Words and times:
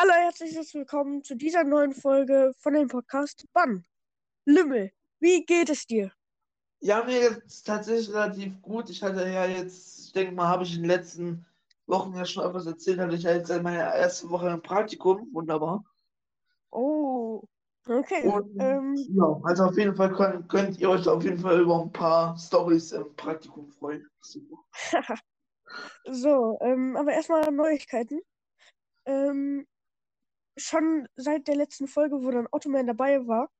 Allerherzliches 0.00 0.74
willkommen 0.74 1.24
zu 1.24 1.34
dieser 1.34 1.64
neuen 1.64 1.92
Folge 1.92 2.52
von 2.60 2.72
dem 2.72 2.86
Podcast 2.86 3.44
Bann. 3.52 3.84
Lümmel, 4.44 4.92
wie 5.18 5.44
geht 5.44 5.70
es 5.70 5.86
dir? 5.86 6.12
Ja, 6.78 7.02
mir 7.02 7.30
geht's 7.30 7.64
tatsächlich 7.64 8.14
relativ 8.14 8.62
gut. 8.62 8.90
Ich 8.90 9.02
hatte 9.02 9.28
ja 9.28 9.44
jetzt, 9.46 10.06
ich 10.06 10.12
denke 10.12 10.36
mal, 10.36 10.46
habe 10.46 10.62
ich 10.62 10.76
in 10.76 10.82
den 10.82 10.88
letzten 10.88 11.44
Wochen 11.88 12.14
ja 12.14 12.24
schon 12.24 12.48
etwas 12.48 12.66
erzählt, 12.66 13.00
hatte 13.00 13.16
ich 13.16 13.24
ja 13.24 13.32
jetzt 13.32 13.48
meine 13.48 13.78
erste 13.78 14.30
Woche 14.30 14.50
im 14.50 14.62
Praktikum. 14.62 15.28
Wunderbar. 15.32 15.84
Oh, 16.70 17.42
okay. 17.88 18.24
Und 18.28 18.56
Ähm, 18.60 18.94
ja, 18.94 19.40
also 19.42 19.64
auf 19.64 19.76
jeden 19.76 19.96
Fall 19.96 20.12
könnt, 20.12 20.48
könnt 20.48 20.78
ihr 20.78 20.90
euch 20.90 21.08
auf 21.08 21.24
jeden 21.24 21.40
Fall 21.40 21.60
über 21.60 21.82
ein 21.82 21.90
paar 21.90 22.38
Stories 22.38 22.92
im 22.92 23.16
Praktikum 23.16 23.68
freuen. 23.72 24.08
So, 26.06 26.56
ähm, 26.62 26.96
aber 26.96 27.12
erstmal 27.12 27.50
Neuigkeiten. 27.50 28.20
Ähm, 29.04 29.66
schon 30.58 31.08
seit 31.16 31.48
der 31.48 31.56
letzten 31.56 31.88
Folge, 31.88 32.22
wo 32.22 32.30
dann 32.30 32.48
Ottoman 32.50 32.86
dabei 32.86 33.26
war, 33.26 33.50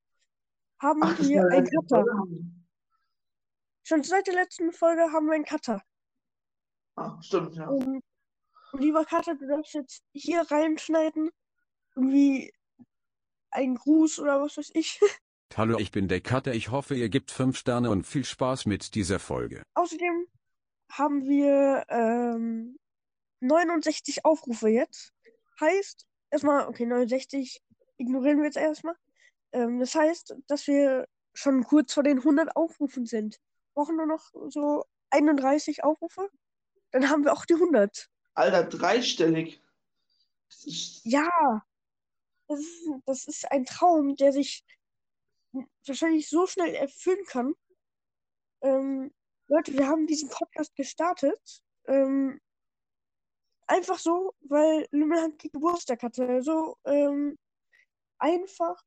haben 0.81 1.01
Ach, 1.03 1.19
wir 1.21 1.43
einen 1.51 1.67
Cutter. 1.67 2.05
Schon 3.85 4.03
seit 4.03 4.27
der 4.27 4.35
letzten 4.35 4.73
Folge 4.73 5.13
haben 5.13 5.27
wir 5.27 5.35
einen 5.35 5.45
Cutter. 5.45 5.83
Ah, 6.97 7.21
stimmt, 7.23 7.55
ja. 7.55 7.69
Und 7.69 8.03
lieber 8.73 9.05
Cutter, 9.05 9.35
du 9.35 9.47
darfst 9.47 9.75
jetzt 9.75 10.03
hier 10.13 10.43
reinschneiden, 10.51 11.31
irgendwie 11.95 12.53
einen 13.51 13.77
Gruß 13.77 14.19
oder 14.21 14.41
was 14.43 14.57
weiß 14.57 14.71
ich. 14.75 15.01
Hallo, 15.57 15.79
ich 15.79 15.91
bin 15.91 16.09
der 16.09 16.21
Cutter. 16.21 16.53
Ich 16.53 16.71
hoffe, 16.71 16.95
ihr 16.95 17.09
gebt 17.09 17.31
5 17.31 17.57
Sterne 17.57 17.91
und 17.91 18.07
viel 18.07 18.25
Spaß 18.25 18.67
mit 18.67 18.95
dieser 18.95 19.19
Folge. 19.19 19.63
Außerdem 19.75 20.27
haben 20.93 21.23
wir 21.25 21.85
ähm, 21.89 22.79
69 23.41 24.25
Aufrufe 24.25 24.69
jetzt. 24.69 25.13
Heißt, 25.61 26.08
erstmal, 26.31 26.69
okay, 26.69 26.87
69 26.87 27.61
ignorieren 27.99 28.39
wir 28.39 28.47
jetzt 28.47 28.57
erstmal. 28.57 28.95
Ähm, 29.53 29.81
das 29.81 29.95
heißt, 29.95 30.37
dass 30.47 30.67
wir 30.67 31.07
schon 31.35 31.65
kurz 31.65 31.95
vor 31.95 32.03
den 32.03 32.19
100 32.19 32.57
Aufrufen 32.57 33.07
sind. 33.07 33.39
Brauchen 33.75 33.97
nur 33.97 34.07
noch 34.07 34.31
so 34.49 34.85
31 35.11 35.85
Aufrufe. 35.85 36.29
Dann 36.91 37.09
haben 37.09 37.25
wir 37.25 37.33
auch 37.33 37.45
die 37.45 37.55
100. 37.55 38.09
Alter, 38.35 38.65
dreistellig. 38.65 39.61
Ja, 41.05 41.63
das 42.49 42.61
ist, 42.61 42.89
das 43.07 43.27
ist 43.27 43.51
ein 43.53 43.65
Traum, 43.65 44.17
der 44.17 44.33
sich 44.33 44.65
wahrscheinlich 45.87 46.29
so 46.29 46.47
schnell 46.47 46.75
erfüllen 46.75 47.25
kann. 47.27 47.55
Ähm, 48.63 49.13
Leute, 49.49 49.73
wir 49.75 49.87
haben 49.87 50.07
diesen 50.07 50.29
Podcast 50.29 50.75
gestartet. 50.77 51.63
Ähm, 51.87 52.41
einfach 53.69 53.99
so, 53.99 54.35
weil 54.41 54.87
Lümmelhand 54.91 55.39
Geburtstag 55.39 56.03
hatte. 56.03 56.43
So 56.43 56.77
ähm, 56.85 57.39
einfach 58.19 58.83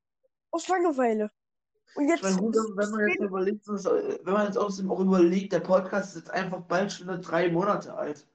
aus 0.52 0.68
Langeweile. 0.68 1.32
Und 1.96 2.08
jetzt 2.08 2.24
meine, 2.24 2.38
gut, 2.38 2.56
wenn 2.56 2.90
man 2.92 3.08
jetzt 3.08 3.22
überlegt, 3.22 3.68
wenn 3.68 4.34
man 4.34 4.46
jetzt 4.46 4.58
außerdem 4.58 4.92
auch 4.92 5.00
überlegt, 5.00 5.54
der 5.54 5.60
Podcast 5.60 6.10
ist 6.10 6.22
jetzt 6.22 6.32
einfach 6.32 6.62
bald 6.62 6.92
schon 6.92 7.22
drei 7.22 7.50
Monate 7.50 7.94
alt. 7.94 8.28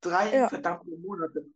Drei 0.00 0.36
Ja. 0.36 0.48
verdammte 0.48 0.90
Monate. 0.98 1.46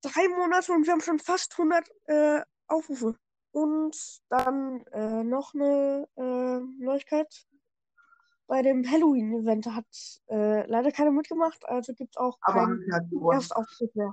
drei 0.00 0.28
Monate 0.28 0.72
und 0.72 0.86
wir 0.86 0.92
haben 0.92 1.00
schon 1.02 1.18
fast 1.18 1.52
100 1.52 1.90
äh, 2.06 2.42
Aufrufe. 2.68 3.16
Und 3.52 3.96
dann 4.30 4.84
äh, 4.86 5.22
noch 5.22 5.54
eine 5.54 6.08
äh, 6.16 6.60
Neuigkeit. 6.82 7.46
Bei 8.46 8.60
dem 8.62 8.84
Halloween-Event 8.88 9.66
hat 9.66 9.86
äh, 10.28 10.66
leider 10.66 10.92
keiner 10.92 11.10
mitgemacht, 11.10 11.64
also 11.66 11.94
gibt 11.94 12.14
es 12.14 12.16
auch 12.18 12.36
Aber 12.42 12.66
keinen. 12.66 13.32
Erstauftritt 13.32 13.94
mehr. 13.96 14.12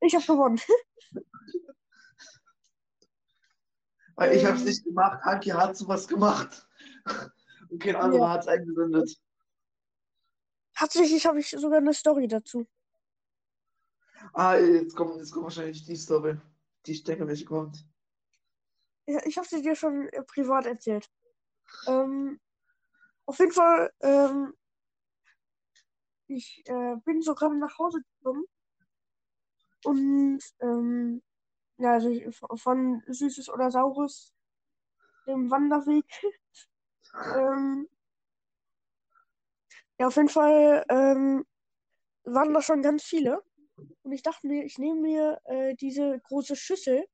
Ich 0.00 0.14
habe 0.14 0.26
gewonnen. 0.26 0.60
Weil 4.16 4.34
ich 4.34 4.44
habe 4.44 4.54
es 4.56 4.60
Ähm. 4.62 4.68
nicht 4.68 4.84
gemacht. 4.84 5.22
Hanki 5.24 5.50
hat 5.50 5.76
sowas 5.76 6.06
gemacht. 6.08 6.66
Und 7.70 7.82
kein 7.82 7.96
anderer 7.96 8.20
Ja. 8.26 8.30
hat 8.32 8.42
es 8.42 8.48
eingesendet. 8.48 9.16
Tatsächlich 10.74 11.26
habe 11.26 11.40
ich 11.40 11.50
sogar 11.50 11.78
eine 11.78 11.94
Story 11.94 12.28
dazu. 12.28 12.66
Ah, 14.32 14.56
jetzt 14.56 14.94
kommt, 14.94 15.16
jetzt 15.16 15.32
kommt 15.32 15.44
wahrscheinlich 15.44 15.84
die 15.84 15.96
Story, 15.96 16.36
die 16.84 16.92
ich 16.92 17.04
denke, 17.04 17.26
welche 17.26 17.44
kommt. 17.46 17.84
Ja, 19.06 19.20
ich 19.24 19.36
habe 19.38 19.46
sie 19.48 19.62
dir 19.62 19.74
schon 19.76 20.08
äh, 20.08 20.22
privat 20.22 20.66
erzählt. 20.66 21.08
Ähm, 21.86 22.38
auf 23.26 23.38
jeden 23.38 23.52
Fall, 23.52 23.92
ähm, 24.00 24.54
ich 26.28 26.62
äh, 26.66 26.96
bin 27.04 27.22
so 27.22 27.34
gerade 27.34 27.56
nach 27.56 27.78
Hause 27.78 28.02
gekommen 28.02 28.44
und 29.84 30.40
ähm, 30.60 31.22
ja, 31.78 31.92
also 31.92 32.08
ich, 32.08 32.24
von 32.56 33.02
Süßes 33.06 33.48
oder 33.50 33.70
Saures, 33.70 34.32
dem 35.26 35.50
Wanderweg. 35.50 36.06
ähm, 37.36 37.88
ja, 39.98 40.06
auf 40.08 40.16
jeden 40.16 40.28
Fall 40.28 40.84
ähm, 40.88 41.44
waren 42.24 42.52
da 42.54 42.62
schon 42.62 42.82
ganz 42.82 43.04
viele. 43.04 43.42
Und 44.02 44.12
ich 44.12 44.22
dachte 44.22 44.46
mir, 44.46 44.64
ich 44.64 44.78
nehme 44.78 45.00
mir 45.00 45.40
äh, 45.44 45.74
diese 45.74 46.18
große 46.20 46.56
Schüssel. 46.56 47.06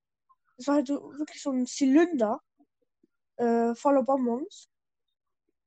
Das 0.57 0.69
war 0.69 0.77
halt 0.77 0.87
so 0.87 1.13
wirklich 1.19 1.43
so 1.43 1.51
ein 1.51 1.67
Zylinder 1.67 2.41
äh, 3.37 3.75
voller 3.75 4.03
Bonbons. 4.03 4.72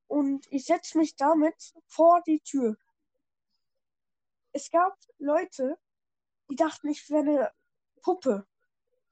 Und 0.07 0.45
ich 0.51 0.66
setze 0.66 0.97
mich 0.97 1.16
damit 1.16 1.73
vor 1.88 2.21
die 2.25 2.39
Tür. 2.41 2.75
Es 4.51 4.69
gab 4.69 4.95
Leute, 5.17 5.77
die 6.49 6.55
dachten, 6.55 6.88
ich 6.88 7.09
wäre 7.09 7.21
eine 7.21 7.51
Puppe, 8.01 8.45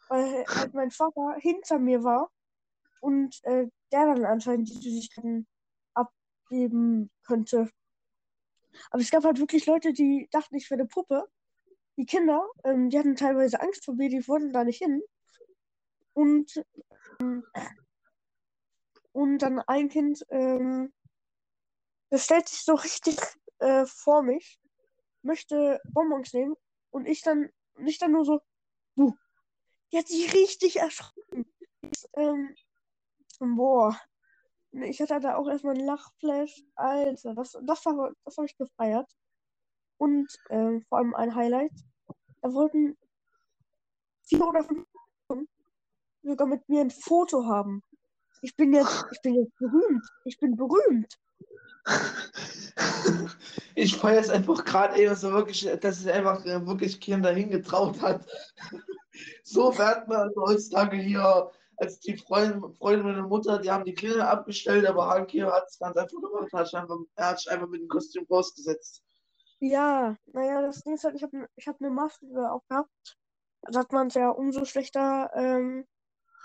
weil 0.08 0.46
halt 0.48 0.74
mein 0.74 0.92
Vater 0.92 1.36
hinter 1.40 1.80
mir 1.80 2.04
war 2.04 2.32
und 3.02 3.44
äh, 3.44 3.68
der 3.92 4.06
dann 4.06 4.26
anscheinend 4.26 4.70
die 4.70 4.82
Süßigkeiten 4.82 5.48
abgeben 5.94 7.12
könnte. 7.24 7.70
Aber 8.92 9.02
es 9.02 9.12
gab 9.12 9.24
halt 9.24 9.40
wirklich 9.40 9.66
Leute, 9.66 9.94
die 9.94 10.28
dachten, 10.32 10.56
ich 10.56 10.70
wäre 10.70 10.82
eine 10.82 10.88
Puppe. 10.88 11.28
Die 11.98 12.06
Kinder, 12.06 12.48
ähm, 12.64 12.90
die 12.90 12.98
hatten 12.98 13.16
teilweise 13.16 13.62
Angst 13.62 13.86
vor 13.86 13.96
mir, 13.96 14.10
die 14.10 14.28
wollten 14.28 14.52
da 14.52 14.64
nicht 14.64 14.80
hin. 14.80 15.02
Und, 16.14 16.64
ähm, 17.20 17.46
und 19.14 19.40
dann 19.40 19.60
ein 19.60 19.90
Kind, 19.90 20.26
ähm, 20.30 20.92
das 22.10 22.26
stellt 22.26 22.50
sich 22.50 22.64
so 22.64 22.74
richtig 22.74 23.18
äh, 23.60 23.86
vor 23.86 24.22
mich, 24.22 24.60
möchte 25.22 25.80
Bonbons 25.86 26.34
nehmen 26.34 26.56
und 26.92 27.08
ich 27.08 27.22
dann, 27.22 27.50
und 27.76 27.88
ich 27.88 27.98
dann 27.98 28.12
nur 28.12 28.26
so, 28.26 28.42
buh. 28.96 29.14
Die 29.92 29.98
hat 30.00 30.08
sich 30.08 30.34
richtig 30.34 30.78
erschrocken. 30.78 31.46
Ähm, 32.16 32.56
boah. 33.40 34.00
Ich 34.72 35.00
hatte 35.00 35.20
da 35.20 35.36
auch 35.36 35.48
erstmal 35.48 35.76
einen 35.76 35.86
Lachflash. 35.86 36.64
Alter, 36.76 37.36
das, 37.36 37.56
das, 37.62 37.86
war, 37.86 38.12
das 38.26 38.38
habe 38.38 38.48
ich 38.48 38.58
gefeiert. 38.58 39.10
Und 39.98 40.36
ähm, 40.50 40.84
vor 40.90 40.98
allem 40.98 41.14
ein 41.14 41.36
Highlight. 41.36 41.72
Da 42.42 42.52
wollten 42.54 42.98
vier 44.24 44.48
oder 44.48 44.64
fünf 44.64 44.88
sogar 46.24 46.48
mit 46.48 46.68
mir 46.70 46.82
ein 46.82 46.92
Foto 46.92 47.46
haben. 47.46 47.84
Ich 48.44 48.58
bin 48.58 48.74
jetzt, 48.74 49.06
ich 49.10 49.22
bin 49.22 49.36
jetzt 49.36 49.56
berühmt. 49.58 50.06
Ich 50.26 50.38
bin 50.38 50.58
berühmt. 50.58 51.18
Ich 53.74 53.96
feiere 53.96 54.20
es 54.20 54.30
einfach 54.30 54.66
gerade, 54.66 55.06
dass 55.06 55.24
er 55.24 55.32
wirklich, 55.32 55.62
dass 55.80 56.00
es 56.02 56.08
einfach 56.08 56.46
äh, 56.46 56.66
wirklich 56.68 57.00
Kinder 57.00 57.32
hingetraut 57.32 58.02
hat. 58.02 58.26
So 59.44 59.78
wird 59.78 60.08
man 60.10 60.18
also 60.18 60.42
heutzutage 60.42 60.98
hier, 60.98 61.52
als 61.78 62.02
die 62.02 62.18
Freundin, 62.18 62.74
Freundin 62.74 63.06
meiner 63.06 63.28
Mutter, 63.28 63.60
die 63.60 63.72
haben 63.72 63.86
die 63.86 63.94
Kinder 63.94 64.30
abgestellt, 64.30 64.86
aber 64.86 65.08
Hanki 65.08 65.40
hat 65.40 65.70
es 65.70 65.80
ganz 65.80 65.96
einfach 65.96 66.22
gemacht, 66.22 66.52
hat 66.52 66.68
sich 66.68 66.78
einfach, 66.78 66.98
er 67.16 67.28
hat 67.30 67.40
sich 67.40 67.50
einfach 67.50 67.68
mit 67.70 67.82
dem 67.82 67.88
Kostüm 67.88 68.26
rausgesetzt. 68.30 69.04
Ja, 69.60 70.18
naja, 70.34 70.62
das 70.62 70.84
Ding 70.84 70.96
ist 70.96 71.06
halt, 71.06 71.16
ich 71.16 71.24
habe 71.24 71.48
ich 71.56 71.68
hab 71.68 71.80
eine 71.80 71.90
Maske 71.90 72.26
aufgehabt. 72.52 73.18
Da 73.62 73.80
hat 73.80 73.94
man 73.94 74.08
es 74.08 74.16
ja 74.16 74.30
umso 74.30 74.66
schlechter 74.66 75.32
ähm, 75.34 75.88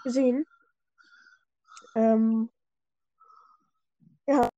gesehen. 0.04 0.46
Ähm, 1.98 2.48
ja, 4.28 4.48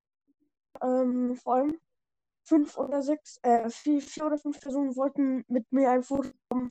ähm, 0.82 1.36
vor 1.36 1.54
allem 1.54 1.80
fünf 2.44 2.76
oder 2.76 3.02
sechs, 3.02 3.38
äh, 3.42 3.70
vier, 3.70 4.02
vier 4.02 4.26
oder 4.26 4.36
fünf 4.36 4.60
Personen 4.60 4.94
wollten 4.94 5.44
mit 5.48 5.64
mir 5.72 5.90
ein 5.90 6.02
Foto 6.02 6.28
haben, 6.52 6.70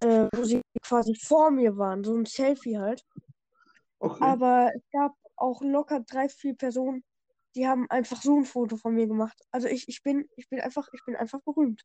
äh, 0.00 0.28
wo 0.34 0.44
sie 0.44 0.60
quasi 0.82 1.14
vor 1.14 1.50
mir 1.50 1.78
waren, 1.78 2.04
so 2.04 2.14
ein 2.14 2.26
Selfie 2.26 2.76
halt. 2.76 3.02
Okay. 3.98 4.22
Aber 4.22 4.70
es 4.74 4.82
gab 4.92 5.14
auch 5.36 5.62
locker 5.62 6.00
drei, 6.00 6.28
vier 6.28 6.54
Personen, 6.54 7.02
die 7.54 7.66
haben 7.66 7.88
einfach 7.88 8.20
so 8.20 8.36
ein 8.36 8.44
Foto 8.44 8.76
von 8.76 8.94
mir 8.94 9.06
gemacht. 9.06 9.40
Also 9.52 9.68
ich, 9.68 9.88
ich 9.88 10.02
bin, 10.02 10.28
ich 10.36 10.50
bin 10.50 10.60
einfach, 10.60 10.86
ich 10.92 11.02
bin 11.06 11.16
einfach 11.16 11.40
berühmt. 11.40 11.82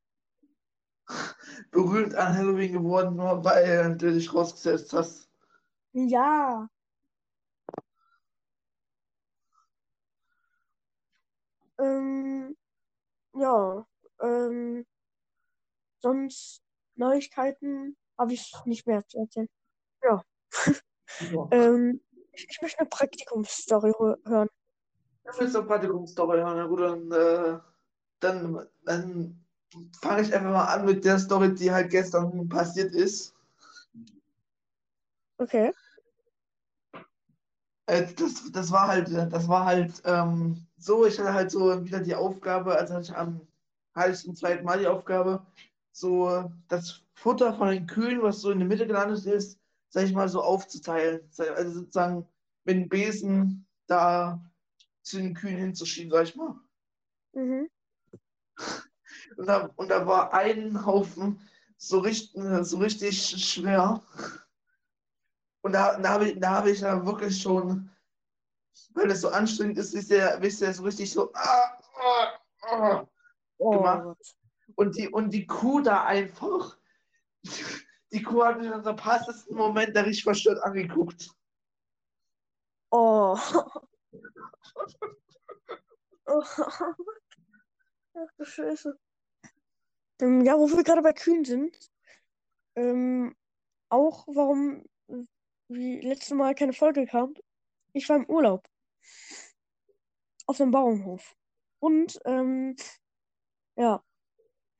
Berühmt 1.72 2.16
an 2.16 2.38
Halloween 2.38 2.74
geworden, 2.74 3.16
nur 3.16 3.46
weil 3.46 3.96
du 3.96 4.12
dich 4.12 4.34
rausgesetzt 4.34 4.92
hast. 4.92 5.30
Ja. 5.94 6.68
Ähm, 11.80 12.58
ja, 13.34 13.88
ähm, 14.22 14.86
sonst 16.02 16.62
Neuigkeiten 16.96 17.98
habe 18.18 18.34
ich 18.34 18.54
nicht 18.66 18.86
mehr 18.88 19.06
zu 19.08 19.20
erzählen. 19.20 19.50
Ja. 20.04 20.24
Ja. 21.32 21.48
Ähm, 21.52 22.02
ich, 22.32 22.48
ich 22.50 22.62
möchte 22.62 22.80
eine 22.80 22.88
Praktikumsstory 22.90 23.92
hö- 23.92 24.30
hören. 24.30 24.48
Ich 25.32 25.40
will 25.40 25.48
so 25.50 25.66
Praktikumsstory 25.66 26.38
hören. 26.38 26.58
Na 26.58 26.66
gut, 26.68 26.80
dann, 26.80 27.12
äh, 27.12 27.60
dann, 28.20 28.68
dann 28.86 29.46
fange 30.02 30.22
ich 30.22 30.34
einfach 30.34 30.52
mal 30.52 30.66
an 30.66 30.86
mit 30.86 31.04
der 31.04 31.20
Story, 31.20 31.54
die 31.54 31.72
halt 31.72 31.90
gestern 31.90 32.48
passiert 32.48 32.94
ist. 32.94 33.36
Okay. 35.38 35.74
Äh, 37.88 38.14
das, 38.14 38.52
das 38.52 38.72
war 38.72 38.88
halt, 38.88 39.12
das 39.12 39.48
war 39.48 39.66
halt 39.66 40.02
ähm, 40.06 40.68
so, 40.80 41.06
ich 41.06 41.20
hatte 41.20 41.34
halt 41.34 41.52
so 41.52 41.84
wieder 41.84 42.00
die 42.00 42.16
Aufgabe, 42.16 42.76
also 42.76 42.94
hatte 42.94 43.12
ich 43.12 43.16
am, 43.16 43.42
hatte 43.94 44.12
ich 44.12 44.20
zum 44.20 44.36
zweiten 44.36 44.64
Mal 44.64 44.80
die 44.80 44.88
Aufgabe, 44.88 45.46
so 45.92 46.52
das 46.68 47.04
Futter 47.14 47.54
von 47.54 47.70
den 47.70 47.88
Kühen, 47.88 48.22
was 48.22 48.42
so 48.42 48.52
in 48.52 48.60
der 48.60 48.68
Mitte 48.68 48.88
gelandet 48.88 49.26
ist, 49.26 49.60
sag 49.90 50.06
ich 50.06 50.14
mal, 50.14 50.30
so 50.30 50.42
aufzuteilen. 50.42 51.22
Also 51.38 51.80
sozusagen 51.80 52.28
mit 52.64 52.78
dem 52.78 52.90
Besen 52.90 53.68
da 53.88 54.44
zu 55.02 55.18
den 55.18 55.34
Kühen 55.34 55.58
hinzuschieben, 55.58 56.12
sag 56.12 56.24
ich 56.24 56.36
mal. 56.36 56.56
Mhm. 57.34 57.70
Und 59.38 59.48
da, 59.48 59.70
und 59.76 59.90
da 59.90 60.06
war 60.06 60.34
ein 60.34 60.86
Haufen 60.86 61.40
so 61.78 62.00
richtig, 62.00 62.32
so 62.62 62.78
richtig 62.78 63.22
schwer. 63.22 64.04
Und 65.62 65.74
da, 65.74 65.98
da 66.00 66.10
habe 66.10 66.30
ich, 66.30 66.40
da 66.40 66.56
habe 66.56 66.72
ich 66.72 66.82
ja 66.82 67.06
wirklich 67.06 67.42
schon, 67.42 67.90
weil 68.94 69.08
das 69.08 69.22
so 69.22 69.30
anstrengend 69.30 69.78
ist, 69.78 69.94
wisst 69.94 70.12
ihr, 70.12 70.38
wisst 70.40 70.62
ihr, 70.62 70.74
so 70.74 70.84
richtig 70.84 71.12
so 71.12 71.32
ah, 71.34 71.78
ah, 71.96 72.34
ah, 72.62 73.08
Oh 73.60 73.72
gemacht. 73.72 74.36
Und 74.76 74.96
die, 74.98 75.10
und 75.10 75.32
die 75.32 75.46
Kuh 75.46 75.82
da 75.82 76.06
einfach, 76.06 76.78
die 78.14 78.24
Kuh 78.24 78.44
hat 78.44 78.58
mich 78.58 78.68
in 78.68 78.74
unserem 78.74 78.96
passesten 78.96 79.56
Moment 79.56 79.96
da 79.96 80.02
richtig 80.02 80.24
verstört 80.24 80.64
angeguckt. 80.64 81.30
Oh. 82.92 83.38
oh. 86.26 86.44
Ach 88.14 88.32
du 88.38 88.46
Scheiße. 88.46 88.98
Ähm, 90.22 90.42
ja, 90.46 90.58
wo 90.58 90.68
wir 90.70 90.84
gerade 90.84 91.02
bei 91.02 91.14
Kühen 91.14 91.46
sind. 91.46 91.78
Ähm, 92.76 93.36
auch 93.90 94.28
warum 94.28 94.86
wie 95.68 96.00
letztes 96.02 96.32
Mal 96.32 96.56
keine 96.56 96.74
Folge 96.74 97.06
kam. 97.06 97.34
Ich 97.94 98.08
war 98.10 98.18
im 98.18 98.26
Urlaub. 98.26 98.68
Auf 100.46 100.58
dem 100.58 100.72
Bauernhof. 100.72 101.36
Und 101.80 102.20
ähm, 102.26 102.76
ja, 103.76 104.04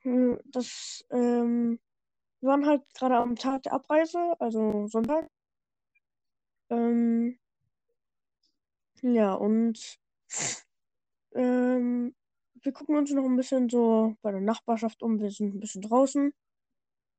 hm, 0.02 0.40
das, 0.46 1.06
ähm, 1.12 1.80
wir 2.42 2.50
waren 2.50 2.66
halt 2.66 2.84
gerade 2.94 3.18
am 3.18 3.36
Tag 3.36 3.64
der 3.64 3.74
Abreise, 3.74 4.36
also 4.40 4.88
Sonntag. 4.88 5.30
Ähm, 6.70 7.40
ja, 9.02 9.34
und 9.34 10.00
ähm, 11.34 12.16
wir 12.62 12.74
gucken 12.74 12.98
uns 12.98 13.12
noch 13.12 13.26
ein 13.26 13.36
bisschen 13.36 13.70
so 13.70 14.16
bei 14.22 14.32
der 14.32 14.42
Nachbarschaft 14.42 15.02
um. 15.02 15.20
Wir 15.20 15.32
sind 15.32 15.56
ein 15.56 15.60
bisschen 15.60 15.82
draußen. 15.82 16.34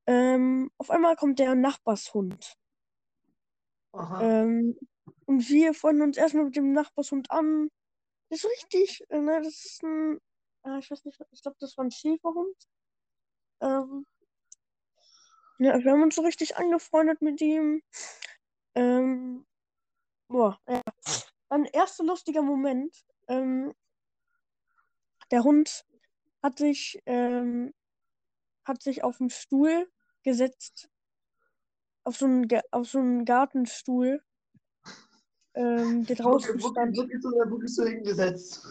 Ähm, 0.07 0.71
auf 0.79 0.91
einmal 0.91 1.17
kommt 1.17 1.39
der 1.39 1.55
Nachbarshund. 1.55 2.57
Aha. 3.93 4.23
Ähm, 4.23 4.77
und 5.27 5.49
wir 5.49 5.75
freuen 5.75 6.03
uns 6.03 6.17
erstmal 6.17 6.45
mit 6.45 6.57
dem 6.57 6.73
Nachbarshund 6.73 7.31
an. 7.31 7.71
Das 8.31 8.45
ist 8.45 8.51
richtig, 8.51 9.05
äh, 9.11 9.21
ne, 9.21 9.41
das 9.43 9.65
ist 9.65 9.83
ein, 9.83 10.21
äh, 10.65 10.79
ich 10.79 10.91
weiß 10.91 11.05
nicht, 11.05 11.21
ich 11.31 11.43
glaube, 11.43 11.57
das 11.61 11.77
war 11.77 11.85
ein 11.85 11.91
Schäferhund. 11.91 12.57
Ähm, 13.61 14.07
ja, 15.59 15.79
wir 15.85 15.93
haben 15.93 16.03
uns 16.03 16.15
so 16.15 16.23
richtig 16.23 16.57
angefreundet 16.57 17.21
mit 17.21 17.41
ihm. 17.41 17.83
Ähm, 18.75 19.47
boah, 20.29 20.59
ja. 20.67 20.81
Ein 21.51 21.65
erster 21.67 22.05
lustiger 22.05 22.43
Moment. 22.43 23.05
Ähm, 23.29 23.75
der 25.31 25.45
Hund 25.45 25.85
hat 26.43 26.59
sich, 26.59 27.03
ähm, 27.07 27.75
hat 28.65 28.83
sich 28.83 29.05
auf 29.05 29.19
den 29.19 29.31
Stuhl 29.31 29.91
gesetzt. 30.23 30.89
Auf 32.05 32.17
so 32.17 32.27
einen, 32.27 32.49
auf 32.71 32.89
so 32.89 32.99
einen 32.99 33.25
Gartenstuhl, 33.25 34.23
ähm, 35.55 36.07
der 36.07 36.17
draußen 36.17 36.49
Wirklich, 36.49 36.65
wirklich, 36.65 36.73
stand. 36.73 36.97
wirklich, 36.97 37.23
so, 37.23 37.31
wirklich 37.31 37.75
so 37.75 37.85
hingesetzt. 37.85 38.67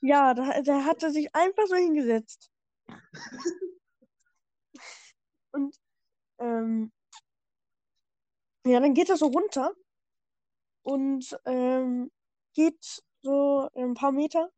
Ja, 0.00 0.34
da, 0.34 0.62
da 0.62 0.84
hat 0.84 1.02
er 1.02 1.10
sich 1.10 1.34
einfach 1.34 1.66
so 1.66 1.76
hingesetzt. 1.76 2.50
Und 5.52 5.76
ähm, 6.38 6.92
ja, 8.64 8.80
dann 8.80 8.94
geht 8.94 9.10
er 9.10 9.16
so 9.16 9.26
runter 9.26 9.74
und 10.82 11.38
ähm, 11.44 12.10
geht 12.54 13.02
so 13.22 13.68
ein 13.74 13.94
paar 13.94 14.12
Meter 14.12 14.50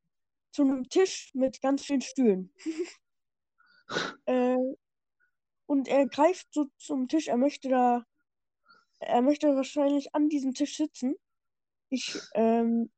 zu 0.53 0.63
einem 0.63 0.89
Tisch 0.89 1.31
mit 1.35 1.61
ganz 1.61 1.85
vielen 1.85 2.01
Stühlen. 2.01 2.53
äh, 4.27 4.57
und 5.67 5.89
er 5.89 6.07
greift 6.07 6.53
so 6.53 6.67
zum 6.79 7.09
Tisch. 7.09 7.29
Er 7.29 7.37
möchte 7.37 7.69
da, 7.69 8.05
er 9.01 9.23
möchte 9.23 9.57
wahrscheinlich 9.57 10.15
an 10.15 10.29
diesem 10.29 10.55
Tisch 10.55 10.77
sitzen. 10.77 11.17
Ich, 11.95 12.19
ähm, 12.35 12.91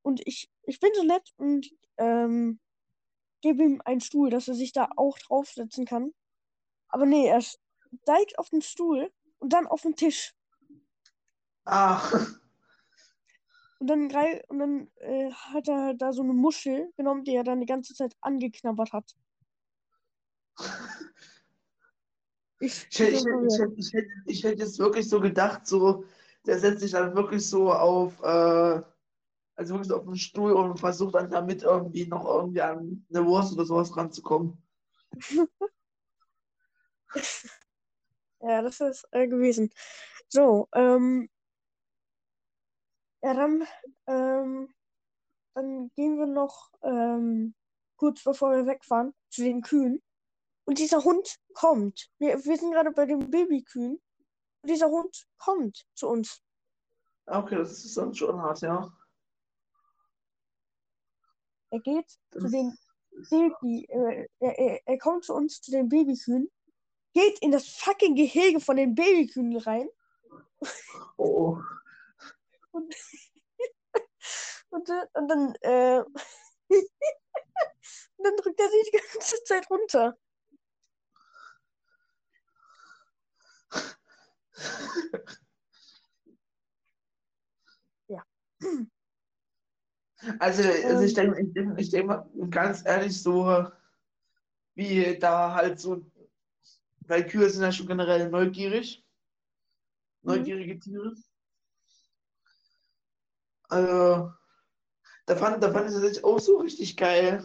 und 0.00 0.22
ich, 0.26 0.50
ich 0.62 0.80
bin 0.80 0.90
so 0.94 1.02
nett 1.02 1.34
und 1.36 1.70
ähm, 1.98 2.58
gebe 3.42 3.62
ihm 3.62 3.82
einen 3.84 4.00
Stuhl, 4.00 4.30
dass 4.30 4.48
er 4.48 4.54
sich 4.54 4.72
da 4.72 4.88
auch 4.96 5.18
draufsetzen 5.18 5.84
kann. 5.84 6.14
Aber 6.88 7.04
nee, 7.04 7.26
er 7.26 7.42
steigt 7.42 8.38
auf 8.38 8.48
den 8.48 8.62
Stuhl 8.62 9.12
und 9.38 9.52
dann 9.52 9.66
auf 9.66 9.82
den 9.82 9.96
Tisch. 9.96 10.32
Ah, 11.66 12.10
Und 13.80 13.86
dann, 13.88 14.06
und 14.48 14.58
dann 14.58 14.90
äh, 14.96 15.30
hat 15.30 15.68
er 15.68 15.92
da 15.92 16.14
so 16.14 16.22
eine 16.22 16.32
Muschel 16.32 16.90
genommen, 16.96 17.24
die 17.24 17.34
er 17.34 17.44
dann 17.44 17.60
die 17.60 17.66
ganze 17.66 17.92
Zeit 17.94 18.16
angeknabbert 18.22 18.94
hat. 18.94 19.14
Ich, 22.60 22.86
ich, 22.90 22.98
hätte- 23.00 23.18
ich, 23.46 23.60
ich, 23.76 23.92
hätte- 23.92 24.10
ich 24.26 24.44
hätte 24.44 24.62
jetzt 24.62 24.78
wirklich 24.78 25.06
so 25.08 25.20
gedacht, 25.20 25.66
so, 25.66 26.04
der 26.48 26.58
setzt 26.58 26.80
sich 26.80 26.92
dann 26.92 27.14
wirklich 27.14 27.46
so 27.46 27.72
auf, 27.72 28.20
äh, 28.22 28.82
also 29.54 29.74
wirklich 29.74 29.92
auf 29.92 30.04
den 30.04 30.16
Stuhl 30.16 30.52
und 30.52 30.80
versucht 30.80 31.14
dann 31.14 31.30
damit 31.30 31.62
irgendwie 31.62 32.06
noch 32.06 32.24
irgendwie 32.24 32.62
an 32.62 33.06
eine 33.10 33.26
Wurst 33.26 33.52
oder 33.52 33.66
sowas 33.66 33.94
ranzukommen. 33.96 34.60
Ja, 38.40 38.62
das 38.62 38.78
ist 38.78 39.04
äh, 39.10 39.26
gewesen. 39.26 39.68
So, 40.28 40.68
ähm, 40.72 41.28
ja, 43.20 43.34
dann, 43.34 43.66
ähm, 44.06 44.72
dann 45.54 45.90
gehen 45.96 46.18
wir 46.18 46.26
noch 46.26 46.70
ähm, 46.82 47.56
kurz 47.96 48.22
bevor 48.22 48.52
wir 48.52 48.66
wegfahren 48.66 49.12
zu 49.30 49.42
den 49.42 49.60
Kühen. 49.60 50.00
Und 50.66 50.78
dieser 50.78 51.02
Hund 51.02 51.40
kommt. 51.52 52.10
Wir, 52.18 52.44
wir 52.44 52.56
sind 52.56 52.70
gerade 52.70 52.92
bei 52.92 53.06
den 53.06 53.28
Babykühen. 53.28 54.00
Und 54.68 54.74
dieser 54.74 54.90
Hund 54.90 55.26
kommt 55.38 55.86
zu 55.94 56.08
uns. 56.08 56.42
Okay, 57.24 57.56
das 57.56 57.86
ist 57.86 57.96
dann 57.96 58.14
schon 58.14 58.38
hart, 58.38 58.60
ja. 58.60 58.92
Er 61.70 61.80
geht 61.80 62.10
zu 62.30 62.38
Das, 62.38 62.50
den 62.50 62.76
Baby, 63.30 63.86
äh, 63.88 64.28
er, 64.40 64.86
er, 64.86 64.98
kommt 64.98 65.24
zu 65.24 65.32
uns 65.32 65.62
zu 65.62 65.70
den 65.70 65.88
Babykühen, 65.88 66.50
geht 67.14 67.38
in 67.38 67.50
das 67.50 67.66
fucking 67.66 68.14
Gehege 68.14 68.60
von 68.60 68.76
den 68.76 68.94
Babykühen 68.94 69.56
rein 69.56 69.88
oh, 71.16 71.58
und, 72.72 72.94
und, 74.68 74.88
äh, 74.90 75.06
und 75.14 75.28
dann, 75.28 75.54
äh, 75.62 76.00
und 76.68 76.86
dann 78.18 78.36
drückt 78.36 78.60
er 78.60 78.68
sich 78.68 78.90
die 78.90 78.98
ganze 78.98 79.44
Zeit 79.44 79.70
runter. 79.70 80.18
Ja. 88.08 88.22
Also, 90.40 90.62
also 90.84 91.04
ich 91.04 91.16
Ähm, 91.18 91.32
denke, 91.32 91.40
ich 91.42 91.52
denke, 91.52 91.80
ich 91.80 91.90
denke 91.90 92.06
mal, 92.08 92.26
ganz 92.50 92.84
ehrlich, 92.84 93.20
so 93.22 93.44
wie 94.74 95.18
da 95.18 95.54
halt 95.54 95.78
so, 95.80 96.04
weil 97.08 97.26
Kühe 97.26 97.50
sind 97.50 97.62
ja 97.62 97.72
schon 97.72 97.86
generell 97.88 98.28
neugierig, 98.30 99.04
mhm. 100.22 100.30
neugierige 100.32 100.78
Tiere. 100.78 101.14
Also, 103.70 104.32
da 105.26 105.36
fand, 105.36 105.62
da 105.62 105.72
fand 105.72 105.90
ich 105.90 105.96
das 106.00 106.24
auch 106.24 106.38
so 106.40 106.58
richtig 106.58 106.96
geil. 106.96 107.44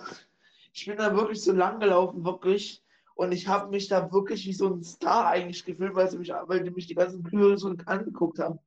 Ich 0.74 0.86
bin 0.88 0.98
da 0.98 1.16
wirklich 1.16 1.44
so 1.44 1.54
lang 1.54 1.80
gelaufen, 1.80 2.26
wirklich. 2.26 2.83
Und 3.16 3.32
ich 3.32 3.48
habe 3.48 3.70
mich 3.70 3.88
da 3.88 4.12
wirklich 4.12 4.46
wie 4.46 4.54
so 4.54 4.74
ein 4.74 4.84
Star 4.84 5.28
eigentlich 5.28 5.66
gefühlt, 5.66 5.96
weil, 5.96 6.10
sie 6.10 6.18
mich, 6.18 6.30
weil 6.30 6.64
die 6.64 6.72
mich 6.72 6.88
die 6.88 6.96
ganzen 6.96 7.24
Kühe 7.24 7.58
so 7.58 7.74
angeguckt 7.86 8.40
haben. 8.40 8.60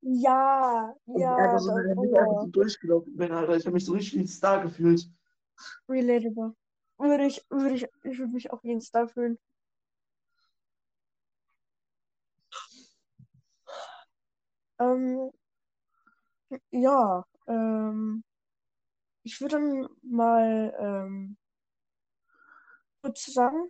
Ja, 0.00 0.94
und 1.06 1.20
ja. 1.20 1.56
Ich 1.56 1.60
so, 1.60 1.70
das 1.70 2.04
ich 2.04 2.18
einfach 2.18 2.42
so 2.42 2.46
durchgelaufen 2.46 3.16
bin, 3.16 3.32
Alter. 3.32 3.56
Ich 3.56 3.64
habe 3.64 3.74
mich 3.74 3.84
so 3.84 3.92
richtig 3.92 4.14
wie 4.14 4.20
ein 4.20 4.28
Star 4.28 4.62
gefühlt. 4.62 5.10
Relatable. 5.88 6.54
Würde 6.98 7.26
ich, 7.26 7.44
würde 7.50 7.74
ich, 7.74 7.86
ich 8.04 8.18
würde 8.18 8.32
mich 8.32 8.50
auch 8.52 8.62
wie 8.62 8.72
ein 8.72 8.80
Star 8.80 9.08
fühlen. 9.08 9.38
Ähm, 14.80 15.32
ja, 16.70 17.24
ähm, 17.48 18.22
ich 19.24 19.40
würde 19.40 19.56
dann 19.56 19.88
mal 20.02 20.74
ähm, 20.78 21.36
kurz 23.02 23.26
sagen, 23.26 23.68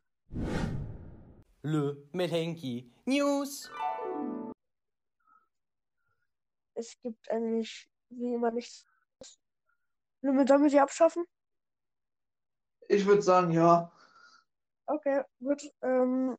Le 1.62 1.96
Melenki 2.12 2.90
News. 3.06 3.70
es 6.78 6.96
gibt 7.02 7.30
eigentlich 7.30 7.90
wie 8.10 8.34
immer 8.34 8.50
nichts. 8.50 8.86
Limit 10.22 10.48
sollen 10.48 10.62
wir 10.62 10.70
sie 10.70 10.80
abschaffen? 10.80 11.24
Ich 12.88 13.04
würde 13.04 13.22
sagen, 13.22 13.50
ja. 13.50 13.92
Okay, 14.86 15.22
gut. 15.40 15.62
Ähm, 15.82 16.38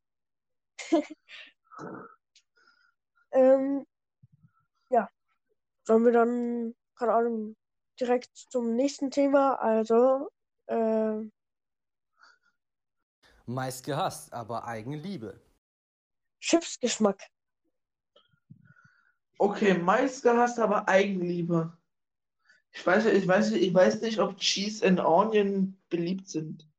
ähm, 3.32 3.86
ja, 4.90 5.10
sollen 5.84 6.06
wir 6.06 6.12
dann, 6.12 6.76
keine 6.96 7.14
Ahnung, 7.14 7.56
direkt 8.00 8.36
zum 8.36 8.76
nächsten 8.76 9.12
Thema, 9.12 9.56
also, 9.56 10.30
äh, 10.68 11.22
Meist 13.50 13.84
gehasst, 13.84 14.32
aber 14.32 14.66
Eigenliebe. 14.68 15.42
Chipsgeschmack. 16.40 17.20
Okay, 19.40 19.74
meist 19.74 20.22
gehasst, 20.22 20.60
aber 20.60 20.88
Eigenliebe. 20.88 21.76
Ich 22.72 22.86
weiß, 22.86 23.06
ich 23.08 23.28
weiß, 23.28 23.52
ich 23.54 23.74
weiß 23.74 24.02
nicht, 24.02 24.20
ob 24.20 24.38
Cheese 24.38 24.86
and 24.86 25.00
Onion 25.00 25.82
beliebt 25.90 26.30
sind. 26.30 26.70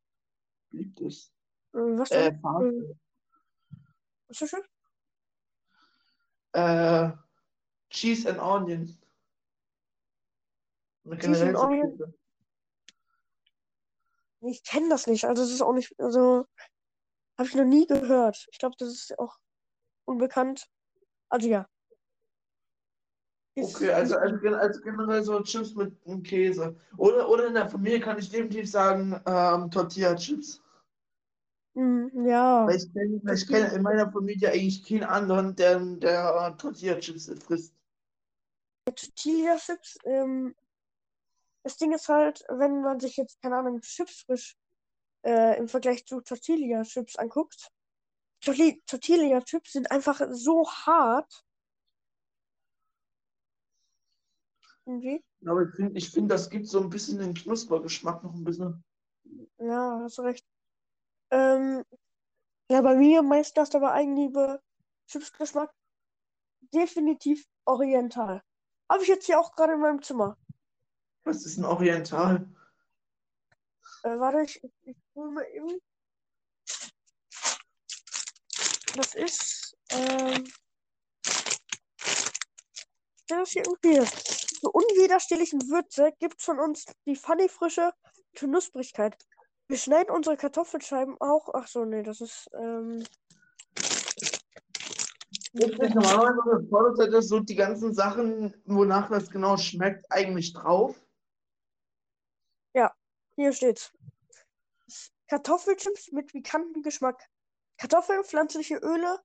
Beliebt 0.71 1.01
ist. 1.01 1.33
Äh, 1.73 1.79
Was 1.79 2.11
Äh, 2.13 2.29
Äh, 2.29 2.95
was 4.29 4.41
ist 4.41 4.53
das? 4.53 4.63
äh, 6.53 7.11
Cheese 7.91 8.31
and 8.31 8.39
Onion. 8.39 8.97
Cheese 11.19 11.49
and 11.49 11.57
Onion? 11.57 12.15
Ich 14.43 14.63
kenne 14.65 14.89
das 14.89 15.07
nicht, 15.07 15.25
also 15.25 15.43
das 15.43 15.51
ist 15.53 15.63
auch 15.63 15.73
nicht, 15.75 15.95
also 15.99 16.47
habe 17.39 17.49
ich 17.49 17.55
noch 17.55 17.65
nie 17.65 17.87
gehört. 17.87 18.47
Ich 18.53 18.59
glaube, 18.59 18.77
das 18.79 18.89
ist 18.89 19.19
auch 19.19 19.37
unbekannt. 20.07 20.67
Also 21.29 21.49
ja. 21.49 21.67
Ist- 23.55 23.75
Okay, 23.77 23.91
also, 23.91 24.17
also, 24.17 24.37
also 24.57 24.81
generell 24.81 25.23
so 25.23 25.41
Chips 25.43 25.75
mit 25.75 25.95
einem 26.07 26.23
Käse. 26.23 26.77
Oder, 26.97 27.29
oder 27.29 27.47
in 27.49 27.55
der 27.55 27.69
Familie 27.69 28.01
kann 28.01 28.19
ich 28.19 28.31
definitiv 28.31 28.71
sagen, 28.71 29.21
ähm, 29.27 29.71
Tortilla-Chips. 29.71 30.63
Mm, 31.75 32.27
ja. 32.27 32.67
Weil 32.67 32.77
ich 32.77 32.93
kenne 32.93 33.21
kenn 33.47 33.77
in 33.77 33.83
meiner 33.83 34.11
Familie 34.11 34.51
eigentlich 34.51 34.85
keinen 34.85 35.05
anderen, 35.05 35.57
der, 35.57 35.81
der 35.81 36.53
äh, 36.53 36.57
Tortilla-Chips 36.57 37.31
frisst. 37.45 37.75
Tortilla-Chips, 38.87 39.99
ähm, 40.05 40.55
das 41.63 41.77
Ding 41.77 41.93
ist 41.93 42.09
halt, 42.09 42.45
wenn 42.49 42.83
man 42.83 43.01
sich 43.01 43.17
jetzt, 43.17 43.41
keine 43.43 43.57
Ahnung, 43.57 43.81
Chips 43.81 44.23
frisch 44.23 44.57
äh, 45.25 45.59
im 45.59 45.69
Vergleich 45.69 46.07
zu 46.07 46.21
Tortilla-Chips 46.21 47.17
anguckt, 47.17 47.71
Torti- 48.43 48.83
Tortilla-Chips 48.87 49.73
sind 49.73 49.91
einfach 49.91 50.21
so 50.31 50.69
hart. 50.71 51.45
Irgendwie. 54.87 55.23
Aber 55.47 55.63
ich 55.63 55.75
finde, 55.75 55.99
ich 55.99 56.11
find, 56.11 56.31
das 56.31 56.49
gibt 56.51 56.67
so 56.67 56.81
ein 56.81 56.91
bisschen 56.91 57.19
den 57.19 57.35
Knuspergeschmack 57.35 58.25
noch 58.25 58.35
ein 58.35 58.45
bisschen. 58.45 58.83
Ja, 59.59 60.01
hast 60.03 60.19
du 60.19 60.23
recht. 60.23 60.45
Ähm, 61.31 61.85
ja, 62.71 62.81
bei 62.81 62.97
mir 62.97 63.23
meist 63.23 63.57
das 63.57 63.75
aber 63.75 63.93
Eigenliebe, 63.93 64.63
Chipsgeschmack, 65.07 65.73
definitiv 66.73 67.47
oriental. 67.67 68.43
Habe 68.91 69.03
ich 69.03 69.09
jetzt 69.09 69.27
hier 69.27 69.39
auch 69.39 69.53
gerade 69.53 69.75
in 69.75 69.81
meinem 69.81 70.03
Zimmer. 70.03 70.37
Was 71.25 71.45
ist 71.45 71.59
ein 71.59 71.65
Oriental? 71.65 72.49
Äh, 74.03 74.19
warte, 74.19 74.43
ich, 74.43 74.63
ich, 74.83 74.97
hole 75.15 75.31
mal 75.31 75.47
eben. 75.53 75.79
Das 78.97 79.15
ist, 79.15 79.77
ähm, 79.91 80.45
das 83.29 83.51
hier 83.51 83.63
irgendwie. 83.67 84.05
Zur 84.61 84.75
unwiderstehlichen 84.75 85.71
Würze 85.71 86.13
gibt 86.19 86.43
von 86.43 86.59
uns 86.59 86.85
die 87.07 87.17
funny 87.17 87.49
frische 87.49 87.93
Knusprigkeit. 88.35 89.17
Wir 89.69 89.79
schneiden 89.79 90.15
unsere 90.15 90.37
Kartoffelscheiben 90.37 91.17
auch. 91.21 91.49
Ach 91.55 91.67
so, 91.67 91.85
nee, 91.85 92.03
das 92.03 92.21
ist, 92.21 92.51
ähm, 92.55 93.05
Gibt 95.53 95.83
nicht 95.83 95.95
normalerweise 95.95 97.13
er 97.13 97.23
so 97.23 97.41
die 97.41 97.57
ganzen 97.57 97.93
Sachen, 97.93 98.55
wonach 98.67 99.11
das 99.11 99.31
genau 99.31 99.57
schmeckt, 99.57 100.05
eigentlich 100.11 100.53
drauf? 100.53 101.01
Hier 103.41 103.55
steht's. 103.55 103.91
Kartoffelchips 105.29 106.13
mit 106.13 106.31
pikanten 106.31 106.83
Geschmack. 106.83 107.27
Kartoffeln, 107.79 108.23
pflanzliche 108.23 108.77
Öle, 108.77 109.19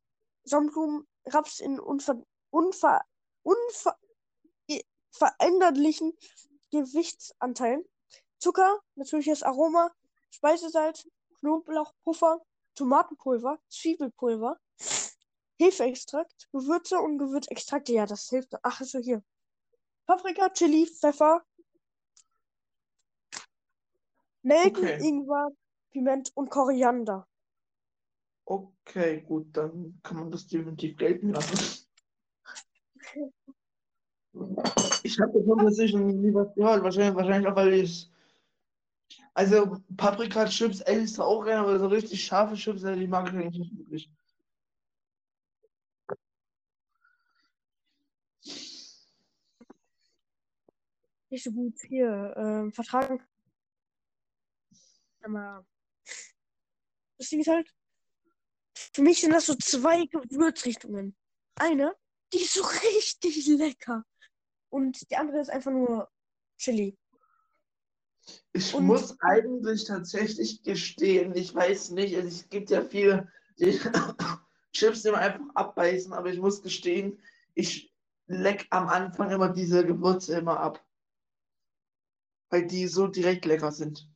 Sonnenblumen, 0.45 1.05
Raps 1.25 1.59
in 1.59 1.81
unver, 1.81 2.23
unver, 2.49 3.01
unver, 3.43 3.97
veränderlichen 5.11 6.17
Gewichtsanteilen. 6.71 7.83
Zucker, 8.39 8.79
natürliches 8.95 9.43
Aroma, 9.43 9.91
Speisesalz, 10.29 11.05
Knoblauchpuffer, 11.41 12.39
Tomatenpulver, 12.75 13.59
Zwiebelpulver, 13.67 14.57
Hefeextrakt, 15.59 16.47
Gewürze 16.53 16.99
und 16.99 17.17
Gewürzextrakte. 17.17 17.91
Ja, 17.91 18.05
das 18.05 18.29
hilft. 18.29 18.53
Ach, 18.63 18.79
so 18.81 18.99
hier. 18.99 19.21
Paprika, 20.05 20.47
Chili, 20.51 20.87
Pfeffer, 20.87 21.43
Nelken, 24.45 24.83
Okay. 24.83 24.99
Ingwer, 25.01 25.49
Piment 25.91 26.31
und 26.35 26.51
Koriander. 26.51 27.27
Okay, 28.45 29.21
gut, 29.21 29.47
dann 29.57 29.99
kann 30.03 30.17
man 30.17 30.29
das 30.29 30.45
definitiv 30.45 30.97
gelten 30.97 31.33
lassen. 31.33 31.87
Ich 35.01 35.19
habe 35.19 35.39
davon 35.39 35.57
tatsächlich 35.57 35.95
noch 35.95 36.11
nie 36.11 36.33
was 36.33 36.53
gehört. 36.53 36.83
Wahrscheinlich, 36.83 37.15
wahrscheinlich 37.15 37.51
auch, 37.51 37.55
weil 37.55 37.73
ich. 37.73 38.11
Also, 39.33 39.79
Paprika-Chips 39.97 40.81
esse 40.81 41.01
ich 41.01 41.19
auch 41.19 41.43
gerne, 41.43 41.61
aber 41.61 41.79
so 41.79 41.87
richtig 41.87 42.23
scharfe 42.23 42.55
Chips, 42.55 42.83
äh, 42.83 42.95
die 42.95 43.07
mag 43.07 43.27
ich 43.27 43.33
eigentlich 43.33 43.57
nicht 43.57 43.77
wirklich. 43.77 44.11
Nicht 51.31 51.43
so 51.43 51.51
gut 51.51 51.73
hier 51.87 52.33
ähm, 52.37 52.71
vertragen. 52.71 53.23
Aber 55.25 55.65
das 57.17 57.29
Ding 57.29 57.39
ist 57.41 57.47
halt, 57.47 57.73
für 58.75 59.01
mich 59.01 59.21
sind 59.21 59.31
das 59.31 59.47
so 59.47 59.55
zwei 59.55 60.05
Gewürzrichtungen. 60.05 61.15
Eine, 61.55 61.95
die 62.33 62.41
ist 62.41 62.53
so 62.53 62.63
richtig 62.97 63.47
lecker. 63.47 64.05
Und 64.69 65.09
die 65.09 65.15
andere 65.15 65.39
ist 65.39 65.49
einfach 65.49 65.71
nur 65.71 66.09
Chili. 66.57 66.97
Ich 68.53 68.73
Und- 68.73 68.85
muss 68.85 69.19
eigentlich 69.21 69.85
tatsächlich 69.85 70.63
gestehen, 70.63 71.35
ich 71.35 71.53
weiß 71.53 71.91
nicht, 71.91 72.15
also 72.15 72.27
es 72.27 72.49
gibt 72.49 72.69
ja 72.69 72.83
viele 72.83 73.31
die 73.57 73.79
Chips, 74.73 75.03
die 75.03 75.11
man 75.11 75.21
einfach 75.21 75.55
abbeißen, 75.55 76.11
aber 76.13 76.29
ich 76.29 76.39
muss 76.39 76.61
gestehen, 76.61 77.21
ich 77.53 77.93
leck 78.27 78.67
am 78.71 78.87
Anfang 78.89 79.31
immer 79.31 79.49
diese 79.49 79.85
Gewürze 79.85 80.37
immer 80.37 80.59
ab. 80.59 80.85
Weil 82.49 82.67
die 82.67 82.87
so 82.87 83.07
direkt 83.07 83.45
lecker 83.45 83.71
sind. 83.71 84.09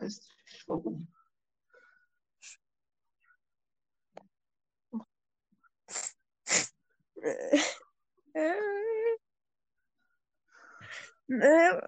Weiß 0.00 0.20
nicht 0.20 0.68
warum. 0.68 1.08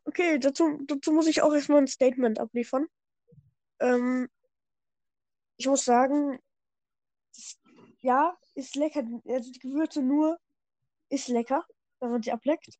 Okay, 0.04 0.38
dazu, 0.38 0.78
dazu 0.86 1.12
muss 1.12 1.26
ich 1.26 1.42
auch 1.42 1.52
erstmal 1.52 1.82
ein 1.82 1.86
Statement 1.86 2.40
abliefern. 2.40 2.88
Ähm, 3.80 4.28
ich 5.56 5.66
muss 5.66 5.84
sagen, 5.84 6.40
das, 7.34 7.58
ja, 8.00 8.36
ist 8.54 8.74
lecker. 8.74 9.04
Also 9.26 9.52
die 9.52 9.60
Gewürze 9.60 10.02
nur 10.02 10.38
ist 11.08 11.28
lecker, 11.28 11.64
wenn 12.00 12.10
man 12.10 12.22
sie 12.22 12.32
ableckt. 12.32 12.78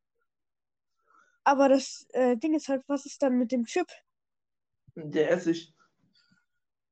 Aber 1.43 1.69
das 1.69 2.05
äh, 2.09 2.35
Ding 2.35 2.53
ist 2.53 2.67
halt, 2.67 2.83
was 2.87 3.05
ist 3.05 3.21
dann 3.21 3.37
mit 3.37 3.51
dem 3.51 3.65
Chip? 3.65 3.87
Der 4.95 5.31
Essig. 5.31 5.73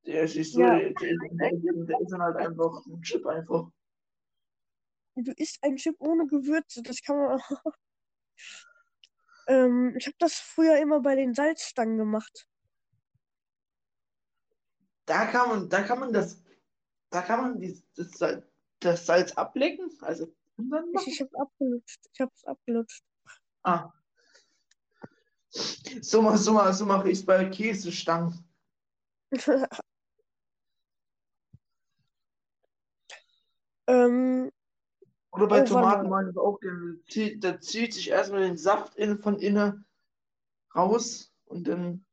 Der 0.05 0.23
Essig 0.23 0.51
so, 0.51 0.61
Ja. 0.61 0.77
der, 0.77 0.93
der, 0.93 1.17
der, 1.31 1.85
der 1.85 2.01
ist 2.01 2.11
dann 2.11 2.21
halt 2.21 2.37
einfach 2.37 2.85
ein 2.85 3.01
Chip 3.01 3.25
einfach. 3.25 3.69
Du 5.15 5.31
isst 5.35 5.63
einen 5.63 5.77
Chip 5.77 5.95
ohne 5.99 6.27
Gewürze, 6.27 6.83
das 6.83 7.01
kann 7.01 7.17
man. 7.17 7.41
ähm, 9.47 9.95
ich 9.97 10.05
habe 10.05 10.15
das 10.19 10.35
früher 10.35 10.77
immer 10.77 11.01
bei 11.01 11.15
den 11.15 11.33
Salzstangen 11.33 11.97
gemacht. 11.97 12.47
Da 15.05 15.25
kann 15.25 15.49
man, 15.49 15.69
da 15.69 15.83
kann 15.83 15.99
man 15.99 16.13
das, 16.13 16.43
da 17.09 17.21
kann 17.21 17.41
man 17.41 17.59
die, 17.59 17.81
das, 17.95 18.43
das 18.79 19.05
Salz 19.05 19.31
ablecken. 19.33 19.89
Also 20.01 20.33
Ich, 20.93 21.07
ich 21.07 21.21
hab's 21.21 21.33
abgelutscht. 21.33 21.99
Ich 22.13 22.19
hab's 22.21 22.43
abgelutscht. 22.45 23.03
Ah. 23.63 23.91
So 25.49 26.21
mach, 26.21 26.37
so 26.37 26.53
mach, 26.53 26.73
so 26.73 26.85
mache 26.85 27.09
ich 27.09 27.19
es 27.19 27.25
bei 27.25 27.45
Käsestangen. 27.45 28.33
ähm, 33.87 34.51
Oder 35.31 35.47
bei 35.47 35.59
warte 35.59 35.71
Tomaten 35.71 36.09
mache 36.09 36.29
ich 36.29 36.37
auch 36.37 36.59
gerne. 36.59 36.99
Da 37.39 37.59
zieht 37.59 37.93
sich 37.93 38.09
erstmal 38.09 38.41
den 38.41 38.57
Saft 38.57 38.95
innen 38.95 39.19
von 39.19 39.39
innen 39.39 39.85
raus 40.75 41.33
und 41.45 41.67
dann 41.67 42.05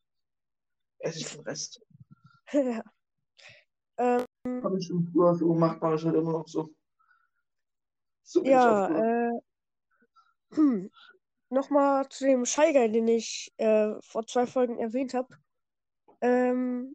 esse 0.98 1.18
ich 1.18 1.32
den 1.32 1.40
Rest. 1.40 1.80
ja. 2.52 2.82
ähm, 3.98 4.24
Habe 4.62 4.78
ich 4.78 4.86
schon 4.86 5.08
früher 5.12 5.34
so 5.34 5.52
gemacht, 5.52 5.80
mache 5.80 5.96
ich 5.96 6.04
halt 6.04 6.16
immer 6.16 6.32
noch 6.32 6.48
so. 6.48 6.70
So 8.22 8.42
ja, 8.44 8.88
äh, 8.88 9.40
hm. 10.54 10.90
Nochmal 11.54 12.08
zu 12.08 12.24
dem 12.24 12.44
Schallgeil, 12.44 12.90
den 12.92 13.08
ich 13.08 13.52
äh, 13.56 13.94
vor 14.02 14.26
zwei 14.26 14.46
Folgen 14.46 14.78
erwähnt 14.78 15.14
habe. 15.14 15.28
Ähm, 16.20 16.94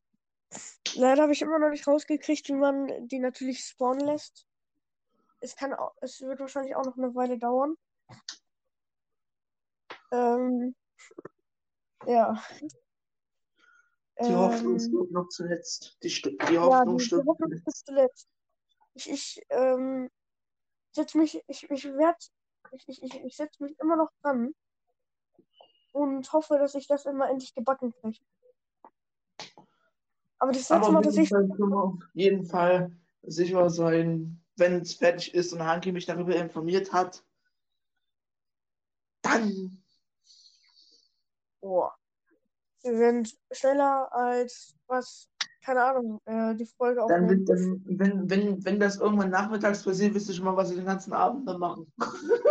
leider 0.96 1.24
habe 1.24 1.34
ich 1.34 1.42
immer 1.42 1.60
noch 1.60 1.70
nicht 1.70 1.88
rausgekriegt, 1.88 2.48
wie 2.50 2.54
man 2.54 3.08
die 3.08 3.20
natürlich 3.20 3.62
spawnen 3.66 4.06
lässt. 4.06 4.46
Es 5.39 5.56
kann 5.56 5.74
auch, 5.74 5.94
es 6.01 6.22
wird 6.22 6.39
wahrscheinlich 6.39 6.75
auch 6.75 6.86
noch 6.86 6.98
eine 6.98 7.16
Weile 7.16 7.38
dauern. 7.38 7.75
Ähm, 10.12 10.75
ja. 12.06 12.44
Die 14.22 14.36
Hoffnung 14.36 14.74
Ähm, 14.74 14.80
stirbt 14.80 15.12
noch 15.12 15.30
zuletzt. 15.30 15.98
Die, 16.04 16.10
St- 16.10 16.50
die 16.50 16.54
ja, 16.56 16.62
Hoffnung 16.62 16.98
die, 16.98 17.04
die 17.04 17.08
stirbt 17.08 17.28
Hoffnung 17.28 17.63
zuletzt. 17.68 18.28
Ich, 18.96 19.10
ich 19.10 19.42
ähm, 19.50 20.10
setz 20.92 21.16
mich, 21.16 21.42
ich, 21.48 21.70
ich 21.70 21.86
werd, 21.86 22.30
ich, 22.71 22.88
ich, 22.88 23.03
ich, 23.03 23.23
ich 23.23 23.35
setze 23.35 23.63
mich 23.63 23.77
immer 23.79 23.95
noch 23.95 24.11
dran 24.21 24.53
und 25.91 26.31
hoffe, 26.33 26.57
dass 26.57 26.75
ich 26.75 26.88
das 26.88 27.05
immer 27.05 27.29
endlich 27.29 27.53
gebacken 27.53 27.93
kriege. 27.93 28.19
Aber 30.38 30.51
das 30.51 30.69
letzte 30.69 30.91
Mal, 30.91 31.01
dass 31.01 31.15
jeden 31.15 31.51
ich, 31.51 31.73
auf 31.73 31.99
jeden 32.13 32.45
Fall 32.45 32.91
sicher 33.23 33.69
sein, 33.69 34.41
wenn 34.55 34.81
es 34.81 34.93
fertig 34.95 35.33
ist 35.33 35.51
und 35.53 35.63
Hanki 35.65 35.91
mich 35.91 36.05
darüber 36.05 36.35
informiert 36.35 36.93
hat, 36.93 37.23
dann 39.21 39.83
boah, 41.61 41.93
wir 42.83 42.97
sind 42.97 43.38
schneller 43.51 44.07
als 44.13 44.75
was, 44.88 45.27
keine 45.61 45.83
Ahnung, 45.83 46.21
äh, 46.25 46.55
die 46.55 46.65
Folge 46.65 47.03
Dann, 47.05 47.25
aufnehmen. 47.25 47.45
wird- 47.47 47.49
dann 47.49 47.99
wenn, 47.99 48.29
wenn, 48.29 48.65
wenn 48.65 48.79
das 48.79 48.95
irgendwann 48.97 49.29
nachmittags 49.29 49.83
passiert, 49.83 50.13
wisst 50.13 50.29
ihr 50.29 50.35
schon 50.35 50.45
mal, 50.45 50.55
was 50.55 50.69
wir 50.69 50.77
den 50.77 50.85
ganzen 50.85 51.11
Abend 51.11 51.47
dann 51.47 51.59
machen. 51.59 51.91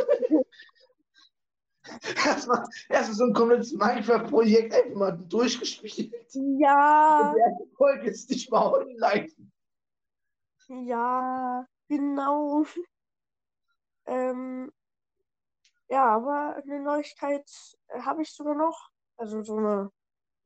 erstmal, 2.25 2.65
erstmal 2.89 3.17
so 3.17 3.25
ein 3.25 3.33
komplettes 3.33 3.73
Minecraft-Projekt 3.73 4.75
einfach 4.75 4.97
mal 4.97 5.13
durchgespielt. 5.13 6.13
Ja, 6.35 7.31
Und 7.31 7.37
die 7.37 7.41
erste 7.41 7.67
Folge 7.77 8.11
ist 8.11 8.31
nicht 8.31 8.51
mal 8.51 8.73
online. 8.73 9.29
ja, 10.69 11.67
genau. 11.89 12.65
Ähm, 14.07 14.73
ja, 15.89 16.05
aber 16.17 16.57
eine 16.57 16.81
Neuigkeit 16.81 17.49
äh, 17.89 18.01
habe 18.01 18.23
ich 18.23 18.33
sogar 18.33 18.55
noch. 18.55 18.91
Also 19.17 19.43
so 19.43 19.57
eine, 19.57 19.91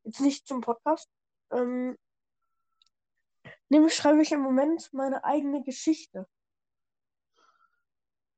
jetzt 0.05 0.21
nicht 0.21 0.47
zum 0.47 0.61
Podcast. 0.61 1.09
Ähm, 1.51 1.97
nämlich 3.69 3.95
schreibe 3.95 4.23
ich 4.23 4.33
im 4.33 4.41
Moment 4.41 4.93
meine 4.93 5.25
eigene 5.25 5.63
Geschichte. 5.63 6.27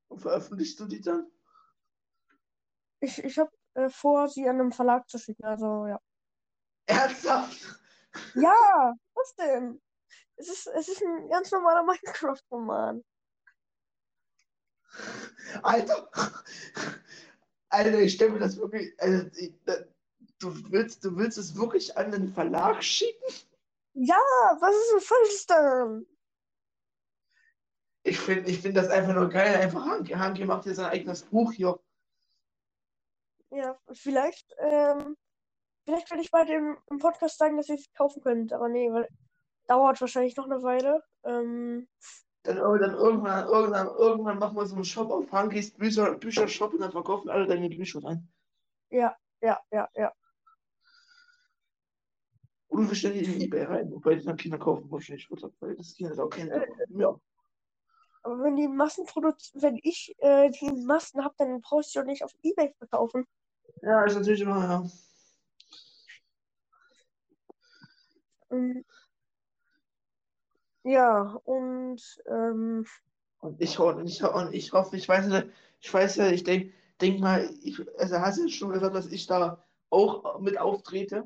Und 0.07 0.19
veröffentlichst 0.19 0.79
du 0.79 0.85
die 0.85 1.01
dann? 1.01 1.27
Ich, 3.05 3.23
ich 3.23 3.37
habe 3.37 3.51
äh, 3.75 3.89
vor, 3.89 4.27
sie 4.27 4.49
an 4.49 4.59
einen 4.59 4.71
Verlag 4.71 5.07
zu 5.07 5.19
schicken. 5.19 5.45
Also 5.45 5.85
ja. 5.85 5.99
Ernsthaft? 6.87 7.79
Ja, 8.33 8.93
was 9.13 9.35
denn? 9.35 9.81
Es 10.37 10.49
ist, 10.49 10.67
es 10.67 10.87
ist 10.87 11.03
ein 11.03 11.29
ganz 11.29 11.51
normaler 11.51 11.83
Minecraft-Roman. 11.83 13.03
Alter, 15.61 16.09
Alter, 17.69 17.99
ich 17.99 18.13
stelle 18.13 18.31
mir 18.31 18.39
das 18.39 18.57
wirklich. 18.57 18.93
Also, 18.99 19.27
ich, 19.37 19.53
du, 20.39 20.71
willst, 20.71 21.03
du 21.03 21.15
willst 21.15 21.37
es 21.37 21.55
wirklich 21.55 21.95
an 21.97 22.11
den 22.11 22.33
Verlag 22.33 22.83
schicken? 22.83 23.33
Ja, 23.93 24.17
was 24.59 24.75
ist 24.75 24.91
denn 24.93 25.01
falsch 25.01 25.45
daran? 25.47 26.05
Ich 28.03 28.19
finde 28.19 28.49
ich 28.49 28.61
find 28.61 28.77
das 28.77 28.89
einfach 28.89 29.13
nur 29.13 29.29
geil. 29.29 29.55
Einfach 29.55 29.85
Hanki, 29.85 30.13
Hanki 30.13 30.45
macht 30.45 30.63
hier 30.63 30.75
sein 30.75 30.91
eigenes 30.91 31.23
Buch 31.23 31.51
hier. 31.51 31.79
Ja, 33.55 33.79
vielleicht, 33.93 34.53
ähm, 34.59 35.15
vielleicht 35.85 36.09
werde 36.09 36.21
ich 36.21 36.31
bei 36.31 36.43
dem 36.43 36.77
im 36.89 36.97
Podcast 36.99 37.37
sagen, 37.37 37.55
dass 37.55 37.69
ihr 37.69 37.75
es 37.75 37.91
kaufen 37.93 38.21
könnt. 38.21 38.51
Aber 38.51 38.67
nee, 38.67 38.91
weil 38.91 39.07
dauert 39.67 40.01
wahrscheinlich 40.01 40.35
noch 40.35 40.45
eine 40.45 40.61
Weile. 40.61 41.01
Ähm, 41.23 41.87
Dann, 42.43 42.57
dann 42.57 42.93
irgendwann, 42.95 43.47
irgendwann, 43.47 43.87
irgendwann 43.87 44.39
machen 44.39 44.57
wir 44.57 44.65
so 44.65 44.75
einen 44.75 44.83
Shop 44.83 45.09
auf 45.09 45.31
Hankis 45.31 45.71
Bücher, 45.71 46.15
Büchershop 46.15 46.73
und 46.73 46.81
dann 46.81 46.91
verkaufen 46.91 47.29
alle 47.29 47.47
deine 47.47 47.69
Bücher 47.69 48.03
rein. 48.03 48.27
ja, 48.89 49.15
ja, 49.41 49.59
ja, 49.71 49.89
ja. 49.95 50.13
Und 52.67 52.89
wir 52.89 52.95
stellen 52.95 53.17
die 53.17 53.23
in 53.23 53.41
Ebay 53.41 53.63
rein, 53.63 53.89
wobei 53.89 54.15
die 54.15 54.25
dann 54.25 54.35
Kinder 54.35 54.57
kaufen 54.57 54.91
wahrscheinlich 54.91 55.29
weil 55.31 55.75
das 55.75 55.95
Kinder 55.95 56.21
auch 56.21 56.29
kennen. 56.29 56.61
Ja. 56.89 57.15
Aber 58.23 58.43
wenn 58.43 58.57
die 58.57 58.67
Massenprodukt, 58.67 59.51
wenn 59.53 59.79
ich 59.81 60.13
äh, 60.17 60.49
die 60.49 60.71
Massen 60.71 61.23
habe, 61.23 61.35
dann 61.37 61.61
brauchst 61.61 61.95
du 61.95 61.99
doch 61.99 62.07
nicht 62.07 62.23
auf 62.23 62.33
Ebay 62.41 62.73
verkaufen. 62.79 63.25
Ja, 63.81 64.03
ist 64.05 64.15
natürlich 64.15 64.41
immer, 64.41 64.63
ja. 64.63 64.83
Ähm, 68.51 68.83
ja, 70.83 71.21
und 71.45 72.01
ähm, 72.27 72.85
Und 73.39 73.61
ich, 73.61 73.79
und 73.79 74.07
ich, 74.07 74.23
und 74.23 74.53
ich 74.53 74.73
hoffe, 74.73 74.95
ich 74.97 75.07
weiß 75.07 75.27
ja, 75.31 75.43
ich 75.79 75.93
weiß 75.93 76.15
ja, 76.17 76.27
ich 76.27 76.43
denke 76.43 76.73
denk 77.01 77.19
mal, 77.19 77.49
ich, 77.63 77.79
also 77.99 78.19
hast 78.19 78.37
du 78.37 78.43
ja 78.43 78.49
schon 78.49 78.71
gesagt, 78.71 78.95
dass 78.95 79.07
ich 79.07 79.27
da 79.27 79.63
auch 79.89 80.39
mit 80.39 80.57
auftrete. 80.57 81.25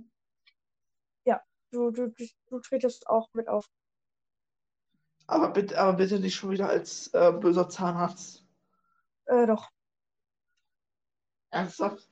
du, 1.71 1.91
du, 1.91 2.07
du, 2.09 2.25
du 2.47 2.59
tretest 2.59 3.07
auch 3.07 3.29
mit 3.33 3.47
auf. 3.47 3.69
Aber 5.27 5.51
bitte, 5.51 5.79
aber 5.79 5.93
bitte 5.93 6.19
nicht 6.19 6.35
schon 6.35 6.51
wieder 6.51 6.69
als 6.69 7.13
äh, 7.13 7.31
böser 7.31 7.69
Zahnarzt. 7.69 8.43
Äh, 9.25 9.45
doch. 9.45 9.69
Ernsthaft? 11.51 12.08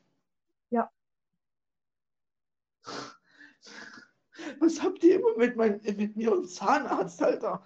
Was 4.59 4.81
habt 4.81 5.03
ihr 5.03 5.19
immer 5.19 5.35
mit, 5.37 5.55
mein, 5.55 5.81
mit 5.83 6.15
mir 6.15 6.31
und 6.31 6.49
Zahnarzt, 6.49 7.21
Alter? 7.21 7.65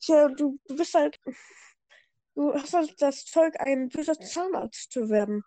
Tja, 0.00 0.28
du, 0.28 0.58
du 0.66 0.76
bist 0.76 0.94
halt. 0.94 1.20
Du 2.34 2.52
hast 2.52 2.72
halt 2.72 3.00
das 3.00 3.24
Zeug, 3.24 3.54
ein 3.60 3.88
böser 3.88 4.18
Zahnarzt 4.18 4.90
zu 4.90 5.08
werden. 5.08 5.44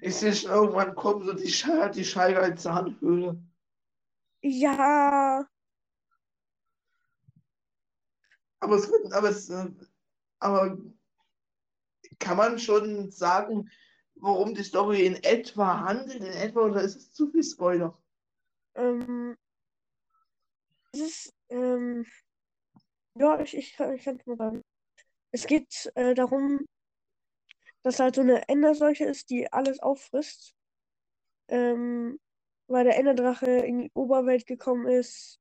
Ich 0.00 0.14
sehe 0.14 0.32
schon 0.32 0.52
irgendwann 0.52 0.94
kommen 0.94 1.26
so 1.26 1.32
die, 1.32 1.50
Sche 1.50 1.90
die 1.92 2.04
Scheiger 2.04 2.54
Zahnhöhle. 2.54 3.42
Ja, 4.42 5.46
Aber 8.60 8.76
es 8.76 8.92
aber 9.12 9.30
es, 9.30 9.48
äh, 9.48 9.70
aber 10.38 10.78
kann 12.18 12.36
man 12.36 12.58
schon 12.58 13.10
sagen, 13.10 13.70
worum 14.20 14.54
die 14.54 14.64
Story 14.64 15.06
in 15.06 15.16
etwa 15.22 15.80
handelt, 15.80 16.16
in 16.16 16.24
etwa, 16.32 16.60
oder 16.62 16.82
ist 16.82 16.96
es 16.96 17.12
zu 17.12 17.30
viel 17.30 17.42
Spoiler? 17.44 17.96
ähm. 18.74 19.36
Es 20.92 21.00
ist, 21.00 21.34
ähm. 21.48 22.04
Ja, 23.18 23.40
ich, 23.40 23.56
ich, 23.56 23.74
kann- 23.74 23.94
ich 23.94 24.04
kann 24.04 24.16
es 24.16 24.26
mal 24.26 24.36
sagen. 24.36 24.62
Es 25.32 25.46
geht 25.46 25.90
äh, 25.94 26.14
darum, 26.14 26.66
dass 27.82 28.00
halt 28.00 28.14
so 28.16 28.20
eine 28.20 28.48
Enderseuche 28.48 29.04
ist, 29.04 29.30
die 29.30 29.52
alles 29.52 29.80
auffrisst. 29.80 30.54
Ähm, 31.48 32.18
weil 32.68 32.84
der 32.84 32.96
Enderdrache 32.98 33.50
in 33.50 33.80
die 33.80 33.90
Oberwelt 33.94 34.46
gekommen 34.46 34.86
ist, 34.86 35.40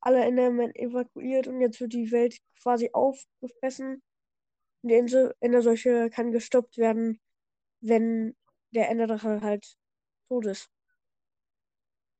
alle 0.00 0.24
Endermen 0.24 0.74
evakuiert 0.74 1.46
und 1.46 1.60
jetzt 1.60 1.80
wird 1.80 1.92
die 1.92 2.10
Welt 2.10 2.38
quasi 2.62 2.90
aufgefressen. 2.92 4.02
Die 4.82 4.94
Ende- 4.94 5.34
Enderseuche 5.40 6.10
kann 6.10 6.32
gestoppt 6.32 6.78
werden, 6.78 7.20
wenn 7.84 8.34
der 8.70 8.88
Enderdrache 8.88 9.40
halt 9.42 9.76
tot 10.28 10.46
ist. 10.46 10.70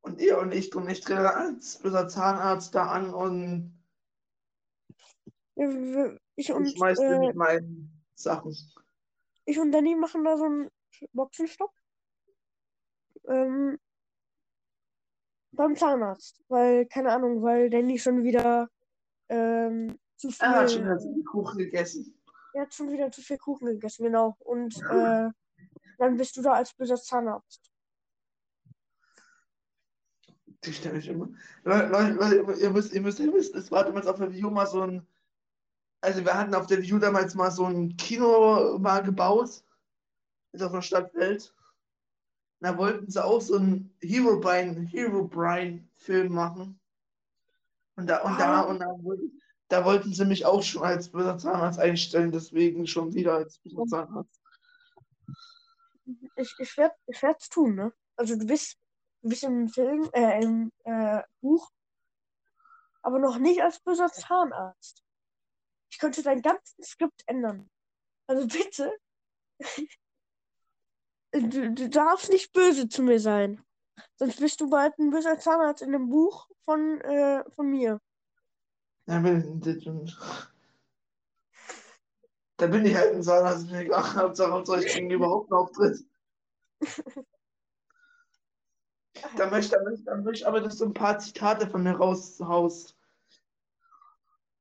Und 0.03 0.21
ihr 0.21 0.39
und 0.39 0.53
ich 0.53 0.75
und 0.75 0.89
ich 0.89 1.01
trete 1.01 1.35
als 1.35 1.79
böser 1.79 2.07
Zahnarzt 2.09 2.75
da 2.75 2.87
an 2.89 3.13
und 3.15 3.83
Ja, 5.57 6.13
Ich 6.37 6.53
und, 6.53 6.67
ich 6.67 6.77
schmeiß 6.77 6.99
äh, 6.99 7.19
mit 7.19 7.37
meinen 7.37 8.05
Sachen. 8.15 8.55
ich 9.47 9.59
und 9.59 9.73
Danny 9.73 9.97
machen 9.97 10.25
da 10.25 10.37
so 10.37 10.45
einen 10.45 10.71
Boxenstopp. 11.13 11.73
Ähm, 13.27 13.79
beim 15.53 15.77
Zahnarzt. 15.77 16.43
Weil, 16.49 16.87
keine 16.87 17.13
Ahnung, 17.13 17.43
weil 17.43 17.71
Danny 17.71 17.99
schon 17.99 18.23
wieder 18.23 18.69
ähm, 19.31 19.99
zu 20.17 20.29
Er 20.41 20.51
hat 20.51 20.71
schon 20.71 20.83
viel. 20.83 20.91
wieder 20.91 20.99
zu 20.99 21.15
viel 21.15 21.25
Kuchen 21.25 21.59
gegessen. 21.59 22.21
Er 22.53 22.63
hat 22.63 22.75
schon 22.75 22.91
wieder 22.93 23.11
zu 23.11 23.23
viel 23.23 23.39
Kuchen 23.39 23.67
gegessen, 23.67 24.05
genau. 24.05 24.37
Und 24.41 24.77
äh, 24.91 25.31
dann 26.05 26.17
bist 26.17 26.37
du 26.37 26.43
da 26.43 26.53
als 26.55 26.73
böser 26.75 26.97
Zahnarzt. 26.97 27.71
Die 30.65 30.73
stelle 30.73 30.99
ich 30.99 31.09
immer. 31.09 31.29
Leute, 31.65 31.89
Leute, 32.15 32.53
ihr 32.61 32.71
müsst, 32.71 32.93
ihr 32.93 33.01
müsst 33.03 33.19
ja 33.19 33.27
wissen, 33.33 33.59
es 33.59 33.71
war 33.71 33.85
damals 33.85 34.07
auf 34.07 34.19
der 34.19 34.33
View 34.33 34.51
mal 34.51 34.67
so 34.67 34.81
ein. 34.83 35.07
Also 36.01 36.25
wir 36.25 36.35
hatten 36.35 36.55
auf 36.55 36.67
der 36.67 36.83
View 36.83 36.99
damals 36.99 37.35
mal 37.35 37.51
so 37.51 37.67
ein 37.67 37.97
Kino 37.97 38.79
mal 38.79 39.03
gebaut. 39.03 39.63
Ist 40.53 40.63
auf 40.63 40.73
der 40.73 40.83
Stadtwelt. 40.83 41.55
Da 42.61 42.79
wollten 42.79 43.11
sie 43.11 43.23
auch 43.23 43.41
so 43.41 43.57
einen 43.57 43.95
Hero 44.01 44.39
Brian, 44.41 44.87
Hero 44.87 45.25
Brian 45.25 45.87
Film 45.97 46.33
machen. 46.33 46.81
Und 47.97 48.07
da, 48.07 48.23
und 48.23 48.39
da, 48.41 48.61
Ah. 48.61 48.63
und 48.63 48.79
da, 48.81 48.87
wollten- 49.03 49.41
da 49.69 49.85
wollten 49.85 50.13
sie 50.15 50.25
mich 50.25 50.47
auch 50.47 50.63
schon 50.63 50.83
als 50.83 51.11
böser 51.11 51.37
Zahnarzt 51.39 51.79
einstellen, 51.79 52.33
deswegen 52.33 52.87
schon 52.87 53.13
wieder 53.15 53.35
als 53.35 53.59
böser 53.59 53.85
Zahnarzt. 53.87 54.41
Ich, 56.37 56.55
ich 56.59 56.77
werde 56.77 56.95
ich 57.07 57.23
es 57.23 57.49
tun, 57.49 57.75
ne? 57.75 57.93
Also 58.17 58.37
du 58.37 58.47
bist, 58.47 58.79
du 59.23 59.29
bist 59.29 59.43
im 59.45 59.69
Film, 59.69 60.09
äh, 60.13 60.43
im 60.43 60.73
äh, 60.85 61.23
Buch, 61.41 61.71
aber 63.03 63.19
noch 63.19 63.39
nicht 63.39 63.63
als 63.63 63.81
böser 63.81 64.09
Zahnarzt. 64.09 65.03
Ich 65.91 65.99
könnte 65.99 66.23
dein 66.23 66.43
ganzes 66.43 66.75
Skript 66.89 67.23
ändern. 67.27 67.71
Also 68.27 68.47
bitte. 68.47 68.97
Du, 71.37 71.73
du 71.75 71.89
darfst 71.89 72.31
nicht 72.31 72.53
böse 72.53 72.89
zu 72.89 73.03
mir 73.03 73.19
sein. 73.19 73.61
Sonst 74.15 74.39
bist 74.39 74.61
du 74.61 74.71
bald 74.71 74.97
ein 75.01 75.11
böser 75.11 75.37
Zahnarzt 75.37 75.83
in 75.83 75.91
dem 75.91 76.09
Buch 76.09 76.49
von, 76.65 77.01
äh, 77.01 77.43
von 77.51 77.69
mir. 77.69 78.01
Ja, 79.07 79.19
bin, 79.19 79.61
das- 79.61 80.54
da 82.57 82.67
bin 82.67 82.85
ich 82.87 82.95
halt 82.95 83.15
ein 83.15 83.23
Zahnarzt, 83.23 83.65
ist 83.65 83.71
mir 83.71 83.81
egal. 83.81 84.15
Hauptsache, 84.15 84.53
Hauptsache 84.53 84.85
ich 84.85 84.93
kriege 84.93 85.15
überhaupt 85.15 85.51
einen 85.51 85.61
Auftritt. 85.61 86.05
Da 89.37 89.49
möchte, 89.49 89.77
da 89.77 89.83
möchte, 89.85 90.05
da 90.05 90.17
möchte 90.17 90.41
ich 90.41 90.47
aber, 90.47 90.61
dass 90.61 90.77
du 90.77 90.87
ein 90.87 90.93
paar 90.93 91.19
Zitate 91.19 91.69
von 91.69 91.83
mir 91.83 91.97
raushaust. 91.97 92.97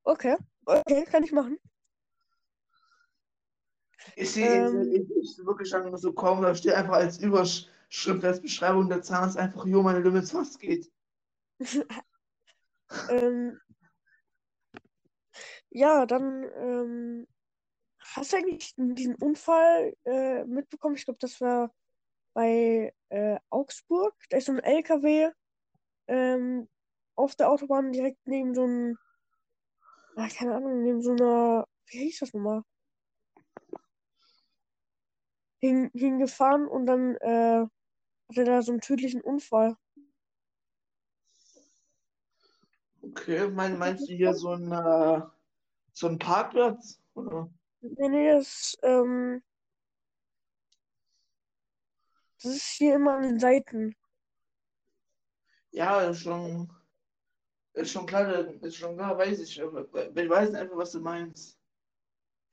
Okay, 0.04 0.38
okay, 0.66 1.06
kann 1.06 1.24
ich 1.24 1.32
machen. 1.32 1.58
Ich 4.16 4.32
sehe 4.32 4.68
Ähm. 4.68 4.94
ich, 4.94 5.02
ich, 5.02 5.40
ich 5.40 5.46
wirklich 5.46 5.70
schon 5.70 5.96
so 5.98 6.14
kaum, 6.14 6.42
da 6.42 6.54
steht 6.54 6.74
einfach 6.74 6.94
als 6.94 7.18
Überschrift, 7.20 8.24
als 8.24 8.42
Beschreibung 8.42 8.90
der 8.90 9.02
Zahnarzt 9.02 9.38
einfach, 9.38 9.66
jo, 9.66 9.82
meine 9.82 10.00
Limits 10.00 10.32
fast 10.32 10.60
geht. 10.60 10.92
Ähm, 13.10 13.60
ja, 15.72 16.06
dann 16.06 16.44
ähm, 16.56 17.28
hast 18.16 18.34
du 18.34 18.38
eigentlich 18.38 18.74
diesen 18.78 19.16
Unfall 19.16 19.96
äh, 20.06 20.44
mitbekommen? 20.46 20.96
Ich 20.96 21.06
glaube, 21.06 21.20
das 21.20 21.40
war 21.42 21.74
bei 22.34 22.94
äh, 23.10 23.40
Augsburg. 23.50 24.14
Da 24.30 24.38
ist 24.38 24.46
so 24.46 24.52
ein 24.54 24.60
LKW 24.60 25.32
ähm, 26.08 26.68
auf 27.16 27.36
der 27.36 27.50
Autobahn 27.50 27.92
direkt 27.92 28.26
neben 28.26 28.54
so 28.54 28.64
einem, 28.64 28.98
ja, 30.16 30.28
keine 30.30 30.56
Ahnung, 30.56 30.84
neben 30.84 31.02
so 31.02 31.12
einer, 31.12 31.68
wie 31.88 32.00
hieß 32.00 32.20
das 32.20 32.34
nochmal? 32.34 32.64
Hin, 35.60 35.90
hingefahren 35.94 36.68
und 36.68 36.86
dann 36.86 37.16
äh, 37.18 37.66
hatte 38.30 38.44
da 38.44 38.62
so 38.62 38.72
einen 38.72 38.82
tödlichen 38.82 39.22
Unfall. 39.22 39.78
Okay, 43.02 43.48
mein, 43.50 43.78
meinst 43.78 44.10
du 44.10 44.14
hier 44.14 44.34
so 44.34 44.52
ein, 44.52 44.72
äh, 44.72 45.22
so 45.94 46.08
ein 46.08 46.20
Parkplatz? 46.20 47.00
Oder? 47.14 47.50
Nee, 47.84 48.08
nee, 48.10 48.32
das, 48.32 48.78
ähm, 48.82 49.44
das 52.42 52.54
ist 52.56 52.64
hier 52.78 52.96
immer 52.96 53.16
an 53.18 53.24
den 53.24 53.40
Seiten. 53.40 53.94
Ja, 55.72 56.02
ist 56.02 56.22
schon, 56.22 56.70
ist 57.74 57.92
schon 57.92 58.06
klar, 58.06 58.30
ist 58.64 58.78
schon 58.78 58.96
klar, 58.96 59.18
weiß 59.18 59.40
ich. 59.42 59.60
Ich 59.60 59.64
weiß 60.30 60.54
einfach, 60.56 60.78
was 60.78 60.92
du 60.92 61.02
meinst. 61.02 61.60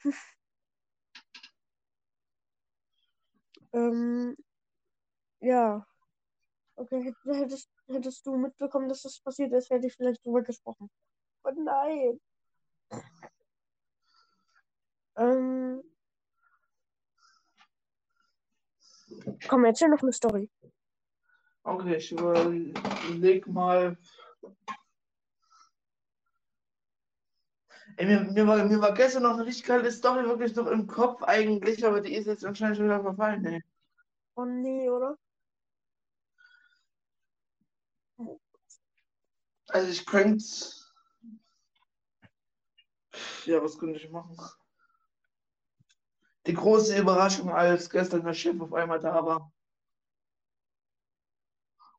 Ähm, 3.73 4.37
ja. 5.41 5.87
Okay, 6.77 7.03
hätt- 7.05 7.37
hättest, 7.37 7.71
hättest 7.87 8.27
du 8.27 8.37
mitbekommen, 8.37 8.89
dass 8.89 9.03
das 9.03 9.21
passiert 9.21 9.53
ist, 9.53 9.71
hätte 9.71 9.87
ich 9.87 9.95
vielleicht 9.95 10.25
drüber 10.25 10.43
gesprochen. 10.43 10.91
Oh 11.45 11.51
nein. 11.57 12.21
Ähm, 15.21 15.83
komm, 19.49 19.65
erzähl 19.67 19.91
noch 19.91 20.03
eine 20.03 20.13
Story. 20.15 20.49
Okay, 21.63 21.97
ich 21.97 22.11
überleg 22.11 23.47
mal. 23.47 23.99
Ey, 27.97 28.07
mir, 28.07 28.21
mir, 28.33 28.47
war, 28.47 28.65
mir 28.65 28.81
war 28.81 28.95
gestern 28.95 29.25
noch 29.25 29.35
eine 29.35 29.45
richtig 29.45 29.67
geile 29.67 29.93
Story 29.93 30.25
wirklich 30.25 30.57
noch 30.57 30.69
im 30.69 30.87
Kopf 30.87 31.23
eigentlich, 31.23 31.85
aber 31.85 32.01
die 32.01 32.15
ist 32.15 32.27
jetzt 32.27 32.47
anscheinend 32.47 32.79
schon 32.79 32.87
wieder 32.87 33.03
verfallen. 33.03 33.45
Ey. 33.45 33.63
Oh 34.37 34.47
nee, 34.47 34.89
oder? 34.89 35.19
Also 39.69 39.91
ich 39.91 40.07
könnte. 40.07 40.45
Ja, 43.45 43.63
was 43.63 43.79
könnte 43.79 43.99
ich 43.99 44.11
machen? 44.11 44.35
Die 46.47 46.53
große 46.53 46.99
Überraschung, 46.99 47.49
als 47.51 47.89
gestern 47.89 48.25
der 48.27 48.35
Chef 48.35 48.61
auf 48.61 48.75
einmal 48.75 49.01
da 49.01 49.25
war. 49.25 49.55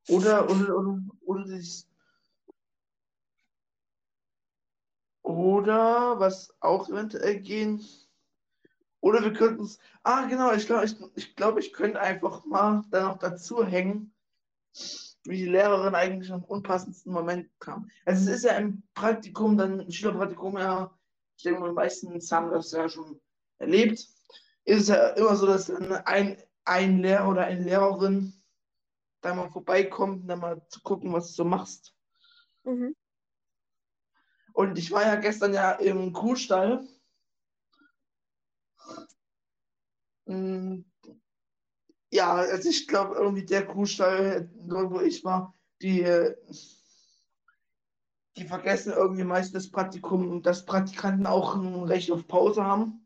Oder, 0.10 0.48
oder, 0.50 0.78
oder, 0.78 1.00
oder, 1.26 1.46
das- 1.46 1.88
oder 5.24 6.20
was 6.20 6.56
auch 6.60 6.88
eventuell 6.90 7.40
gehen. 7.42 7.84
Oder 9.02 9.22
wir 9.24 9.34
könnten 9.34 9.64
es. 9.64 9.80
Ah, 10.04 10.26
genau, 10.28 10.54
ich 10.54 10.66
glaube, 10.66 10.86
ich, 10.86 10.96
ich, 11.16 11.36
glaub, 11.36 11.58
ich 11.58 11.74
könnte 11.74 12.00
einfach 12.00 12.46
mal 12.46 12.84
da 12.90 13.04
noch 13.10 13.18
dazu 13.20 13.66
hängen, 13.66 14.14
wie 15.26 15.38
die 15.38 15.46
Lehrerin 15.50 15.96
eigentlich 15.96 16.32
am 16.32 16.44
unpassendsten 16.44 17.14
Moment 17.14 17.50
kam. 17.60 17.90
Also 18.06 18.30
es 18.30 18.38
ist 18.38 18.44
ja 18.46 18.54
im 18.58 18.84
Praktikum, 18.94 19.58
dann 19.58 19.82
ein 19.82 19.92
Schülerpraktikum, 19.92 20.58
ja, 20.58 20.92
ich 21.38 21.44
denke 21.44 21.60
mal, 21.60 21.70
die 21.70 21.76
meisten 21.76 22.20
haben 22.32 22.52
das 22.52 22.72
ja 22.72 22.90
schon 22.90 23.20
erlebt. 23.60 24.08
Ist 24.66 24.82
es 24.82 24.88
ja 24.90 25.10
immer 25.10 25.36
so, 25.36 25.46
dass 25.48 25.70
ein, 25.70 26.38
ein 26.66 27.00
Lehrer 27.00 27.30
oder 27.30 27.46
eine 27.46 27.64
Lehrerin 27.64 28.34
da 29.22 29.34
mal 29.36 29.50
vorbeikommt, 29.50 30.30
dann 30.30 30.40
mal 30.40 30.66
zu 30.68 30.82
gucken, 30.82 31.14
was 31.14 31.28
du 31.28 31.34
so 31.34 31.46
machst. 31.46 31.96
Mhm. 32.64 32.96
Und 34.54 34.78
ich 34.78 34.92
war 34.92 35.04
ja 35.04 35.16
gestern 35.16 35.54
ja 35.54 35.72
im 35.74 36.12
Kuhstall. 36.14 36.88
Ja, 42.10 42.34
also 42.34 42.70
ich 42.70 42.88
glaube, 42.88 43.16
irgendwie 43.16 43.46
der 43.46 43.66
Kuhstall, 43.66 44.50
dort 44.56 44.92
wo 44.92 45.00
ich 45.00 45.24
war, 45.24 45.54
die, 45.82 46.06
die 48.38 48.46
vergessen 48.46 48.94
irgendwie 48.94 49.24
meistens 49.24 49.64
das 49.64 49.72
Praktikum, 49.72 50.42
dass 50.42 50.66
Praktikanten 50.66 51.26
auch 51.26 51.56
ein 51.56 51.84
Recht 51.84 52.12
auf 52.12 52.28
Pause 52.28 52.64
haben. 52.64 53.01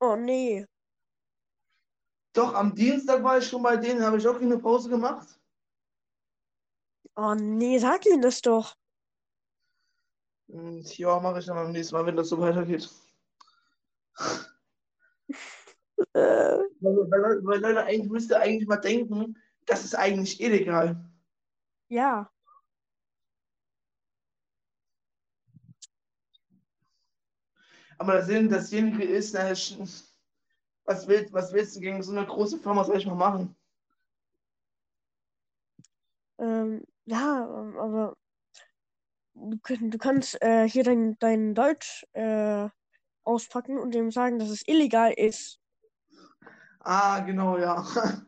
Oh 0.00 0.16
nee. 0.16 0.66
Doch, 2.34 2.54
am 2.54 2.74
Dienstag 2.74 3.22
war 3.24 3.38
ich 3.38 3.48
schon 3.48 3.62
bei 3.62 3.76
denen, 3.76 4.02
habe 4.02 4.18
ich 4.18 4.28
auch 4.28 4.40
eine 4.40 4.58
Pause 4.58 4.90
gemacht. 4.90 5.26
Oh 7.16 7.34
nee, 7.34 7.78
sag 7.78 8.04
ihnen 8.06 8.20
das 8.22 8.42
doch. 8.42 8.74
Und 10.48 10.96
ja, 10.98 11.18
mache 11.20 11.38
ich 11.40 11.46
dann 11.46 11.56
beim 11.56 11.72
nächsten 11.72 11.94
Mal, 11.94 12.06
wenn 12.06 12.16
das 12.16 12.28
so 12.28 12.38
weitergeht. 12.40 12.88
Äh, 16.12 16.58
Weil, 16.80 17.60
Leute 17.60 17.84
eigentlich 17.84 18.10
müsste 18.10 18.38
eigentlich 18.38 18.68
mal 18.68 18.76
denken, 18.76 19.38
das 19.64 19.84
ist 19.84 19.94
eigentlich 19.94 20.40
illegal. 20.40 20.96
ja. 21.88 22.30
Aber 27.98 28.14
das, 28.14 28.26
Sinn- 28.26 28.48
dasjenige 28.48 29.04
ist, 29.04 29.34
na, 29.34 29.50
was 30.84 31.08
willst, 31.08 31.32
was 31.32 31.52
willst 31.52 31.76
du 31.76 31.80
gegen 31.80 32.02
so 32.02 32.12
eine 32.12 32.26
große 32.26 32.58
Firma, 32.58 32.84
soll 32.84 32.98
ich 32.98 33.06
mal 33.06 33.14
machen? 33.14 33.56
Ähm, 36.38 36.84
ja, 37.06 37.46
aber 37.78 38.16
du, 39.34 39.56
du 39.56 39.98
kannst 39.98 40.40
äh, 40.42 40.68
hier 40.68 40.84
dein, 40.84 41.18
dein 41.18 41.54
Deutsch 41.54 42.04
äh, 42.12 42.68
auspacken 43.24 43.78
und 43.78 43.94
dem 43.94 44.10
sagen, 44.10 44.38
dass 44.38 44.50
es 44.50 44.66
illegal 44.68 45.12
ist. 45.12 45.58
Ah, 46.80 47.20
genau, 47.20 47.58
ja. 47.58 47.84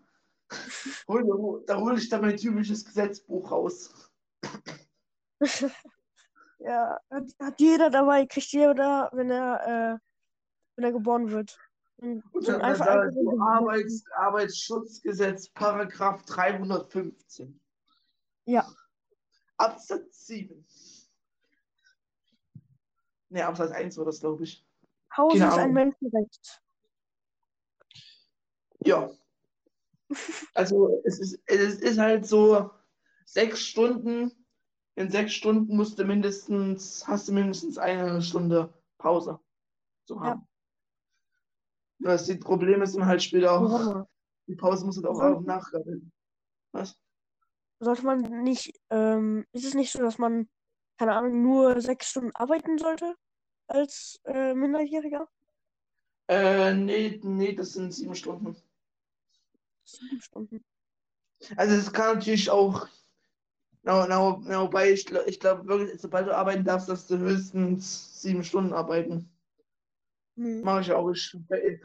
Hol, 1.09 1.63
da 1.67 1.79
hole 1.79 1.99
ich 1.99 2.09
dann 2.09 2.23
mein 2.23 2.37
typisches 2.37 2.85
Gesetzbuch 2.85 3.51
raus. 3.51 4.11
Ja, 6.59 7.01
hat, 7.11 7.25
hat 7.41 7.61
jeder 7.61 7.91
dabei, 7.91 8.27
kriegt 8.27 8.53
jeder, 8.53 9.11
wenn 9.13 9.31
er, 9.31 9.95
äh, 9.95 9.99
wenn 10.77 10.85
er 10.85 10.93
geboren 10.93 11.31
wird. 11.31 11.59
Und 11.99 12.23
Und 12.33 12.49
dann, 12.49 12.61
einfach, 12.61 12.87
da 12.87 13.11
so 13.11 13.41
Arbeits, 13.41 14.05
Arbeitsschutzgesetz, 14.17 15.49
Paragraph 15.51 16.23
315. 16.25 17.61
Ja. 18.45 18.69
Absatz 19.57 20.27
7. 20.27 20.65
Ne, 23.31 23.47
Absatz 23.47 23.73
1 23.73 23.99
war 23.99 24.05
das, 24.05 24.21
glaube 24.21 24.45
ich. 24.45 24.65
Haus 25.17 25.33
Keine 25.33 25.49
ist 25.49 25.59
ein. 25.59 25.73
Menschenrecht. 25.73 26.63
Ja. 28.85 29.11
Also 30.55 31.03
es 31.05 31.19
ist, 31.19 31.41
es 31.47 31.81
ist 31.81 31.99
halt 31.99 32.27
so 32.27 32.71
sechs 33.27 33.61
Stunden. 33.61 34.38
In 34.99 35.09
sechs 35.13 35.33
Stunden 35.33 35.77
musst 35.77 35.97
du 35.97 36.05
mindestens, 36.05 37.07
hast 37.07 37.29
du 37.29 37.33
mindestens 37.33 37.79
eine 37.79 38.21
Stunde 38.21 38.75
Pause 38.99 39.39
zu 40.07 40.21
haben. 40.21 40.45
Ja. 42.01 42.11
Das 42.11 42.25
die 42.27 42.35
Probleme 42.35 42.85
sind 42.85 43.07
halt 43.07 43.23
später 43.23 43.53
auch, 43.53 44.05
die 44.49 44.57
Pause 44.57 44.85
muss 44.87 44.97
halt 44.97 45.07
auch 45.07 45.15
Sollte- 45.15 45.45
nachregeln. 45.47 46.11
Was? 46.73 46.97
Sollte 47.79 48.05
man 48.05 48.43
nicht, 48.43 48.77
ähm, 48.91 49.47
ist 49.53 49.65
es 49.65 49.75
nicht 49.75 49.93
so, 49.93 50.01
dass 50.01 50.19
man, 50.19 50.49
keine 50.99 51.15
Ahnung, 51.15 51.43
nur 51.43 51.81
sechs 51.81 52.11
Stunden 52.11 52.35
arbeiten 52.35 52.77
sollte 52.77 53.15
als 53.69 54.21
äh, 54.25 54.53
Minderjähriger? 54.53 55.29
Äh, 56.27 56.75
nee, 56.75 57.21
nee, 57.23 57.55
das 57.55 57.75
sind 57.75 57.95
sieben 57.95 58.17
Stunden. 58.17 58.57
Sieben 59.85 60.21
Stunden. 60.21 60.65
Also 61.55 61.77
es 61.77 61.93
kann 61.93 62.17
natürlich 62.17 62.51
auch, 62.51 62.89
na, 63.89 64.07
na, 64.07 64.39
na, 64.45 64.61
wobei 64.61 64.93
ich, 64.93 65.11
ich 65.27 65.41
glaube 65.41 65.67
wirklich, 65.67 65.99
sobald 65.99 66.27
du 66.27 66.37
arbeiten 66.37 66.63
darfst, 66.63 66.91
dass 66.91 67.07
du 67.07 67.17
höchstens 67.17 68.21
sieben 68.21 68.45
Stunden 68.45 68.75
arbeiten. 68.75 69.33
Hm. 70.37 70.61
Mache 70.61 70.83
ich 70.83 70.93
auch. 70.93 71.09
Ich, 71.11 71.35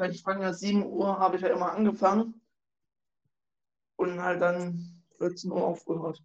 ich 0.10 0.22
fange 0.22 0.44
ja 0.44 0.54
7 0.54 0.86
Uhr, 0.86 1.18
habe 1.18 1.38
ich 1.38 1.42
ja 1.42 1.48
immer 1.48 1.72
angefangen. 1.72 2.42
Und 3.96 4.22
halt 4.22 4.42
dann 4.42 5.02
14 5.18 5.50
Uhr 5.50 5.64
aufgehört. 5.64 6.22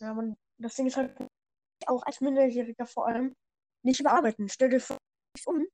Ja, 0.00 0.12
man, 0.12 0.36
das 0.58 0.76
Ding 0.76 0.86
ist 0.86 0.98
halt 0.98 1.16
auch 1.86 2.02
als 2.02 2.20
Minderjähriger 2.20 2.84
vor 2.84 3.06
allem 3.06 3.34
nicht 3.82 4.00
überarbeiten. 4.00 4.50
Stell 4.50 4.68
dir 4.68 4.80
vor, 4.80 4.98
du 5.44 5.50
um. 5.50 5.66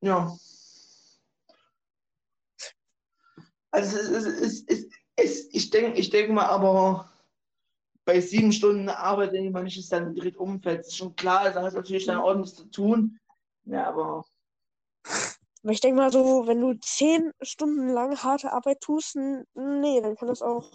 Ja. 0.00 0.36
Also 3.76 3.98
es 3.98 4.24
ist, 4.24 4.70
es 4.70 4.88
ist, 5.18 5.54
ich 5.54 5.68
denke, 5.68 5.98
ich 5.98 6.08
denke 6.08 6.32
mal, 6.32 6.46
aber 6.46 7.12
bei 8.06 8.22
sieben 8.22 8.50
Stunden 8.50 8.88
Arbeit, 8.88 9.34
denke 9.34 9.48
ich 9.48 9.52
mal, 9.52 9.64
nicht 9.64 9.76
ist 9.76 9.92
dann 9.92 10.14
direkt 10.14 10.38
umfällt. 10.38 10.80
Das 10.80 10.86
ist 10.86 10.96
schon 10.96 11.14
klar, 11.14 11.50
da 11.50 11.60
hast 11.62 11.74
du 11.74 11.80
natürlich 11.80 12.06
dann 12.06 12.16
ordentlich 12.16 12.54
zu 12.54 12.64
tun. 12.70 13.18
Ja, 13.66 13.88
aber 13.88 14.24
ich 15.64 15.80
denke 15.82 15.98
mal 15.98 16.10
so, 16.10 16.46
wenn 16.46 16.62
du 16.62 16.72
zehn 16.80 17.32
Stunden 17.42 17.90
lang 17.90 18.16
harte 18.16 18.50
Arbeit 18.50 18.80
tust, 18.80 19.14
nee, 19.16 20.00
dann 20.00 20.16
kann 20.16 20.28
das 20.28 20.40
auch 20.40 20.72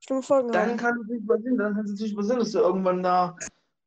schlimme 0.00 0.22
Folgen 0.22 0.52
dann 0.52 0.70
haben. 0.70 0.76
kann 0.78 0.98
es 1.02 1.08
nicht 1.08 1.28
passieren, 1.28 1.58
dann 1.58 1.74
kann 1.74 1.84
es 1.84 1.90
natürlich 1.90 2.16
passieren, 2.16 2.38
dass 2.38 2.52
du 2.52 2.60
irgendwann 2.60 3.02
da, 3.02 3.36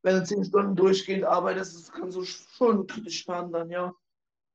wenn 0.02 0.14
du 0.14 0.24
zehn 0.24 0.44
Stunden 0.44 0.76
durchgehend 0.76 1.24
arbeitest, 1.24 1.74
das 1.74 1.90
kann 1.90 2.12
so 2.12 2.22
schon 2.22 2.86
kritisch 2.86 3.26
werden 3.26 3.50
dann, 3.50 3.70
ja. 3.70 3.92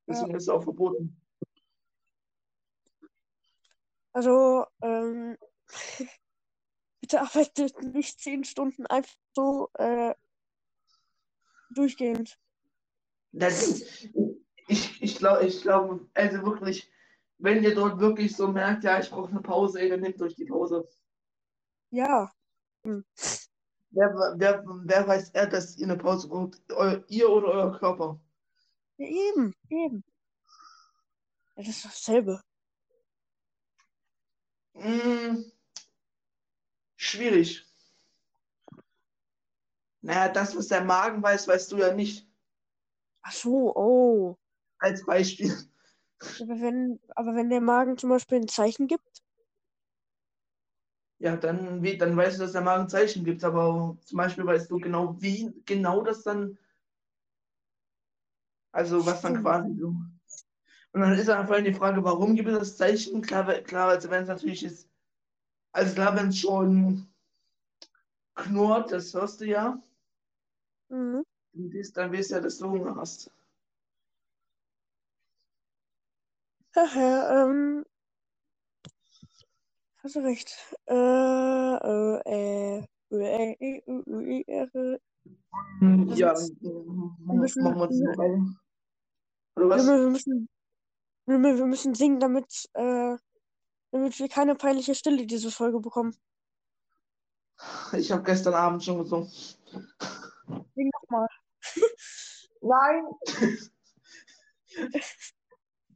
Deswegen 0.08 0.34
ist 0.34 0.44
es 0.44 0.48
auch 0.48 0.62
verboten. 0.62 1.20
Also, 4.16 4.64
ähm, 4.80 5.36
bitte 7.02 7.20
arbeitet 7.20 7.82
nicht 7.82 8.18
zehn 8.18 8.44
Stunden 8.44 8.86
einfach 8.86 9.14
so 9.34 9.68
äh, 9.74 10.14
durchgehend. 11.74 12.38
Das, 13.32 13.82
ich 14.68 15.02
ich 15.02 15.18
glaube, 15.18 15.44
ich 15.44 15.60
glaube, 15.60 16.08
also 16.14 16.42
wirklich, 16.46 16.90
wenn 17.36 17.62
ihr 17.62 17.74
dort 17.74 18.00
wirklich 18.00 18.34
so 18.34 18.48
merkt, 18.48 18.84
ja, 18.84 18.98
ich 18.98 19.10
brauche 19.10 19.30
eine 19.30 19.42
Pause, 19.42 19.82
ey, 19.82 19.90
dann 19.90 20.00
nehmt 20.00 20.22
euch 20.22 20.34
die 20.34 20.46
Pause. 20.46 20.88
Ja, 21.90 22.32
Wer, 23.90 24.14
wer, 24.38 24.64
wer 24.64 25.08
weiß 25.08 25.32
er, 25.32 25.46
dass 25.46 25.76
ihr 25.76 25.88
eine 25.88 25.98
Pause 25.98 26.28
braucht? 26.28 26.58
Eu, 26.70 27.02
ihr 27.08 27.28
oder 27.28 27.48
euer 27.48 27.78
Körper? 27.78 28.18
ja 28.96 29.08
eben, 29.08 29.52
eben. 29.68 30.02
Das 31.54 31.68
ist 31.68 31.84
dasselbe. 31.84 32.40
Hm, 34.80 35.50
schwierig. 36.96 37.64
Naja, 40.00 40.28
das, 40.30 40.56
was 40.56 40.68
der 40.68 40.82
Magen 40.84 41.22
weiß, 41.22 41.48
weißt 41.48 41.72
du 41.72 41.78
ja 41.78 41.92
nicht. 41.92 42.26
Ach 43.22 43.32
so, 43.32 43.74
oh. 43.76 44.36
Als 44.78 45.04
Beispiel. 45.04 45.54
Aber 46.38 46.60
wenn, 46.60 46.98
aber 47.14 47.34
wenn 47.34 47.50
der 47.50 47.60
Magen 47.60 47.98
zum 47.98 48.08
Beispiel 48.08 48.38
ein 48.38 48.48
Zeichen 48.48 48.86
gibt, 48.86 49.22
Ja, 51.18 51.36
dann, 51.36 51.82
dann 51.98 52.16
weißt 52.16 52.38
du, 52.38 52.42
dass 52.42 52.52
der 52.52 52.60
Magen 52.60 52.88
Zeichen 52.88 53.24
gibt, 53.24 53.42
aber 53.44 53.96
zum 54.04 54.16
Beispiel 54.18 54.44
weißt 54.46 54.70
du 54.70 54.78
genau, 54.78 55.16
wie 55.20 55.50
genau 55.64 56.02
das 56.02 56.22
dann, 56.22 56.58
also 58.72 59.04
was 59.04 59.22
dann 59.22 59.42
quasi 59.42 59.74
so. 59.80 59.92
Und 60.96 61.02
dann 61.02 61.12
ist 61.12 61.28
einfach 61.28 61.62
die 61.62 61.74
Frage, 61.74 62.02
warum 62.02 62.34
gibt 62.34 62.48
es 62.48 62.58
das 62.58 62.76
Zeichen? 62.78 63.20
Klar, 63.20 63.52
klar 63.60 63.88
also 63.90 64.08
wenn 64.08 64.22
es 64.22 64.28
natürlich 64.30 64.64
ist, 64.64 64.88
also 65.72 65.92
klar, 65.92 66.16
wenn 66.16 66.28
es 66.28 66.38
schon 66.38 67.06
knurrt, 68.34 68.92
das 68.92 69.12
hörst 69.12 69.42
du 69.42 69.44
ja, 69.44 69.78
mhm. 70.88 71.22
und 71.52 71.96
dann 71.98 72.12
weißt 72.14 72.30
du 72.30 72.34
ja, 72.36 72.40
dass 72.40 72.56
du 72.56 72.70
Hunger 72.70 72.96
hast. 72.96 73.30
Ach 76.76 76.96
ja, 76.96 77.44
ähm, 77.44 77.84
hast 79.98 80.16
du 80.16 80.20
recht. 80.20 80.56
Äh, 80.86 80.94
äh, 80.94 82.20
äh, 82.24 82.86
äh, 83.10 83.52
äh, 83.52 83.82
äh, 83.86 84.44
äh, 84.46 84.62
äh, 84.62 84.98
Das 86.08 86.18
Ja, 86.18 86.32
ist- 86.32 86.54
machen 86.62 87.38
müssen- 87.38 87.64
machen 87.64 87.76
wir 87.80 87.82
uns 87.82 88.00
eine 88.00 88.16
Reihe. 88.18 88.56
Oder 89.56 89.68
was? 89.68 89.84
Lümmel, 89.84 90.00
wir 90.04 90.10
müssen, 90.10 90.48
Lümmel, 91.26 91.58
wir 91.58 91.66
müssen 91.66 91.94
singen, 91.94 92.20
damit, 92.20 92.68
äh, 92.74 93.16
damit 93.90 94.18
wir 94.18 94.28
keine 94.28 94.54
peinliche 94.54 94.94
Stille 94.94 95.26
diese 95.26 95.50
Folge 95.50 95.80
bekommen. 95.80 96.16
Ich 97.92 98.12
habe 98.12 98.22
gestern 98.22 98.54
Abend 98.54 98.84
schon 98.84 98.98
gesungen. 98.98 99.28
Sing 100.74 100.90
nochmal. 101.02 101.28
Nein! 102.60 103.04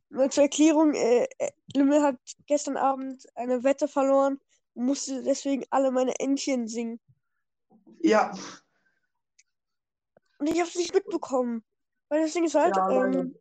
Nur 0.08 0.28
zur 0.30 0.44
Erklärung, 0.44 0.94
äh, 0.94 1.28
äh, 1.38 1.52
Lümmel 1.74 2.02
hat 2.02 2.16
gestern 2.46 2.76
Abend 2.76 3.24
eine 3.36 3.62
Wette 3.62 3.86
verloren 3.86 4.40
und 4.74 4.86
musste 4.86 5.22
deswegen 5.22 5.64
alle 5.70 5.92
meine 5.92 6.18
Entchen 6.18 6.66
singen. 6.66 6.98
Ja, 8.00 8.32
Und 10.38 10.48
ich 10.48 10.58
habe 10.58 10.68
es 10.68 10.74
nicht 10.74 10.94
mitbekommen. 10.94 11.62
Weil 12.08 12.22
das 12.22 12.32
Ding 12.32 12.44
ist 12.44 12.56
halt, 12.56 12.76
Ja, 12.76 12.90
ähm, 12.90 13.36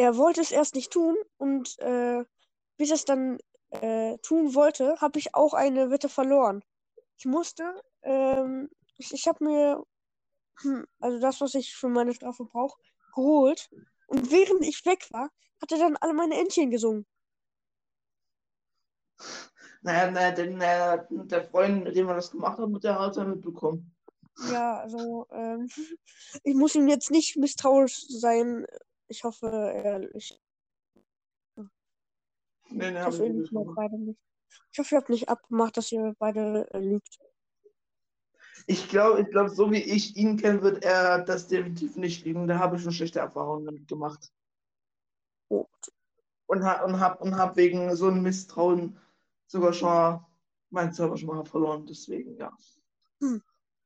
er 0.00 0.16
wollte 0.16 0.40
es 0.40 0.50
erst 0.50 0.74
nicht 0.74 0.92
tun 0.92 1.16
und 1.36 1.78
äh, 1.80 2.24
bis 2.78 2.90
er 2.90 2.94
es 2.94 3.04
dann 3.04 3.38
äh, 3.70 4.16
tun 4.18 4.54
wollte, 4.54 5.00
habe 5.00 5.18
ich 5.18 5.34
auch 5.34 5.54
eine 5.54 5.90
Wette 5.90 6.08
verloren. 6.08 6.62
Ich 7.18 7.26
musste, 7.26 7.82
ähm, 8.02 8.70
ich, 8.96 9.12
ich 9.12 9.26
habe 9.28 9.44
mir, 9.44 9.84
hm, 10.62 10.86
also 11.00 11.18
das, 11.18 11.40
was 11.40 11.54
ich 11.54 11.74
für 11.74 11.88
meine 11.88 12.14
Strafe 12.14 12.44
brauche, 12.44 12.80
geholt. 13.14 13.68
Und 14.06 14.30
während 14.30 14.64
ich 14.66 14.84
weg 14.86 15.06
war, 15.10 15.28
hat 15.60 15.72
er 15.72 15.78
dann 15.78 15.96
alle 15.98 16.14
meine 16.14 16.38
Entchen 16.38 16.70
gesungen. 16.70 17.06
naja, 19.82 20.10
naja, 20.10 20.30
denn 20.32 20.56
naja, 20.56 21.06
der 21.10 21.44
Freund, 21.44 21.84
mit 21.84 21.94
dem 21.94 22.06
wir 22.06 22.14
das 22.14 22.30
gemacht 22.30 22.58
haben, 22.58 22.80
der 22.80 22.98
hat 22.98 23.16
er 23.18 23.26
mitbekommen. 23.26 23.94
Ja, 24.50 24.78
also, 24.78 25.26
ähm, 25.30 25.68
ich 26.42 26.54
muss 26.54 26.74
ihm 26.74 26.88
jetzt 26.88 27.10
nicht 27.10 27.36
misstrauisch 27.36 28.06
sein. 28.08 28.66
Ich 29.10 29.24
hoffe, 29.24 29.48
er, 29.48 30.14
ich, 30.14 30.40
Nee, 32.70 32.92
nee, 32.92 33.00
ich 33.00 33.06
hoffe, 33.06 33.28
nicht. 33.28 33.52
Ich 34.72 34.78
hoffe, 34.78 34.94
ihr 34.94 34.98
habt 34.98 35.08
nicht 35.08 35.28
abgemacht, 35.28 35.76
dass 35.76 35.90
ihr 35.90 36.14
beide 36.18 36.68
äh, 36.72 36.78
lügt. 36.78 37.18
Ich 38.66 38.88
glaube, 38.88 39.22
ich 39.22 39.28
glaube, 39.28 39.50
so 39.50 39.72
wie 39.72 39.82
ich 39.82 40.16
ihn 40.16 40.36
kenne, 40.36 40.62
wird 40.62 40.84
er 40.84 41.24
das 41.24 41.48
definitiv 41.48 41.96
nicht 41.96 42.24
liegen. 42.24 42.46
Da 42.46 42.58
habe 42.58 42.76
ich 42.76 42.82
schon 42.82 42.92
schlechte 42.92 43.18
Erfahrungen 43.18 43.66
damit 43.66 43.88
gemacht. 43.88 44.32
Oh. 45.48 45.66
Und 46.46 46.62
habe 46.62 46.84
und 46.84 47.00
hab, 47.00 47.20
und 47.20 47.36
hab 47.36 47.56
wegen 47.56 47.94
so 47.96 48.06
einem 48.06 48.22
Misstrauen 48.22 48.96
sogar 49.46 49.72
schon 49.72 49.88
mal 49.88 50.26
meinen 50.70 50.92
Server 50.92 51.16
schon 51.16 51.28
mal 51.28 51.44
verloren. 51.44 51.86
Deswegen, 51.86 52.36
ja. 52.36 52.56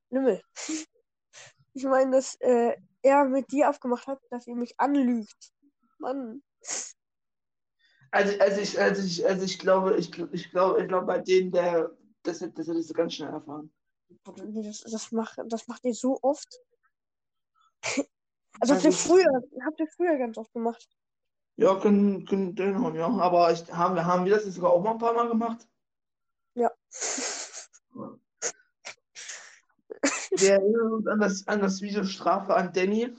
Lümmel. 0.09 0.41
Ich 1.77 1.83
meine, 1.83 2.11
dass 2.11 2.35
äh, 2.39 2.77
er 3.05 3.25
mit 3.25 3.51
dir 3.51 3.69
abgemacht 3.69 4.07
hat, 4.07 4.19
dass 4.29 4.47
ihr 4.47 4.55
mich 4.55 4.79
anlügt. 4.79 5.53
Mann. 5.99 6.43
Also, 8.11 8.39
also 8.39 8.61
ich, 8.61 8.79
also 8.79 9.01
ich, 9.03 9.25
also 9.25 9.45
ich 9.45 9.59
glaube, 9.59 9.95
ich, 9.97 10.17
ich 10.33 10.51
glaube, 10.51 10.81
ich 10.81 10.87
glaube, 10.87 11.05
bei 11.05 11.19
denen, 11.19 11.51
der, 11.51 11.91
das, 12.23 12.39
das 12.39 12.67
hättest 12.67 12.89
du 12.89 12.93
ganz 12.93 13.13
schnell 13.13 13.29
erfahren. 13.29 13.73
Das, 14.23 14.81
das, 14.81 15.11
macht, 15.11 15.39
das 15.47 15.67
macht 15.67 15.85
ihr 15.85 15.93
so 15.93 16.19
oft. 16.21 16.49
Also 18.61 18.73
habt 18.73 18.85
ihr 18.85 18.91
Also- 18.91 19.09
früher, 19.09 19.43
habt 19.65 19.79
ihr 19.81 19.87
früher 19.97 20.17
ganz 20.17 20.37
oft 20.37 20.53
gemacht. 20.53 20.87
Ja, 21.57 21.77
können, 21.77 22.25
können 22.25 22.55
den 22.55 22.81
hauen, 22.81 22.95
ja. 22.95 23.07
Aber 23.07 23.51
ich, 23.51 23.69
haben, 23.69 23.95
wir, 23.95 24.05
haben 24.05 24.23
wir 24.23 24.33
das 24.33 24.45
nicht 24.45 24.55
sogar 24.55 24.71
auch 24.71 24.81
mal 24.81 24.91
ein 24.91 24.97
paar 24.97 25.13
Mal 25.13 25.27
gemacht? 25.27 25.67
Ja. 26.53 26.71
Wir 30.37 30.53
erinnern 30.53 30.93
uns 30.93 31.07
an 31.07 31.19
das, 31.19 31.47
an 31.47 31.61
das 31.61 31.81
Video 31.81 32.03
Strafe 32.03 32.55
an 32.55 32.73
Danny. 32.73 33.15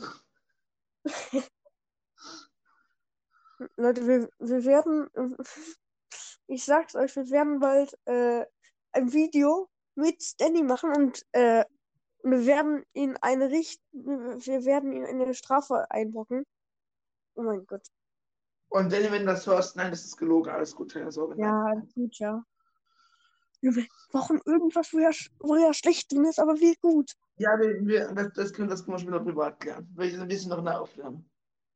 Leute, 3.77 4.07
wir, 4.07 4.29
wir 4.39 4.65
werden, 4.65 5.09
ich 6.47 6.65
sag's 6.65 6.95
euch, 6.95 7.17
wir 7.17 7.31
werden 7.31 7.59
bald 7.59 7.99
äh, 8.05 8.45
ein 8.93 9.13
Video 9.13 9.69
mit 9.95 10.41
Danny 10.41 10.63
machen 10.63 10.93
und 10.95 11.25
äh, 11.33 11.65
wir 12.23 12.47
werden 12.47 12.85
ihn 12.93 13.17
eine 13.21 13.51
Richt 13.51 13.81
wir 13.93 14.65
werden 14.65 14.93
ihn 14.93 15.05
eine 15.05 15.33
Strafe 15.35 15.91
einbrocken. 15.91 16.45
Oh 17.35 17.43
mein 17.43 17.67
Gott. 17.67 17.87
Und 18.69 18.93
Danny, 18.93 19.11
wenn 19.11 19.21
du 19.21 19.33
das 19.33 19.47
hörst, 19.47 19.77
nein, 19.77 19.91
das 19.91 20.05
ist 20.05 20.17
gelogen, 20.17 20.51
alles 20.51 20.75
gut, 20.75 20.93
keine 20.93 21.13
Sorge. 21.13 21.41
Ja, 21.41 21.73
gut, 21.95 22.19
ja. 22.19 22.45
Wir 23.75 23.87
brauchen 24.11 24.41
irgendwas, 24.45 24.93
wo 24.93 24.99
er, 24.99 25.11
sch- 25.11 25.31
wo 25.41 25.55
er 25.55 25.75
schlecht 25.75 26.13
drin 26.13 26.25
ist, 26.25 26.39
aber 26.39 26.59
wir 26.61 26.75
gut. 26.77 27.13
Ja, 27.39 27.51
wir, 27.59 27.85
wir, 27.87 28.13
das, 28.13 28.33
das, 28.35 28.53
können, 28.53 28.69
das 28.69 28.85
können 28.85 28.97
wir 28.97 29.01
später 29.01 29.21
privat 29.21 29.61
klären. 29.61 29.95
Ich 30.01 30.19
ein 30.19 30.29
bisschen 30.29 30.51
noch 30.51 30.63
nachklären. 30.63 31.29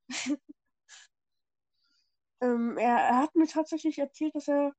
Ähm, 2.43 2.79
er, 2.79 2.97
er 2.97 3.19
hat 3.19 3.35
mir 3.35 3.47
tatsächlich 3.47 3.99
erzählt, 3.99 4.35
dass 4.35 4.49
er 4.49 4.73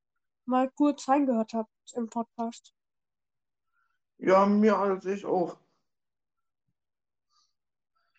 mal 0.46 0.68
kurz 0.72 1.08
reingehört 1.08 1.52
hat 1.54 1.68
im 1.94 2.08
Podcast. 2.10 2.74
Ja, 4.18 4.46
mir 4.46 4.76
an 4.76 5.00
sich 5.00 5.24
auch. 5.24 5.56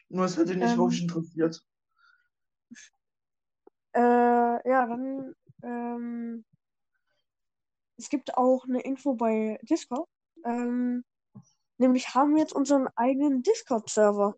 Nur 0.08 0.23
es 0.23 0.38
hat 0.38 0.47
ihn 0.47 0.60
nicht 0.60 0.71
Ähm. 0.71 0.77
wirklich 0.77 1.01
interessiert. 1.01 1.62
Äh, 3.95 3.99
ja, 4.69 4.88
dann, 4.88 5.36
ähm, 5.62 6.45
es 7.97 8.10
gibt 8.10 8.38
auch 8.38 8.65
eine 8.65 8.82
Info 8.82 9.13
bei 9.13 9.60
Discord. 9.63 10.10
Ähm, 10.45 11.03
nämlich 11.77 12.13
haben 12.13 12.36
wir 12.36 12.41
jetzt 12.41 12.53
unseren 12.53 12.88
eigenen 12.95 13.43
Discord-Server. 13.43 14.38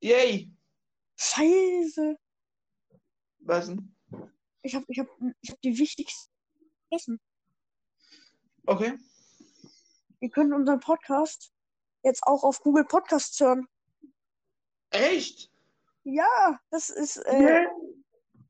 Yay! 0.00 0.50
Scheiße. 1.16 2.18
Was 3.40 3.66
denn? 3.66 3.94
Ich 4.62 4.74
hab, 4.74 4.84
ich 4.88 4.98
hab, 4.98 5.08
ich 5.40 5.50
hab 5.50 5.60
die 5.62 5.78
wichtigsten 5.78 6.32
vergessen. 6.88 7.20
Okay. 8.66 8.98
Ihr 10.20 10.30
könnt 10.30 10.52
unseren 10.52 10.80
Podcast 10.80 11.52
jetzt 12.02 12.22
auch 12.24 12.42
auf 12.42 12.60
Google 12.60 12.84
Podcasts 12.84 13.38
hören. 13.40 13.68
Echt? 14.90 15.50
Ja, 16.04 16.60
das 16.70 16.90
ist, 16.90 17.16
äh, 17.18 17.66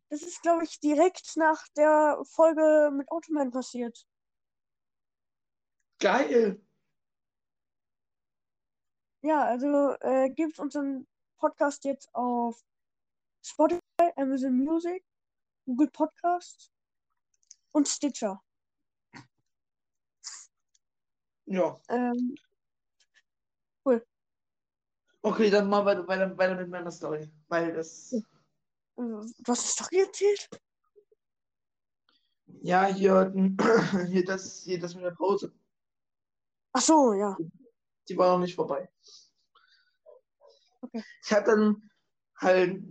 das 0.09 0.23
ist, 0.23 0.43
glaube 0.43 0.65
ich, 0.65 0.81
direkt 0.81 1.37
nach 1.37 1.67
der 1.77 2.23
Folge 2.25 2.91
mit 2.93 3.11
Automan 3.11 3.51
passiert. 3.51 4.07
Geil. 5.99 6.61
Ja, 9.23 9.45
also 9.45 9.97
äh, 10.01 10.31
gebt 10.31 10.59
unseren 10.59 11.07
Podcast 11.39 11.85
jetzt 11.85 12.15
auf 12.15 12.63
Spotify, 13.43 13.81
Amazon 14.17 14.57
Music, 14.57 15.05
Google 15.65 15.91
Podcast 15.91 16.71
und 17.73 17.89
Stitcher. 17.89 18.43
Ja. 21.47 21.81
Ähm, 21.89 22.37
Okay, 25.27 25.51
dann 25.51 25.69
mal 25.69 25.85
weiter, 25.85 26.07
weiter, 26.07 26.39
weiter 26.39 26.55
mit 26.55 26.69
meiner 26.69 26.93
Story. 26.93 27.29
Weil 27.49 27.73
das. 27.73 28.15
Äh, 28.97 29.03
was 29.47 29.65
ist 29.65 29.81
doch 29.81 29.93
erzählt? 29.93 30.49
Ja, 32.63 32.87
hier, 32.87 33.33
hier, 34.09 34.25
das, 34.25 34.63
hier 34.63 34.79
das 34.79 34.95
mit 34.95 35.05
der 35.05 35.11
Pause. 35.13 35.53
Ach 36.73 36.81
so, 36.81 37.13
ja. 37.13 37.37
Die 38.09 38.17
war 38.17 38.33
noch 38.33 38.41
nicht 38.41 38.55
vorbei. 38.55 38.89
Okay. 40.81 41.03
Ich 41.25 41.33
habe 41.33 41.47
dann 41.47 41.91
halt 42.37 42.83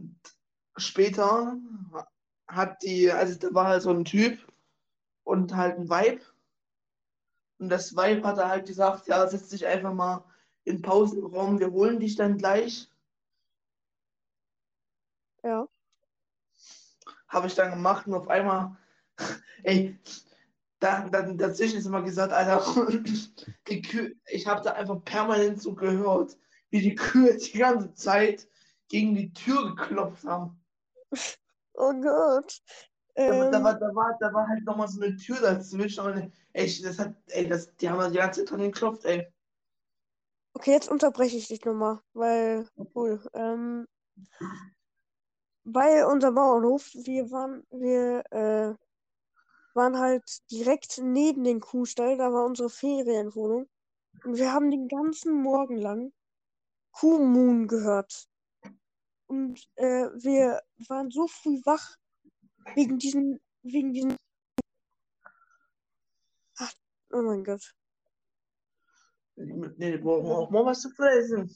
später 0.77 1.57
hat 2.47 2.83
die, 2.83 3.11
also 3.11 3.37
da 3.39 3.53
war 3.53 3.67
halt 3.67 3.81
so 3.81 3.91
ein 3.91 4.05
Typ 4.05 4.39
und 5.23 5.55
halt 5.55 5.77
ein 5.77 5.89
Weib. 5.89 6.21
Und 7.57 7.69
das 7.69 7.95
Weib 7.95 8.23
hat 8.23 8.37
er 8.37 8.49
halt 8.49 8.67
gesagt, 8.67 9.07
ja, 9.07 9.27
setz 9.27 9.49
dich 9.49 9.65
einfach 9.65 9.93
mal 9.93 10.25
in 10.65 10.77
den 10.77 10.81
Pausenraum, 10.81 11.59
wir 11.59 11.71
holen 11.71 11.99
dich 11.99 12.15
dann 12.15 12.37
gleich. 12.37 12.89
Ja. 15.43 15.67
Habe 17.35 17.47
ich 17.47 17.55
dann 17.55 17.71
gemacht 17.71 18.07
und 18.07 18.15
auf 18.15 18.29
einmal, 18.29 18.77
ey, 19.63 19.99
da, 20.79 21.09
dann 21.09 21.37
dazwischen 21.37 21.79
ist 21.79 21.85
immer 21.85 22.01
gesagt, 22.01 22.31
Alter, 22.33 22.63
die 23.67 23.81
Kühe, 23.81 24.15
ich 24.27 24.47
habe 24.47 24.61
da 24.61 24.73
einfach 24.73 25.03
permanent 25.03 25.61
so 25.61 25.75
gehört, 25.75 26.37
wie 26.69 26.81
die 26.81 26.95
Kühe 26.95 27.35
die 27.37 27.57
ganze 27.57 27.93
Zeit 27.93 28.47
gegen 28.87 29.15
die 29.15 29.33
Tür 29.33 29.75
geklopft 29.75 30.25
haben. 30.25 30.61
Oh 31.75 31.93
Gott. 32.01 32.61
Da, 33.25 33.49
da, 33.49 33.63
Ähm, 33.63 33.63
war, 33.63 33.79
da, 33.79 33.87
war, 33.95 34.17
da 34.19 34.33
war 34.33 34.47
halt 34.47 34.63
nochmal 34.65 34.87
so 34.87 35.01
eine 35.01 35.15
Tür 35.17 35.41
dazwischen 35.41 36.05
und 36.05 36.33
ey, 36.53 36.81
das 36.81 36.99
hat, 36.99 37.15
ey, 37.27 37.47
das, 37.49 37.75
die 37.77 37.89
haben 37.89 38.11
die 38.11 38.17
ganze 38.17 38.41
Zeit 38.45 38.51
dran 38.51 38.61
geklopft, 38.61 39.05
ey. 39.05 39.27
okay, 40.53 40.71
jetzt 40.71 40.89
unterbreche 40.89 41.37
ich 41.37 41.47
dich 41.47 41.63
nochmal, 41.65 41.99
weil, 42.13 42.67
cool. 42.95 43.21
Ähm, 43.33 43.85
bei 45.65 46.05
unserem 46.05 46.35
Bauernhof, 46.35 46.93
wir 46.93 47.31
waren, 47.31 47.65
wir 47.71 48.23
äh, 48.31 48.75
waren 49.73 49.99
halt 49.99 50.23
direkt 50.51 50.99
neben 51.01 51.43
den 51.43 51.59
Kuhstall, 51.59 52.17
da 52.17 52.31
war 52.31 52.45
unsere 52.45 52.69
Ferienwohnung. 52.69 53.67
Und 54.23 54.37
wir 54.37 54.53
haben 54.53 54.71
den 54.71 54.87
ganzen 54.87 55.41
Morgen 55.41 55.77
lang 55.77 56.13
Kuhmuhen 56.91 57.67
gehört. 57.67 58.27
Und 59.27 59.67
äh, 59.75 60.07
wir 60.13 60.61
waren 60.87 61.09
so 61.09 61.27
früh 61.27 61.59
wach 61.65 61.97
wegen 62.75 62.99
diesen, 62.99 63.41
wegen 63.63 63.91
diesen. 63.91 64.15
Ach, 66.57 66.71
oh 67.11 67.21
mein 67.23 67.43
Gott. 67.43 67.73
Nee, 69.35 69.91
die 69.91 69.97
brauchen 69.97 70.31
auch 70.31 70.49
mal 70.51 70.63
was 70.63 70.81
zu 70.81 70.89
fressen. 70.91 71.53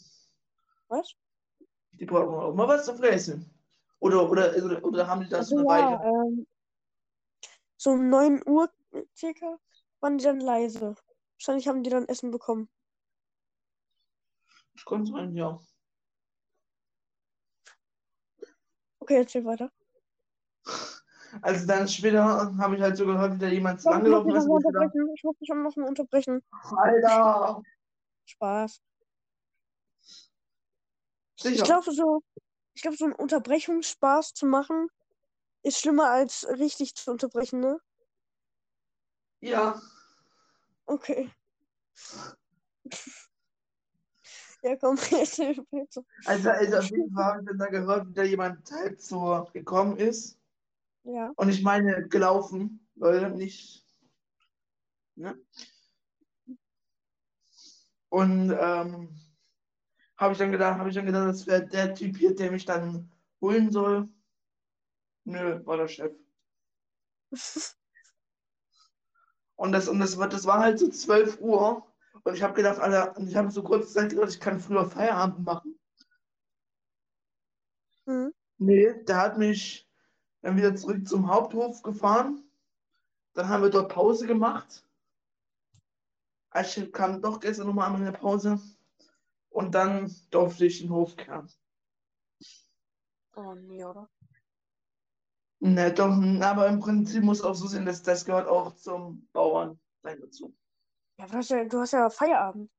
Was? 0.89 1.13
Die 1.91 2.05
brauchen 2.05 2.35
auch 2.35 2.53
mal 2.53 2.67
was 2.67 2.85
zu 2.85 2.95
fressen. 2.95 3.58
Oder, 3.99 4.29
oder, 4.29 4.55
oder, 4.63 4.83
oder 4.83 5.07
haben 5.07 5.21
die 5.21 5.29
das 5.29 5.51
Also 5.51 5.57
eine 5.57 5.67
ja, 5.67 6.01
Weile? 6.01 6.09
ähm, 6.09 6.47
so 7.77 7.91
um 7.91 8.09
9 8.09 8.41
Uhr 8.47 8.69
circa 9.15 9.57
waren 9.99 10.17
die 10.17 10.23
dann 10.23 10.39
leise. 10.39 10.95
Wahrscheinlich 11.35 11.67
haben 11.67 11.83
die 11.83 11.89
dann 11.89 12.07
Essen 12.07 12.31
bekommen. 12.31 12.69
Das 14.73 14.85
kann 14.85 15.05
sein, 15.05 15.35
ja. 15.35 15.59
Okay, 19.01 19.17
erzähl 19.17 19.45
weiter. 19.45 19.71
Also 21.43 21.67
dann 21.67 21.87
später 21.87 22.23
habe 22.57 22.75
ich 22.75 22.81
halt 22.81 22.97
so 22.97 23.05
gehört, 23.05 23.35
wie 23.35 23.37
da 23.37 23.47
jemand 23.47 23.79
Ich 23.79 23.85
langgelaufen 23.85 24.31
ist. 24.31 24.47
ich. 24.47 25.13
Ich 25.13 25.23
muss 25.23 25.37
dich 25.37 25.49
noch 25.49 25.75
mal 25.75 25.87
unterbrechen. 25.87 26.41
Alter! 26.75 27.61
Spaß. 28.25 28.81
Ich 31.37 31.43
Sicher. 31.43 31.65
glaube, 31.65 31.91
so, 31.91 32.23
ich 32.79 32.83
glaube, 32.83 32.95
so 32.95 33.03
einen 33.03 33.13
Unterbrechungsspaß 33.13 34.33
zu 34.35 34.45
machen, 34.45 34.87
ist 35.63 35.81
schlimmer 35.81 36.11
als 36.11 36.47
richtig 36.47 36.95
zu 36.95 37.11
unterbrechen, 37.11 37.59
ne? 37.59 37.77
Ja. 39.41 39.81
Okay. 40.85 41.29
Ja, 44.61 44.75
komm, 44.75 44.97
bitte. 45.71 46.03
Also, 46.25 46.49
also 46.49 46.77
auf 46.79 46.89
jeden 46.89 47.13
Fall 47.13 47.23
habe 47.23 47.39
ich 47.39 47.47
dann 47.47 47.57
da 47.59 47.67
gehört, 47.67 48.09
wie 48.09 48.13
da 48.13 48.23
jemand 48.23 48.69
halt 48.73 49.01
so 49.01 49.47
gekommen 49.53 49.95
ist. 49.95 50.37
Ja. 51.03 51.31
Und 51.37 51.47
ich 51.47 51.63
meine 51.63 52.09
gelaufen, 52.09 52.85
weil 52.95 53.31
nicht. 53.31 53.85
Ne? 55.15 55.39
Und 58.09 58.51
ähm, 58.51 59.17
habe 60.19 60.33
ich 60.33 60.39
dann 60.39 60.51
gedacht, 60.51 60.77
habe 60.79 60.89
ich 60.89 60.95
dann 60.95 61.05
gedacht, 61.07 61.29
das 61.29 61.47
wäre 61.47 61.65
der 61.67 61.95
Typ 61.95 62.17
hier, 62.17 62.35
der 62.35 62.51
mich 62.51 62.65
dann 62.65 63.11
holen 63.41 63.71
soll. 63.71 64.07
Nö, 65.25 65.61
war 65.65 65.77
der 65.77 65.87
Chef. 65.87 66.11
Und 69.55 69.73
das, 69.73 69.87
und 69.87 69.99
das, 69.99 70.17
war- 70.17 70.27
das 70.27 70.45
war 70.47 70.59
halt 70.59 70.79
so 70.79 70.89
12 70.89 71.39
Uhr. 71.39 71.85
Und 72.23 72.33
ich 72.33 72.41
habe 72.41 72.53
gedacht, 72.55 72.79
Alter, 72.79 73.13
ich 73.21 73.35
habe 73.35 73.51
so 73.51 73.61
kurz 73.63 73.93
Zeit 73.93 74.09
gedacht, 74.09 74.29
ich 74.29 74.39
kann 74.39 74.59
früher 74.59 74.85
Feierabend 74.89 75.45
machen. 75.45 75.77
Mhm. 78.05 78.31
Nee, 78.57 78.93
der 79.05 79.17
hat 79.17 79.37
mich 79.37 79.87
dann 80.41 80.57
wieder 80.57 80.75
zurück 80.75 81.07
zum 81.07 81.29
Haupthof 81.29 81.83
gefahren. 81.83 82.43
Dann 83.35 83.49
haben 83.49 83.63
wir 83.63 83.69
dort 83.71 83.91
Pause 83.93 84.27
gemacht. 84.27 84.83
Ich 86.61 86.91
kam 86.93 87.23
doch 87.23 87.39
gestern 87.39 87.65
nochmal 87.65 87.87
an 87.87 87.93
meine 87.93 88.11
Pause 88.11 88.59
und 89.49 89.75
dann 89.75 90.13
durfte 90.29 90.65
ich 90.65 90.79
den 90.81 90.91
Hof 90.91 91.15
kehren. 91.15 91.49
Oh 93.35 93.53
nee, 93.53 93.83
oder? 93.83 94.09
Ne, 95.61 95.93
doch, 95.93 96.11
aber 96.41 96.67
im 96.67 96.79
Prinzip 96.79 97.23
muss 97.23 97.41
auch 97.41 97.53
so 97.53 97.67
sehen, 97.67 97.85
dass 97.85 98.01
das 98.01 98.25
gehört 98.25 98.47
auch 98.47 98.75
zum 98.75 99.27
Bauern 99.33 99.79
sein 100.01 100.19
dazu. 100.21 100.55
Ja, 101.17 101.27
du 101.27 101.33
hast 101.33 101.49
ja, 101.49 101.65
du 101.65 101.79
hast 101.79 101.91
ja 101.91 102.09
Feierabend. 102.09 102.71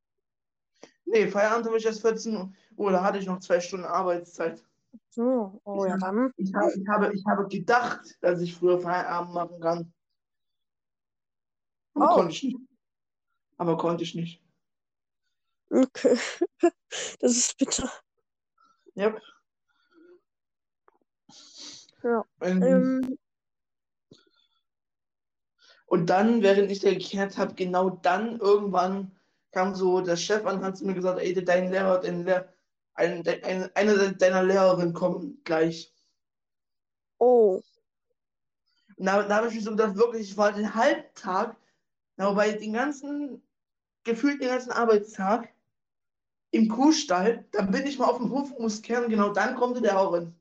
Nee, 1.05 1.29
Feierabend 1.29 1.66
habe 1.66 1.77
ich 1.77 1.85
erst 1.85 2.01
14 2.01 2.55
Uhr, 2.77 2.91
da 2.91 3.03
hatte 3.03 3.18
ich 3.18 3.27
noch 3.27 3.41
zwei 3.41 3.61
Stunden 3.61 3.85
Arbeitszeit. 3.85 4.64
So, 5.11 5.61
oh 5.64 5.85
ja, 5.85 5.99
dann. 5.99 6.33
Ich 6.37 6.55
habe, 6.55 6.73
ich 6.73 6.89
habe, 6.89 7.12
ich 7.12 7.25
habe 7.27 7.49
gedacht, 7.49 8.16
dass 8.23 8.41
ich 8.41 8.57
früher 8.57 8.81
Feierabend 8.81 9.35
machen 9.35 9.61
kann. 9.61 9.93
Aber 11.95 12.12
Oh. 12.12 12.14
konnte 12.14 12.33
ich 12.33 12.43
nicht. 12.45 12.59
Aber 13.59 13.77
konnte 13.77 14.05
ich 14.05 14.14
nicht. 14.14 14.43
Okay. 15.71 16.16
Das 17.21 17.37
ist 17.37 17.57
bitter. 17.57 17.91
Yep. 18.97 19.21
Ja. 22.03 22.25
Ähm, 22.41 22.62
Ähm, 22.62 23.18
Und 25.87 26.07
dann, 26.09 26.43
während 26.43 26.71
ich 26.71 26.79
da 26.81 26.91
gekehrt 26.91 27.37
habe, 27.37 27.55
genau 27.55 27.91
dann 27.91 28.39
irgendwann 28.39 29.16
kam 29.51 29.75
so 29.75 30.01
der 30.01 30.16
Chef 30.16 30.47
an 30.47 30.59
und 30.59 30.64
hat 30.64 30.77
zu 30.77 30.87
mir 30.87 30.95
gesagt, 30.95 31.21
ey, 31.21 31.35
dein 31.45 31.71
Lehrer, 31.71 32.01
dein 32.01 32.25
Lehr 32.25 32.53
ein, 32.95 33.27
ein, 33.27 33.71
eine 33.75 34.12
deiner 34.14 34.43
Lehrerinnen 34.45 34.95
kommt 34.95 35.45
gleich. 35.45 35.93
oh. 37.21 37.62
Und 38.97 39.07
da, 39.07 39.23
da 39.27 39.37
habe 39.37 39.49
ich 39.49 39.55
mir 39.55 39.62
so 39.62 39.71
gedacht, 39.71 39.97
wirklich, 39.97 40.31
ich 40.31 40.37
war 40.37 40.53
den 40.53 40.75
Halbtag, 40.75 41.57
wobei 42.16 42.53
den 42.53 42.73
ganzen, 42.73 43.43
gefühlt 44.05 44.41
den 44.41 44.49
ganzen 44.49 44.71
Arbeitstag 44.73 45.53
im 46.51 46.68
Kuhstall, 46.68 47.46
dann 47.53 47.70
bin 47.70 47.86
ich 47.86 47.98
mal 47.98 48.07
auf 48.07 48.18
dem 48.18 48.30
Hof, 48.30 48.57
muss 48.59 48.82
kehren, 48.82 49.09
genau 49.09 49.32
dann 49.32 49.55
kommt 49.55 49.76
die 49.76 49.82
Lehrerin. 49.82 50.34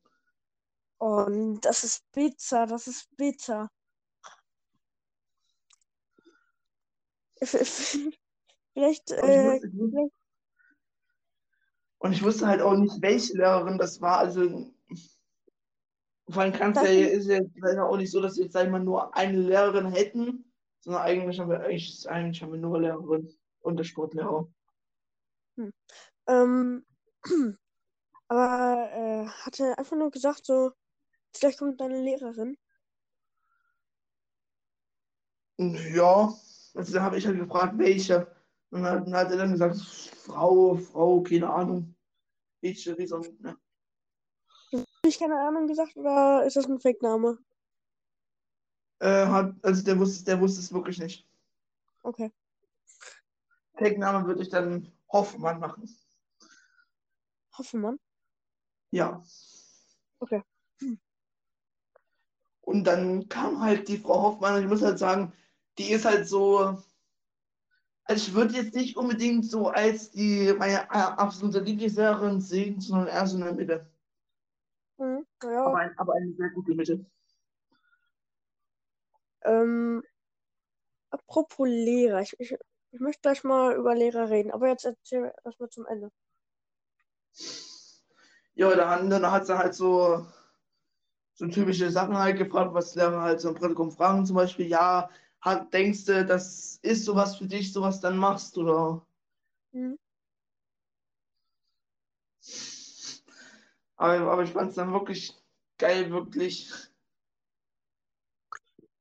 Und 0.98 1.62
das 1.62 1.84
ist 1.84 2.12
bitter, 2.12 2.66
das 2.66 2.88
ist 2.88 3.16
bitter. 3.16 3.70
Vielleicht, 7.42 9.12
Und 9.12 9.30
ich, 9.30 9.38
äh, 9.38 9.74
wusste, 9.74 10.10
und 12.00 12.12
ich 12.14 12.24
wusste 12.24 12.48
halt 12.48 12.62
auch 12.62 12.76
nicht, 12.76 13.02
welche 13.02 13.38
Lehrerin 13.38 13.78
das 13.78 14.02
war. 14.02 14.20
Also, 14.20 14.74
vor 16.30 16.42
allem 16.42 16.54
kann 16.54 16.72
es 16.72 16.82
ja, 16.84 17.08
ist 17.08 17.28
ja 17.28 17.40
leider 17.56 17.88
auch 17.88 17.98
nicht 17.98 18.12
so, 18.12 18.22
dass 18.22 18.38
wir 18.38 18.44
jetzt, 18.44 18.54
sag 18.54 18.66
ich 18.66 18.72
mal, 18.72 18.80
nur 18.80 19.16
eine 19.16 19.38
Lehrerin 19.38 19.88
hätten, 19.88 20.52
sondern 20.80 21.02
eigentlich 21.04 21.40
haben 21.40 21.50
wir, 21.50 21.62
eigentlich, 21.62 22.10
eigentlich 22.10 22.42
haben 22.42 22.52
wir 22.52 22.60
nur 22.60 22.80
Lehrerin 22.80 23.34
und 23.62 23.78
der 23.78 23.84
Sportlehrer. 23.84 24.48
Ähm, 26.28 26.86
aber 28.28 28.90
äh, 28.92 29.28
hat 29.28 29.60
er 29.60 29.78
einfach 29.78 29.96
nur 29.96 30.12
gesagt, 30.12 30.46
so, 30.46 30.72
vielleicht 31.36 31.60
kommt 31.60 31.80
deine 31.80 32.02
Lehrerin. 32.02 32.58
Ja, 35.58 36.34
also 36.74 36.94
da 36.94 37.02
habe 37.02 37.18
ich 37.18 37.28
halt 37.28 37.38
gefragt, 37.38 37.78
welche. 37.78 38.34
Und 38.72 38.84
dann, 38.84 39.14
hat 39.14 39.32
er 39.32 39.38
dann 39.38 39.52
gesagt, 39.52 39.78
Frau, 39.78 40.76
Frau, 40.76 41.22
keine 41.22 41.50
Ahnung. 41.50 41.96
Welche, 42.62 42.98
wie 42.98 43.08
so, 43.08 43.20
ne. 43.40 43.58
Habe 44.72 44.86
ich 45.08 45.20
keine 45.20 45.40
Ahnung 45.40 45.68
gesagt 45.68 45.98
oder 45.98 46.46
ist 46.46 46.56
das 46.56 46.68
ein 46.68 46.80
Fake-Name? 46.80 47.40
äh, 49.00 49.26
hat, 49.26 49.54
also 49.64 49.84
der 49.84 49.98
wusste, 50.00 50.26
der 50.26 50.40
wusste 50.40 50.60
es 50.60 50.74
wirklich 50.74 51.00
nicht. 51.00 51.28
Okay. 52.04 52.32
Tag-Name 53.78 54.26
würde 54.28 54.42
ich 54.42 54.50
dann 54.50 54.92
Hoffmann 55.12 55.60
machen. 55.60 55.90
Hoffmann. 57.58 58.00
Ja. 58.92 59.24
Okay. 60.20 60.44
Und 62.62 62.84
dann 62.84 63.28
kam 63.30 63.62
halt 63.62 63.88
die 63.88 63.98
Frau 63.98 64.22
Hoffmann 64.22 64.56
und 64.56 64.64
ich 64.64 64.70
muss 64.70 64.82
halt 64.82 65.00
sagen, 65.00 65.34
die 65.78 65.92
ist 65.92 66.06
halt 66.06 66.28
so. 66.28 66.78
Also 68.04 68.28
ich 68.28 68.34
würde 68.34 68.56
jetzt 68.56 68.76
nicht 68.76 68.98
unbedingt 68.98 69.46
so 69.46 69.70
als 69.70 70.12
die 70.12 70.54
meine 70.58 70.84
äh, 70.84 70.98
absolute 70.98 71.60
Lieblingslehrerin 71.60 72.42
sehen, 72.42 72.82
sondern 72.82 73.08
eher 73.08 73.28
so 73.28 73.38
in 73.38 73.44
der 73.44 73.54
Mitte. 73.54 73.92
Mhm. 74.98 75.26
Ja. 75.44 75.66
Aber, 75.66 75.78
ein, 75.78 75.98
aber 75.98 76.14
eine 76.14 76.34
sehr 76.34 76.50
gute 76.50 76.76
Mitte. 76.76 77.06
Ähm, 79.44 80.04
apropos 81.12 81.68
Lehrer, 81.68 82.22
ich, 82.22 82.36
ich, 82.40 82.56
ich 82.92 83.00
möchte 83.00 83.22
gleich 83.22 83.44
mal 83.44 83.76
über 83.76 83.96
Lehrer 83.96 84.30
reden, 84.30 84.52
aber 84.52 84.68
jetzt 84.68 84.86
erzähl 84.86 85.34
das 85.44 85.60
mal 85.60 85.70
zum 85.70 85.86
Ende. 85.86 86.12
Ja, 88.56 88.76
dann, 88.76 89.10
dann 89.10 89.32
hat 89.32 89.46
sie 89.46 89.58
halt 89.58 89.74
so, 89.74 90.26
so 91.34 91.48
typische 91.48 91.90
Sachen 91.92 92.18
halt 92.18 92.38
gefragt, 92.38 92.74
was 92.74 92.96
Lehrer 92.96 93.22
halt 93.22 93.42
so 93.42 93.50
im 93.50 93.56
Praktikum 93.56 93.92
fragen, 93.92 94.26
zum 94.26 94.36
Beispiel, 94.36 94.68
ja, 94.68 95.10
hat, 95.42 95.74
denkst 95.74 96.06
du, 96.06 96.26
das 96.26 96.80
ist 96.82 97.06
sowas 97.06 97.38
für 97.38 97.46
dich, 97.48 97.72
sowas 97.72 98.02
dann 98.02 98.18
machst, 98.18 98.58
oder? 98.58 99.06
Mhm. 99.72 99.98
Aber, 103.96 104.32
aber 104.32 104.44
ich 104.44 104.52
fand 104.52 104.70
es 104.70 104.76
dann 104.76 104.92
wirklich 104.94 105.34
geil, 105.78 106.10
wirklich. 106.12 106.72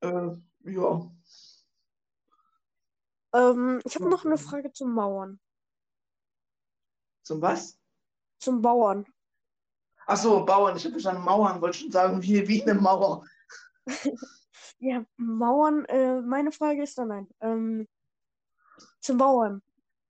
Äh, 0.00 0.30
ja. 0.64 1.10
Ähm, 3.34 3.80
ich 3.84 3.94
habe 3.94 4.08
noch 4.08 4.24
eine 4.24 4.38
Frage 4.38 4.72
zum 4.72 4.92
Mauern. 4.92 5.40
Zum 7.22 7.42
was? 7.42 7.78
Zum 8.40 8.62
Bauern. 8.62 9.06
Ach 10.06 10.16
so, 10.16 10.44
Bauern, 10.44 10.76
ich 10.76 10.84
habe 10.84 10.92
verstanden, 10.92 11.22
Mauern, 11.22 11.60
wollte 11.60 11.78
schon 11.78 11.90
sagen, 11.92 12.22
wie, 12.22 12.48
wie 12.48 12.62
eine 12.62 12.74
Mauer. 12.74 13.26
Ja, 14.80 15.04
Mauern, 15.16 15.84
äh, 15.86 16.20
meine 16.20 16.52
Frage 16.52 16.82
ist 16.84 16.96
dann 16.98 17.08
nein. 17.08 17.28
Ähm, 17.40 17.88
zum 19.00 19.18
Bauern. 19.18 19.60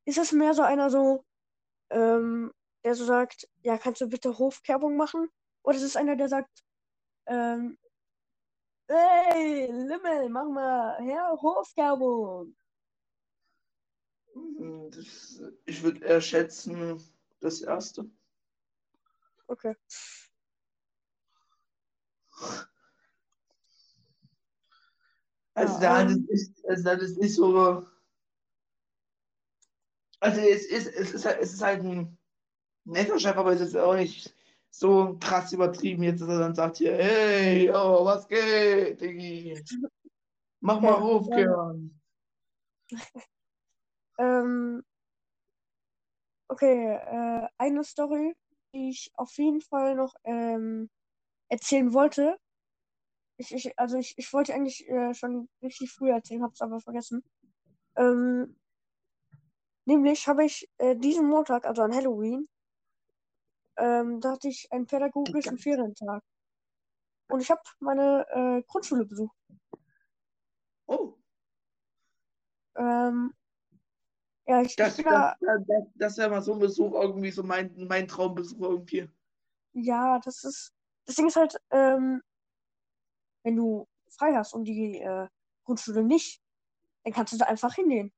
Ist 0.05 0.19
das 0.19 0.33
mehr 0.33 0.53
so 0.53 0.63
einer 0.63 0.91
so, 0.91 1.25
ähm, 1.91 2.53
der 2.85 2.95
so 2.95 3.07
sagt, 3.07 3.49
ja, 3.63 3.79
kannst 3.79 4.03
du 4.03 4.09
bitte 4.09 4.39
Hofkerbung 4.39 4.97
machen? 4.97 5.29
Oder 5.63 5.79
ist 5.79 5.85
es 5.85 5.97
einer, 5.97 6.17
der 6.17 6.29
sagt, 6.29 6.65
ähm, 7.27 7.79
hey, 8.89 9.71
Limmel, 9.71 10.29
mach 10.29 10.49
mal 10.49 11.01
her, 11.03 11.39
Hofkerbung. 11.41 12.55
Hm, 14.59 14.91
Das, 14.91 15.43
ich 15.67 15.83
würde 15.83 16.05
eher 16.05 16.21
schätzen, 16.21 17.03
das 17.41 17.61
erste. 17.63 18.11
Okay. 19.49 19.75
Also 25.55 25.75
Ja, 25.75 25.81
da 25.81 26.01
ähm, 26.03 26.27
das 26.29 26.41
ist, 26.41 26.65
also 26.69 26.85
das 26.85 27.03
ist 27.03 27.19
nicht 27.19 27.35
so. 27.35 27.87
Also 30.21 30.41
es 30.41 30.67
ist, 30.67 30.87
es 30.89 31.15
ist 31.15 31.25
halt, 31.25 31.41
es 31.41 31.53
ist 31.53 31.63
halt 31.63 31.83
ein 31.83 32.19
netter 32.85 33.19
Chef, 33.19 33.37
aber 33.37 33.53
es 33.53 33.61
ist 33.61 33.77
auch 33.77 33.95
nicht 33.95 34.35
so 34.71 35.17
krass 35.21 35.53
übertrieben, 35.53 36.03
jetzt 36.03 36.21
dass 36.21 36.29
er 36.29 36.39
dann 36.41 36.55
sagt 36.55 36.79
hier, 36.79 36.97
hey, 36.97 37.71
oh, 37.71 38.05
was 38.05 38.29
geht, 38.29 39.01
Diggi? 39.01 39.63
Mach 40.61 40.81
mal 40.81 40.95
Okay, 40.95 41.03
Hofkern. 41.03 42.01
Ähm, 44.19 44.83
okay, 46.49 46.95
äh, 46.97 47.49
eine 47.59 47.85
Story, 47.85 48.35
die 48.75 48.91
ich 48.91 49.13
auf 49.15 49.33
jeden 49.39 49.61
Fall 49.61 49.95
noch 49.95 50.15
ähm, 50.25 50.91
erzählen 51.49 51.93
wollte. 51.93 52.39
Ich, 53.37 53.55
ich, 53.55 53.79
also 53.79 53.97
ich, 53.99 54.15
ich 54.19 54.33
wollte 54.33 54.53
eigentlich 54.55 54.89
äh, 54.89 55.15
schon 55.15 55.49
richtig 55.63 55.93
früh 55.93 56.11
erzählen, 56.11 56.43
habe 56.43 56.53
es 56.53 56.61
aber 56.61 56.81
vergessen. 56.81 57.23
Ähm, 57.97 58.59
nämlich 59.87 60.27
habe 60.27 60.45
ich 60.45 60.69
äh, 60.79 60.97
diesen 60.97 61.29
Montag, 61.29 61.65
also 61.65 61.83
an 61.83 61.95
Halloween, 61.95 62.49
ähm, 63.77 64.21
da 64.21 64.33
hatte 64.33 64.49
ich 64.49 64.71
einen 64.73 64.87
pädagogischen 64.87 65.59
Ferientag. 65.59 66.23
Und 67.29 67.41
ich 67.41 67.51
habe 67.51 67.61
meine 67.79 68.27
äh, 68.31 68.63
Grundschule 68.63 69.05
besucht. 69.05 69.37
Oh, 70.89 71.19
Ähm, 72.79 73.35
ja, 74.49 74.63
ich, 74.63 74.77
das, 74.77 74.97
das, 74.97 75.05
da, 75.05 75.37
das, 75.41 75.85
das 75.95 76.17
wäre 76.17 76.31
mal 76.31 76.41
so 76.41 76.55
ein 76.55 76.59
Besuch, 76.59 76.95
irgendwie 76.95 77.31
so 77.31 77.43
mein, 77.43 77.75
mein 77.87 78.09
Traumbesuch 78.09 78.61
irgendwie. 78.61 79.09
ja, 79.75 80.19
das 80.21 80.43
ist, 80.45 80.73
das 81.05 81.17
Ding 81.17 81.27
ist 81.27 81.37
halt, 81.37 81.61
ähm, 81.71 82.23
wenn 83.45 83.57
du 83.57 83.87
frei 84.09 84.35
hast 84.35 84.55
und 84.55 84.65
die 84.65 84.99
äh, 85.01 85.29
Grundschule 85.65 86.03
nicht, 86.03 86.41
dann 87.05 87.13
kannst 87.13 87.35
du 87.35 87.37
da 87.37 87.45
einfach 87.45 87.75
hingehen. 87.75 88.13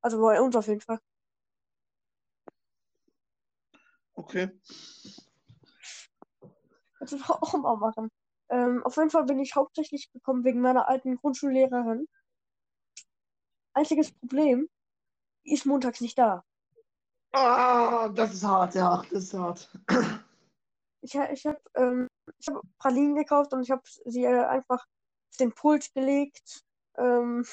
Also 0.00 0.20
bei 0.20 0.40
uns 0.40 0.56
auf 0.56 0.66
jeden 0.66 0.80
Fall. 0.80 0.98
Okay. 4.14 4.50
Kannst 6.98 7.12
du 7.12 7.18
auch 7.28 7.52
mal 7.52 7.76
machen. 7.76 8.10
Ähm, 8.48 8.82
auf 8.84 8.96
jeden 8.96 9.10
Fall 9.10 9.24
bin 9.24 9.40
ich 9.40 9.54
hauptsächlich 9.54 10.10
gekommen 10.12 10.44
wegen 10.44 10.60
meiner 10.60 10.88
alten 10.88 11.16
Grundschullehrerin. 11.16 12.08
Einziges 13.74 14.12
Problem, 14.12 14.68
ist 15.46 15.66
montags 15.66 16.00
nicht 16.00 16.18
da. 16.18 16.44
Ah, 17.32 18.08
das 18.08 18.32
ist 18.34 18.44
hart, 18.44 18.74
ja, 18.74 19.02
das 19.10 19.24
ist 19.24 19.34
hart. 19.34 19.70
Ich, 21.02 21.14
ich 21.14 21.46
habe 21.46 21.60
ähm, 21.74 22.08
ich 22.38 22.48
hab 22.48 22.62
Pralinen 22.78 23.14
gekauft 23.14 23.52
und 23.52 23.62
ich 23.62 23.70
habe 23.70 23.82
sie 24.06 24.24
äh, 24.24 24.44
einfach 24.44 24.80
auf 24.84 25.36
den 25.38 25.52
Pult 25.52 25.92
gelegt. 25.94 26.64
Ähm, 26.96 27.44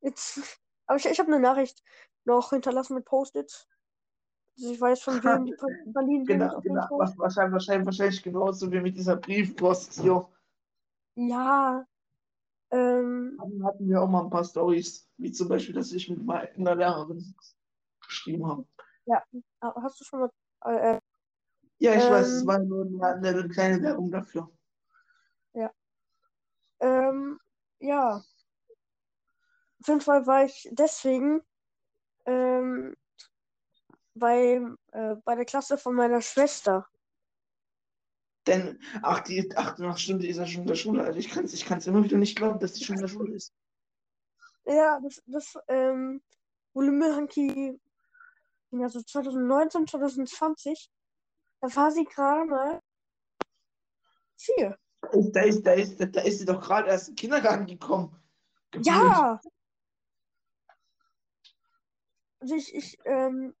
jetzt, 0.00 0.60
aber 0.86 0.98
ich, 0.98 1.06
ich 1.06 1.18
habe 1.18 1.32
eine 1.32 1.40
Nachricht 1.40 1.82
noch 2.24 2.50
hinterlassen 2.50 2.94
mit 2.94 3.04
Post-its. 3.04 3.66
Also 4.56 4.72
ich 4.72 4.80
weiß 4.80 5.02
von 5.02 5.24
wem 5.24 5.46
die 5.46 5.54
Pra- 5.54 5.92
Pralinen 5.92 6.26
sind. 6.26 6.38
Genau, 6.38 6.60
jeden 6.60 6.74
genau. 6.74 6.88
Wahrscheinlich, 7.16 7.52
wahrscheinlich, 7.52 7.86
wahrscheinlich 7.86 8.22
genauso 8.22 8.70
wie 8.70 8.80
mit 8.80 8.96
dieser 8.96 9.16
Briefpost 9.16 10.00
hier. 10.00 10.28
Ja. 11.16 11.86
Ähm, 12.74 13.36
Dann 13.38 13.64
hatten 13.64 13.88
wir 13.88 14.02
auch 14.02 14.08
mal 14.08 14.24
ein 14.24 14.30
paar 14.30 14.44
Stories, 14.44 15.08
wie 15.16 15.30
zum 15.30 15.48
Beispiel, 15.48 15.74
dass 15.74 15.92
ich 15.92 16.10
mit 16.10 16.24
meiner 16.24 16.74
Lehrerin 16.74 17.34
geschrieben 18.04 18.46
habe. 18.48 18.66
ah, 19.60 19.74
hast 19.82 20.00
du 20.00 20.04
schon 20.04 20.20
mal. 20.20 20.30
Äh, 20.64 20.96
äh, 20.96 21.00
Ja, 21.78 21.94
ich 21.94 22.10
weiß, 22.10 22.26
es 22.26 22.40
Ähm. 22.42 22.46
war 22.46 22.58
nur 22.58 22.84
eine, 22.84 23.28
eine 23.28 23.48
kleine 23.48 23.80
Werbung 23.82 24.10
dafür. 24.10 24.50
ähm, 26.80 27.38
ja. 27.80 28.22
Auf 29.80 29.88
jeden 29.88 30.00
Fall 30.00 30.26
war 30.26 30.44
ich 30.44 30.68
deswegen 30.72 31.42
ähm, 32.26 32.94
bei, 34.14 34.60
äh, 34.92 35.16
bei 35.24 35.34
der 35.34 35.44
Klasse 35.44 35.78
von 35.78 35.94
meiner 35.94 36.20
Schwester. 36.22 36.86
Denn, 38.46 38.78
ach, 39.02 39.20
die, 39.20 39.50
ach, 39.56 39.78
ach 39.80 39.98
stimmt, 39.98 40.22
die 40.22 40.28
ist 40.28 40.36
ja 40.36 40.46
schon 40.46 40.62
in 40.62 40.68
der 40.68 40.74
Schule. 40.74 41.02
Also 41.02 41.18
ich 41.18 41.30
kann 41.30 41.44
es 41.44 41.54
ich 41.54 41.64
kann's 41.64 41.86
immer 41.86 42.04
wieder 42.04 42.18
nicht 42.18 42.36
glauben, 42.36 42.58
dass 42.58 42.74
die 42.74 42.84
schon 42.84 42.96
in 42.96 43.02
der 43.02 43.08
Schule 43.08 43.34
ist. 43.34 43.54
Ja, 44.66 45.00
das, 45.00 45.22
das, 45.26 45.54
ähm, 45.68 46.22
Volume 46.74 47.14
Hanky, 47.14 47.80
ja, 48.70 48.88
so 48.88 49.00
2019, 49.00 49.86
2020, 49.86 50.90
da 51.60 51.74
war 51.76 51.90
sie 51.90 52.04
gerade 52.04 52.44
mal 52.44 52.80
vier. 54.36 54.78
Da 55.12 55.42
ist, 55.42 55.62
da 55.62 55.72
ist, 55.72 55.98
da 55.98 56.20
ist 56.22 56.38
sie 56.38 56.44
doch 56.44 56.60
gerade 56.60 56.88
erst 56.88 57.08
in 57.08 57.14
den 57.14 57.16
Kindergarten 57.20 57.66
gekommen. 57.66 58.20
Gefühlt. 58.70 58.86
Ja! 58.86 59.40
Also 62.40 62.56
ich, 62.56 62.74
ich, 62.74 62.98
ähm, 63.04 63.54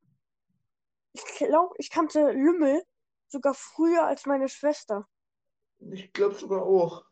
ich 1.12 1.24
glaube, 1.36 1.74
ich 1.78 1.90
kannte 1.90 2.32
Lümmel 2.32 2.82
sogar 3.28 3.54
früher 3.54 4.06
als 4.06 4.26
meine 4.26 4.48
Schwester. 4.48 5.08
Ich 5.78 6.12
glaube 6.12 6.34
sogar 6.34 6.62
auch. 6.62 7.04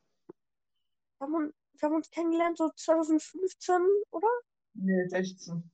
Wir 1.18 1.26
haben, 1.26 1.34
uns- 1.34 1.54
wir 1.74 1.88
haben 1.88 1.96
uns 1.96 2.10
kennengelernt 2.10 2.58
so 2.58 2.70
2015, 2.70 3.76
oder? 4.10 4.28
Nee, 4.74 5.06
16. 5.08 5.70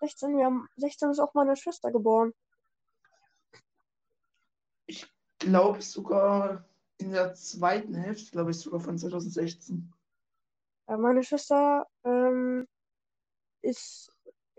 16, 0.00 0.36
wir 0.36 0.44
haben 0.44 0.68
16 0.76 1.10
ist 1.10 1.18
auch 1.18 1.34
meine 1.34 1.56
Schwester 1.56 1.90
geboren. 1.90 2.32
Glaube 5.38 5.82
sogar 5.82 6.64
in 6.98 7.12
der 7.12 7.34
zweiten 7.34 7.94
Hälfte, 7.94 8.30
glaube 8.32 8.50
ich, 8.50 8.58
sogar 8.58 8.80
von 8.80 8.98
2016. 8.98 9.92
Äh, 10.86 10.96
meine 10.96 11.22
Schwester 11.22 11.86
ähm, 12.04 12.66
ist 13.62 14.12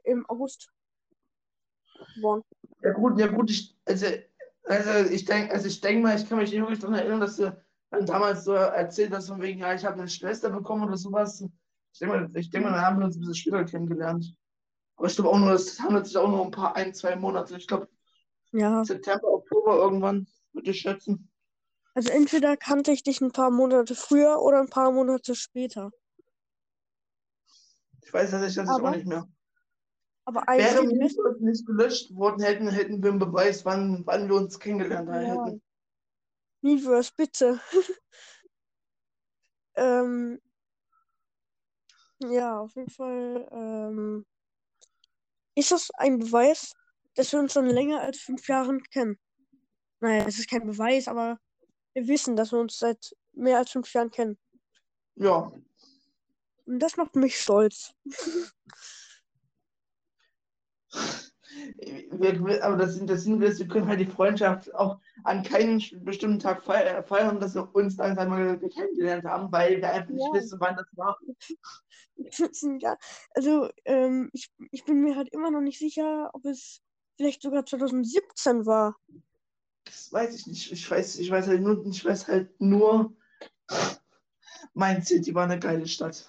im 0.03 0.25
August 0.29 0.71
geboren. 2.15 2.43
Ja 2.81 2.93
gut, 2.93 3.19
ja 3.19 3.27
gut, 3.27 3.49
ich, 3.49 3.75
also, 3.85 4.05
also 4.69 5.09
ich 5.11 5.25
denke, 5.25 5.51
also 5.53 5.67
ich 5.67 5.81
denke 5.81 6.03
mal, 6.03 6.15
ich 6.15 6.27
kann 6.29 6.37
mich 6.37 6.51
nicht 6.51 6.59
wirklich 6.61 6.79
daran 6.79 6.95
erinnern, 6.95 7.19
dass 7.19 7.35
du 7.37 7.55
dann 7.91 8.05
damals 8.05 8.43
so 8.45 8.53
erzählt 8.53 9.11
hast, 9.13 9.27
von 9.27 9.41
wegen, 9.41 9.59
ja, 9.59 9.73
ich 9.73 9.83
habe 9.83 9.95
eine 9.99 10.07
Schwester 10.07 10.49
bekommen 10.49 10.83
oder 10.87 10.97
sowas. 10.97 11.41
Ich 11.91 11.99
denke 11.99 12.15
mal, 12.17 12.29
ich 12.35 12.49
denke 12.51 12.69
mal, 12.69 12.75
dann 12.75 12.85
haben 12.85 12.99
wir 12.99 13.05
uns 13.05 13.15
ein 13.17 13.21
bisschen 13.21 13.35
später 13.35 13.63
kennengelernt. 13.65 14.33
Aber 14.95 15.07
ich 15.07 15.15
glaube 15.15 15.29
auch 15.31 15.39
nur, 15.39 15.51
es 15.53 15.79
handelt 15.79 16.05
sich 16.05 16.17
auch 16.17 16.29
nur 16.29 16.41
um 16.41 16.47
ein 16.47 16.51
paar, 16.51 16.75
ein, 16.75 16.93
zwei 16.93 17.15
Monate. 17.15 17.57
Ich 17.57 17.67
glaube, 17.67 17.89
Ja, 18.51 18.83
September, 18.85 19.27
Oktober 19.27 19.77
irgendwann, 19.77 20.27
würde 20.53 20.69
ich 20.71 20.81
schätzen. 20.81 21.31
also 21.95 22.09
entweder 22.11 22.55
kannte 22.57 22.91
ich 22.91 23.01
dich 23.03 23.21
ein 23.21 23.31
paar 23.31 23.49
Monate 23.49 23.95
früher 23.95 24.39
oder 24.41 24.59
ein 24.59 24.69
paar 24.69 24.91
Monate 24.91 25.33
später. 25.35 25.91
Ich 28.03 28.13
weiß 28.13 28.31
tatsächlich 28.31 28.55
das 28.57 28.69
auch 28.69 28.79
Aber- 28.79 28.91
nicht 28.91 29.05
mehr. 29.07 29.27
Aber 30.29 30.41
Wäre 30.45 30.81
eigentlich 30.81 30.99
nicht, 30.99 31.17
nicht 31.39 31.65
gelöscht 31.65 32.13
worden 32.13 32.43
hätten, 32.43 32.69
hätten 32.69 33.01
wir 33.01 33.09
einen 33.09 33.17
Beweis, 33.17 33.65
wann, 33.65 34.05
wann 34.05 34.29
wir 34.29 34.35
uns 34.35 34.59
kennengelernt 34.59 35.09
Ja. 35.09 35.43
hätten. 35.43 35.63
Miiverse, 36.61 37.11
bitte. 37.17 37.59
ähm, 39.75 40.39
ja, 42.19 42.59
auf 42.59 42.75
jeden 42.75 42.91
Fall. 42.91 43.49
Ähm, 43.51 44.25
ist 45.55 45.71
das 45.71 45.89
ein 45.95 46.19
Beweis, 46.19 46.75
dass 47.15 47.31
wir 47.31 47.39
uns 47.39 47.53
schon 47.53 47.65
länger 47.65 48.01
als 48.01 48.19
fünf 48.19 48.47
Jahren 48.47 48.83
kennen? 48.83 49.17
Naja, 49.99 50.27
es 50.27 50.37
ist 50.37 50.47
kein 50.47 50.67
Beweis, 50.67 51.07
aber 51.07 51.39
wir 51.93 52.07
wissen, 52.07 52.35
dass 52.35 52.51
wir 52.51 52.59
uns 52.59 52.77
seit 52.77 53.15
mehr 53.31 53.57
als 53.57 53.71
fünf 53.71 53.91
Jahren 53.93 54.11
kennen. 54.11 54.37
Ja, 55.15 55.51
Und 56.67 56.77
das 56.77 56.97
macht 56.97 57.15
mich 57.15 57.41
stolz. 57.41 57.95
Wir, 62.11 62.63
aber 62.63 62.77
das, 62.77 63.03
das 63.05 63.23
Sinn 63.23 63.41
ist, 63.41 63.59
wir 63.59 63.67
können 63.67 63.87
halt 63.87 63.99
die 63.99 64.05
Freundschaft 64.05 64.73
auch 64.75 64.99
an 65.23 65.43
keinen 65.43 65.81
bestimmten 66.03 66.39
Tag 66.39 66.63
feiern, 66.63 67.03
feiern 67.05 67.39
dass 67.39 67.55
wir 67.55 67.73
uns 67.73 67.97
langsam 67.97 68.29
mal 68.29 68.59
kennengelernt 68.59 69.23
haben, 69.25 69.51
weil 69.51 69.77
wir 69.77 69.91
einfach 69.91 70.09
nicht 70.09 70.25
Ja. 70.27 70.33
wissen, 70.33 70.59
wann 70.59 70.75
das 70.75 70.87
war. 70.93 71.17
Ja, 72.81 72.97
also 73.33 73.69
ähm, 73.85 74.29
ich, 74.33 74.51
ich 74.71 74.83
bin 74.83 75.01
mir 75.01 75.15
halt 75.15 75.29
immer 75.29 75.51
noch 75.51 75.61
nicht 75.61 75.79
sicher, 75.79 76.29
ob 76.33 76.45
es 76.45 76.81
vielleicht 77.17 77.41
sogar 77.41 77.65
2017 77.65 78.65
war. 78.65 78.95
Das 79.85 80.11
weiß 80.11 80.35
ich 80.35 80.47
nicht. 80.47 80.71
Ich 80.71 80.89
weiß, 80.89 81.17
ich 81.17 81.31
weiß 81.31 81.47
halt 81.47 81.61
nur, 81.61 81.85
ich 81.85 82.05
weiß 82.05 82.27
halt 82.27 82.59
nur, 82.59 83.15
mein 84.73 85.01
City 85.03 85.33
war 85.33 85.45
eine 85.45 85.59
geile 85.59 85.87
Stadt. 85.87 86.27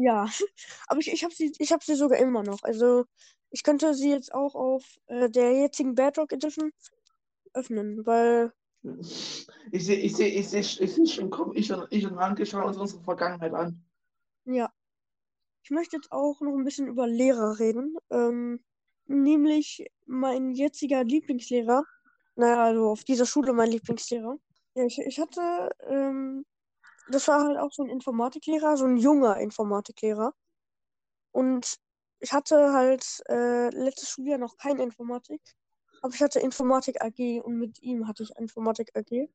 Ja, 0.00 0.26
aber 0.88 1.00
ich, 1.00 1.12
ich 1.12 1.24
habe 1.24 1.34
sie, 1.34 1.52
ich 1.58 1.72
hab 1.72 1.82
sie 1.82 1.94
sogar 1.94 2.18
immer 2.18 2.42
noch. 2.42 2.62
Also 2.62 3.04
ich 3.50 3.62
könnte 3.62 3.94
sie 3.94 4.10
jetzt 4.10 4.32
auch 4.34 4.54
auf 4.54 4.84
äh, 5.06 5.28
der 5.30 5.52
jetzigen 5.52 5.94
Bedrock 5.94 6.32
Edition 6.32 6.72
öffnen, 7.54 8.06
weil 8.06 8.52
Ich 9.72 9.84
sehe, 9.86 9.96
ich 9.98 10.14
sehe, 10.16 10.28
ich 10.28 10.48
sehe, 10.48 10.60
ich 10.60 10.92
sehe 10.94 11.06
schon, 11.06 11.30
komm, 11.30 11.52
ich 11.54 11.72
und, 11.72 11.86
ich 11.90 12.06
und 12.06 12.18
Hanke 12.18 12.46
schauen 12.46 12.64
uns 12.64 12.76
unsere 12.78 13.02
Vergangenheit 13.02 13.52
an. 13.54 13.84
ja. 14.44 14.70
Ich 15.64 15.70
möchte 15.70 15.96
jetzt 15.96 16.12
auch 16.12 16.40
noch 16.40 16.56
ein 16.56 16.64
bisschen 16.64 16.88
über 16.88 17.06
Lehrer 17.06 17.58
reden. 17.58 17.96
Ähm, 18.10 18.64
nämlich 19.06 19.86
mein 20.06 20.50
jetziger 20.52 21.04
Lieblingslehrer. 21.04 21.84
Naja, 22.36 22.64
also 22.64 22.90
auf 22.90 23.04
dieser 23.04 23.26
Schule 23.26 23.52
mein 23.52 23.70
Lieblingslehrer. 23.70 24.38
Ja, 24.74 24.84
ich, 24.84 24.98
ich 24.98 25.20
hatte, 25.20 25.70
ähm, 25.88 26.44
das 27.10 27.28
war 27.28 27.44
halt 27.44 27.58
auch 27.58 27.72
so 27.72 27.82
ein 27.82 27.90
Informatiklehrer, 27.90 28.76
so 28.76 28.84
ein 28.84 28.96
junger 28.96 29.36
Informatiklehrer. 29.38 30.34
Und 31.32 31.78
ich 32.18 32.32
hatte 32.32 32.72
halt 32.72 33.22
äh, 33.28 33.70
letztes 33.70 34.10
Schuljahr 34.10 34.38
noch 34.38 34.56
keine 34.56 34.82
Informatik, 34.82 35.40
aber 36.02 36.14
ich 36.14 36.22
hatte 36.22 36.40
Informatik 36.40 37.02
AG 37.02 37.42
und 37.42 37.58
mit 37.58 37.80
ihm 37.82 38.06
hatte 38.06 38.22
ich 38.22 38.30
Informatik 38.36 38.90
AG. 38.94 39.28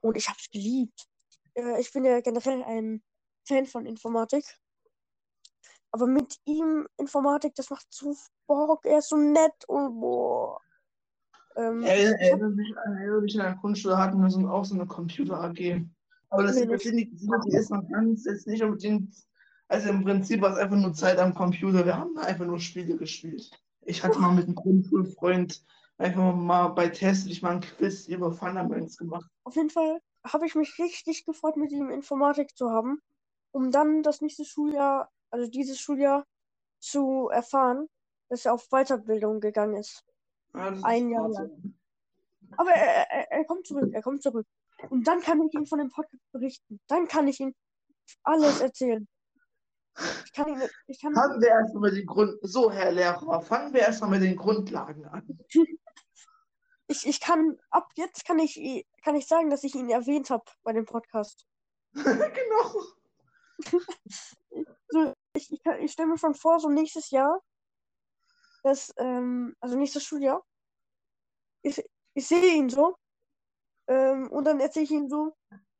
Und 0.00 0.16
ich 0.16 0.28
habe 0.28 0.38
es 0.40 0.50
geliebt. 0.50 1.06
Äh, 1.54 1.80
ich 1.80 1.92
bin 1.92 2.04
ja 2.04 2.20
generell 2.20 2.62
ein 2.64 3.02
Fan 3.44 3.66
von 3.66 3.86
Informatik. 3.86 4.44
Aber 5.90 6.06
mit 6.06 6.38
ihm 6.44 6.88
Informatik, 6.96 7.54
das 7.54 7.68
macht 7.70 7.86
so 7.90 8.16
Bock. 8.46 8.84
Er 8.86 8.98
ist 8.98 9.10
so 9.10 9.16
nett 9.16 9.64
und 9.68 10.00
boah. 10.00 10.60
Ähm, 11.54 11.82
Erinnere 11.82 12.48
mich 12.48 12.74
an, 12.78 12.96
an 12.96 13.36
der 13.36 13.54
Grundschule 13.56 13.98
hatten 13.98 14.18
wir 14.20 14.30
so, 14.30 14.40
auch 14.48 14.64
so 14.64 14.74
eine 14.74 14.86
Computer-AG. 14.86 15.84
Aber 16.32 16.44
das, 16.44 16.56
ich 16.56 16.66
ist 16.66 17.70
man 17.70 17.88
kann 17.88 18.12
es 18.12 18.24
jetzt 18.24 18.46
nicht 18.46 18.62
unbedingt. 18.62 19.14
Also 19.68 19.90
im 19.90 20.02
Prinzip 20.02 20.40
war 20.40 20.52
es 20.52 20.58
einfach 20.58 20.76
nur 20.76 20.94
Zeit 20.94 21.18
am 21.18 21.34
Computer. 21.34 21.84
Wir 21.84 21.98
haben 21.98 22.14
da 22.14 22.22
einfach 22.22 22.46
nur 22.46 22.58
Spiele 22.58 22.96
gespielt. 22.96 23.50
Ich 23.82 24.02
hatte 24.02 24.18
mal 24.18 24.32
mit 24.32 24.46
einem 24.46 24.54
Grundschulfreund 24.54 25.62
einfach 25.98 26.34
mal 26.34 26.68
bei 26.68 26.88
Test 26.88 27.26
ich 27.26 27.42
mal 27.42 27.56
ein 27.56 27.60
Quiz 27.60 28.08
über 28.08 28.32
Fundaments 28.32 28.96
gemacht. 28.96 29.30
auf 29.44 29.56
jeden 29.56 29.68
Fall 29.68 30.00
habe 30.24 30.46
ich 30.46 30.54
mich 30.54 30.78
richtig 30.78 31.26
gefreut, 31.26 31.56
mit 31.56 31.70
ihm 31.70 31.90
Informatik 31.90 32.56
zu 32.56 32.70
haben, 32.70 33.02
um 33.50 33.70
dann 33.70 34.02
das 34.02 34.22
nächste 34.22 34.46
Schuljahr, 34.46 35.10
also 35.30 35.50
dieses 35.50 35.80
Schuljahr, 35.80 36.24
zu 36.78 37.28
erfahren, 37.28 37.88
dass 38.30 38.46
er 38.46 38.54
auf 38.54 38.68
Weiterbildung 38.70 39.40
gegangen 39.40 39.76
ist. 39.76 40.02
Ja, 40.54 40.70
das 40.70 40.78
ist 40.78 40.84
Ein 40.84 41.10
Jahr 41.10 41.28
lang. 41.28 41.74
Aber 42.56 42.70
er, 42.70 43.10
er, 43.10 43.32
er 43.32 43.44
kommt 43.44 43.66
zurück, 43.66 43.90
er 43.92 44.02
kommt 44.02 44.22
zurück. 44.22 44.46
Und 44.90 45.06
dann 45.06 45.20
kann 45.20 45.40
ich 45.42 45.54
ihm 45.54 45.66
von 45.66 45.78
dem 45.78 45.90
Podcast 45.90 46.22
berichten. 46.32 46.80
Dann 46.88 47.08
kann 47.08 47.28
ich 47.28 47.40
ihm 47.40 47.54
alles 48.22 48.60
erzählen. 48.60 49.06
Ich 50.24 50.32
kann 50.32 50.48
ihn, 50.48 50.62
ich 50.86 51.00
kann, 51.00 51.14
Fangen 51.14 51.40
wir 51.40 51.48
erstmal 51.48 51.90
mit 51.90 51.98
den 51.98 52.06
Grund. 52.06 52.38
So, 52.42 52.70
Herr 52.70 52.92
Lehrer, 52.92 53.42
fangen 53.42 53.74
wir 53.74 53.80
erstmal 53.80 54.10
mit 54.10 54.22
den 54.22 54.36
Grundlagen 54.36 55.04
an. 55.04 55.26
ich, 56.86 57.06
ich 57.06 57.20
kann, 57.20 57.58
ab 57.70 57.88
jetzt 57.96 58.24
kann 58.24 58.38
ich, 58.38 58.86
kann 59.04 59.16
ich 59.16 59.26
sagen, 59.26 59.50
dass 59.50 59.64
ich 59.64 59.74
ihn 59.74 59.90
erwähnt 59.90 60.30
habe 60.30 60.44
bei 60.62 60.72
dem 60.72 60.86
Podcast. 60.86 61.46
genau. 61.94 62.82
So, 64.88 65.14
ich, 65.32 65.50
ich, 65.50 65.62
ich 65.80 65.92
stelle 65.92 66.08
mir 66.08 66.18
schon 66.18 66.34
vor, 66.34 66.60
so 66.60 66.68
nächstes 66.68 67.10
Jahr 67.10 67.40
dass, 68.62 68.92
ähm, 68.96 69.56
also 69.60 69.76
nächstes 69.76 70.04
Schuljahr, 70.04 70.44
ich, 71.62 71.82
ich 72.14 72.26
sehe 72.26 72.54
ihn 72.54 72.68
so 72.68 72.96
ähm, 73.92 74.28
und 74.30 74.44
dann 74.44 74.60
erzähle 74.60 74.84
ich 74.84 74.90
ihm 74.90 75.08
so, 75.08 75.34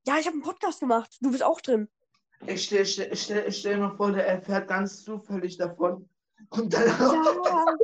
ja, 0.07 0.19
ich 0.19 0.27
habe 0.27 0.35
einen 0.35 0.43
Podcast 0.43 0.81
gemacht, 0.81 1.17
du 1.21 1.31
bist 1.31 1.43
auch 1.43 1.61
drin. 1.61 1.89
Ich 2.47 2.65
stell, 2.65 2.85
stell, 2.85 3.17
stell, 3.17 3.51
stell 3.53 3.79
mir 3.79 3.97
vor, 3.97 4.13
der 4.13 4.27
erfährt 4.27 4.69
ganz 4.69 5.03
zufällig 5.05 5.57
davon. 5.57 6.09
Und 6.51 6.75
dann 6.75 6.89
Ja. 6.89 7.77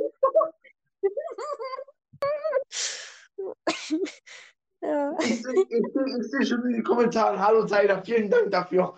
ja. 4.81 5.17
ich 5.19 5.41
sehe 5.41 6.45
schon 6.45 6.65
in 6.65 6.73
den 6.73 6.83
Kommentaren, 6.83 7.39
hallo 7.39 7.65
Tyler, 7.65 8.03
vielen 8.03 8.29
Dank 8.29 8.51
dafür. 8.51 8.97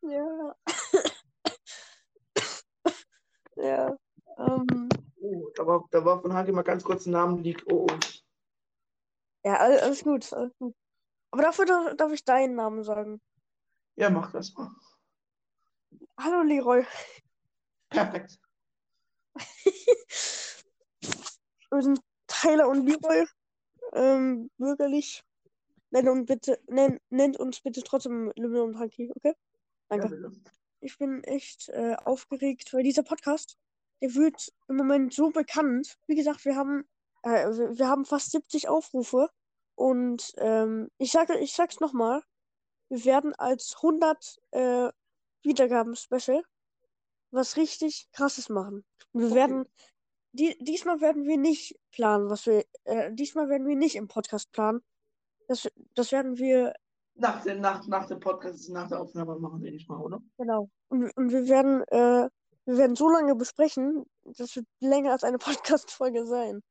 Ja. 0.00 0.56
ja. 3.56 3.96
Ähm, 4.38 4.88
Oh, 5.26 5.50
da 5.54 5.66
war, 5.66 5.84
da 5.90 6.04
war 6.04 6.20
von 6.20 6.34
Hagi 6.34 6.52
mal 6.52 6.62
ganz 6.62 6.84
kurz 6.84 7.06
ein 7.06 7.12
Namen-Leak. 7.12 7.64
Oh, 7.70 7.86
oh. 7.90 7.96
Ja, 9.44 9.56
all- 9.58 9.80
alles 9.80 10.02
gut, 10.02 10.32
alles 10.32 10.52
gut. 10.58 10.74
Aber 11.30 11.42
dafür 11.42 11.66
darf, 11.66 11.96
darf 11.96 12.12
ich 12.12 12.24
deinen 12.24 12.54
Namen 12.54 12.82
sagen. 12.84 13.20
Ja, 13.96 14.10
mach 14.10 14.32
das 14.32 14.54
mal. 14.54 14.70
Hallo 16.18 16.42
Leroy. 16.42 16.84
Perfekt. 17.90 18.38
Wir 21.70 21.82
sind 21.82 22.00
Tyler 22.26 22.68
und 22.68 22.86
Leroy. 22.86 23.26
Ähm, 23.92 24.50
bürgerlich. 24.58 25.22
Nennt 25.90 26.08
uns 26.08 26.26
bitte, 26.26 26.60
nennt, 26.68 27.00
nennt 27.10 27.36
uns 27.38 27.60
bitte 27.60 27.82
trotzdem 27.82 28.32
Lümmel 28.36 28.62
und 28.62 28.78
Hanky, 28.78 29.12
okay? 29.14 29.34
Danke. 29.88 30.08
Ja. 30.20 30.30
Ich 30.80 30.98
bin 30.98 31.22
echt 31.24 31.68
äh, 31.68 31.94
aufgeregt, 32.04 32.72
weil 32.72 32.82
dieser 32.82 33.02
Podcast, 33.02 33.56
der 34.02 34.14
wird 34.14 34.52
im 34.68 34.76
Moment 34.76 35.14
so 35.14 35.30
bekannt. 35.30 35.98
Wie 36.06 36.16
gesagt, 36.16 36.44
wir 36.44 36.56
haben, 36.56 36.84
äh, 37.24 37.48
wir, 37.56 37.78
wir 37.78 37.88
haben 37.88 38.04
fast 38.04 38.30
70 38.32 38.68
Aufrufe. 38.68 39.28
Und 39.76 40.32
ähm, 40.38 40.88
ich 40.98 41.10
sage, 41.12 41.38
ich 41.38 41.52
sag's 41.54 41.80
nochmal, 41.80 42.22
wir 42.90 43.04
werden 43.04 43.34
als 43.34 43.74
100 43.76 44.40
äh, 44.52 44.90
Wiedergaben-Special 45.42 46.42
was 47.32 47.56
richtig 47.56 48.08
Krasses 48.12 48.48
machen. 48.48 48.84
Wir 49.12 49.26
Okay. 49.26 49.34
werden, 49.34 49.64
die, 50.32 50.56
diesmal 50.60 51.00
werden 51.00 51.24
wir 51.26 51.36
nicht 51.38 51.76
planen, 51.90 52.30
was 52.30 52.46
wir, 52.46 52.64
äh, 52.84 53.12
diesmal 53.12 53.48
werden 53.48 53.66
wir 53.66 53.76
nicht 53.76 53.96
im 53.96 54.06
Podcast 54.08 54.52
planen. 54.52 54.80
Das, 55.48 55.68
das 55.94 56.12
werden 56.12 56.38
wir 56.38 56.74
Nach, 57.16 57.42
dem, 57.42 57.60
nach, 57.60 57.86
nach 57.88 58.06
dem 58.06 58.20
Podcast, 58.20 58.68
nach 58.70 58.88
der 58.88 59.00
Aufnahme 59.00 59.36
machen, 59.38 59.60
denke 59.62 59.76
ich 59.76 59.88
mal, 59.88 60.00
oder? 60.00 60.20
Genau. 60.38 60.68
Und, 60.88 61.10
und 61.16 61.30
wir 61.32 61.48
werden, 61.48 61.82
äh, 61.88 62.28
wir 62.66 62.76
werden 62.78 62.96
so 62.96 63.08
lange 63.10 63.34
besprechen, 63.34 64.04
das 64.24 64.54
wird 64.56 64.66
länger 64.80 65.12
als 65.12 65.24
eine 65.24 65.38
Podcast-Folge 65.72 66.26
sein. 66.26 66.62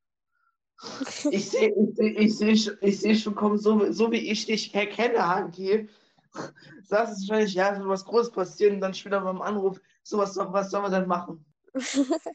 Ich 1.30 1.50
sehe 1.50 1.72
ich 1.74 1.94
seh, 1.96 2.08
ich 2.08 2.36
seh, 2.38 2.56
schon- 2.56 2.78
ich 2.80 3.00
seh 3.00 3.14
schon 3.14 3.34
kommen, 3.34 3.58
so, 3.58 3.90
so 3.92 4.10
wie 4.10 4.30
ich 4.30 4.46
dich 4.46 4.72
kenne, 4.72 5.26
Hanki. 5.26 5.88
Sagst 6.82 7.14
es 7.14 7.28
wahrscheinlich, 7.28 7.54
ja, 7.54 7.72
es 7.72 7.78
wird 7.78 7.88
was 7.88 8.04
Großes 8.04 8.32
passieren 8.32 8.74
und 8.76 8.80
dann 8.80 8.92
später 8.94 9.20
beim 9.20 9.40
Anruf, 9.40 9.80
so 10.02 10.18
was, 10.18 10.34
soll- 10.34 10.52
was 10.52 10.70
sollen 10.70 10.84
wir 10.84 10.90
denn 10.98 11.08
machen? 11.08 11.44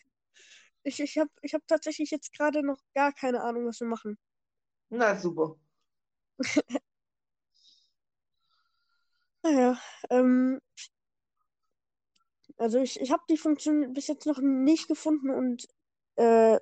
ich 0.84 1.00
ich 1.00 1.18
habe 1.18 1.30
ich 1.42 1.54
hab 1.54 1.68
tatsächlich 1.68 2.10
jetzt 2.12 2.34
gerade 2.34 2.64
noch 2.64 2.80
gar 2.96 3.12
keine 3.14 3.44
Ahnung, 3.44 3.66
was 3.68 3.80
wir 3.82 3.88
machen. 3.88 4.18
Na, 4.90 5.16
super. 5.20 5.56
Naja, 9.42 9.80
ähm, 10.10 10.60
also 12.58 12.80
ich, 12.80 13.00
ich 13.00 13.12
habe 13.12 13.24
die 13.30 13.38
Funktion 13.38 13.94
bis 13.94 14.08
jetzt 14.08 14.26
noch 14.26 14.40
nicht 14.40 14.88
gefunden 14.90 15.30
und 15.30 15.66
äh, 16.18 16.60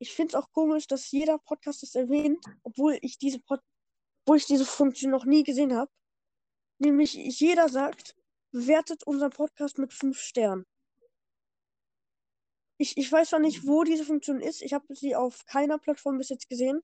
ich 0.00 0.12
finde 0.14 0.36
es 0.36 0.42
auch 0.42 0.50
komisch, 0.52 0.86
dass 0.86 1.10
jeder 1.10 1.38
Podcast 1.38 1.82
das 1.82 1.94
erwähnt, 1.94 2.42
obwohl 2.62 2.98
ich 3.02 3.18
diese 3.18 3.38
Pod 3.38 3.60
obwohl 4.22 4.38
ich 4.38 4.46
diese 4.46 4.64
Funktion 4.64 5.10
noch 5.10 5.24
nie 5.24 5.44
gesehen 5.44 5.74
habe. 5.74 5.90
Nämlich 6.78 7.14
jeder 7.14 7.68
sagt, 7.68 8.16
bewertet 8.52 9.02
unseren 9.04 9.30
Podcast 9.30 9.78
mit 9.78 9.92
fünf 9.92 10.18
Sternen. 10.18 10.66
Ich, 12.78 12.96
ich 12.96 13.10
weiß 13.10 13.30
zwar 13.30 13.40
nicht, 13.40 13.66
wo 13.66 13.84
diese 13.84 14.04
Funktion 14.04 14.40
ist. 14.40 14.62
Ich 14.62 14.72
habe 14.72 14.94
sie 14.94 15.14
auf 15.16 15.44
keiner 15.46 15.78
Plattform 15.78 16.18
bis 16.18 16.28
jetzt 16.30 16.48
gesehen. 16.48 16.82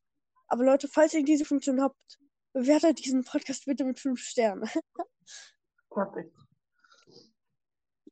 Aber 0.48 0.64
Leute, 0.64 0.88
falls 0.88 1.14
ihr 1.14 1.24
diese 1.24 1.44
Funktion 1.44 1.80
habt, 1.80 2.18
bewertet 2.52 3.04
diesen 3.04 3.24
Podcast 3.24 3.64
bitte 3.64 3.84
mit 3.84 3.98
fünf 3.98 4.20
Sternen. 4.20 4.68
Perfekt. 5.90 6.36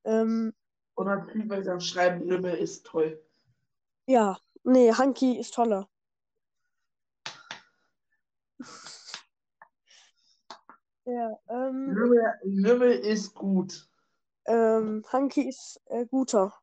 ähm, 0.05 0.55
Und 0.95 1.07
natürlich, 1.07 1.49
weil 1.49 1.63
sie 1.63 1.71
dann 1.71 1.81
schreiben, 1.81 2.27
Lümmel 2.27 2.57
ist 2.57 2.87
toll. 2.87 3.23
ja, 4.07 4.39
nee, 4.65 4.93
Hanky 4.93 5.39
ist 5.39 5.55
toller. 5.55 5.89
Ja, 11.07 11.39
ähm, 11.51 11.93
Lümmel, 11.95 12.23
Lümmel 12.45 12.93
ist 12.93 13.35
gut. 13.35 13.87
ähm, 14.47 15.05
Hanky 15.13 15.47
ist 15.49 15.79
äh, 15.87 16.07
guter. 16.07 16.55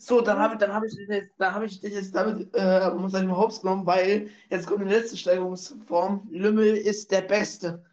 So, 0.00 0.20
dann 0.20 0.38
habe 0.38 0.56
dann 0.56 0.72
hab 0.72 0.82
ich, 0.84 0.96
dich 0.96 1.08
jetzt- 1.08 1.34
dann 1.38 1.62
ich 1.62 1.80
dich 1.80 1.92
jetzt 1.94 2.14
damit 2.14 2.52
äh, 2.54 2.90
um 2.92 3.08
seinem 3.08 3.36
Hops 3.36 3.60
genommen, 3.60 3.86
weil 3.86 4.30
jetzt 4.50 4.66
kommt 4.66 4.80
die 4.84 4.88
letzte 4.92 5.16
Steigerungsform. 5.16 6.26
Lümmel 6.30 6.76
ist 6.76 7.10
der 7.12 7.22
Beste. 7.22 7.84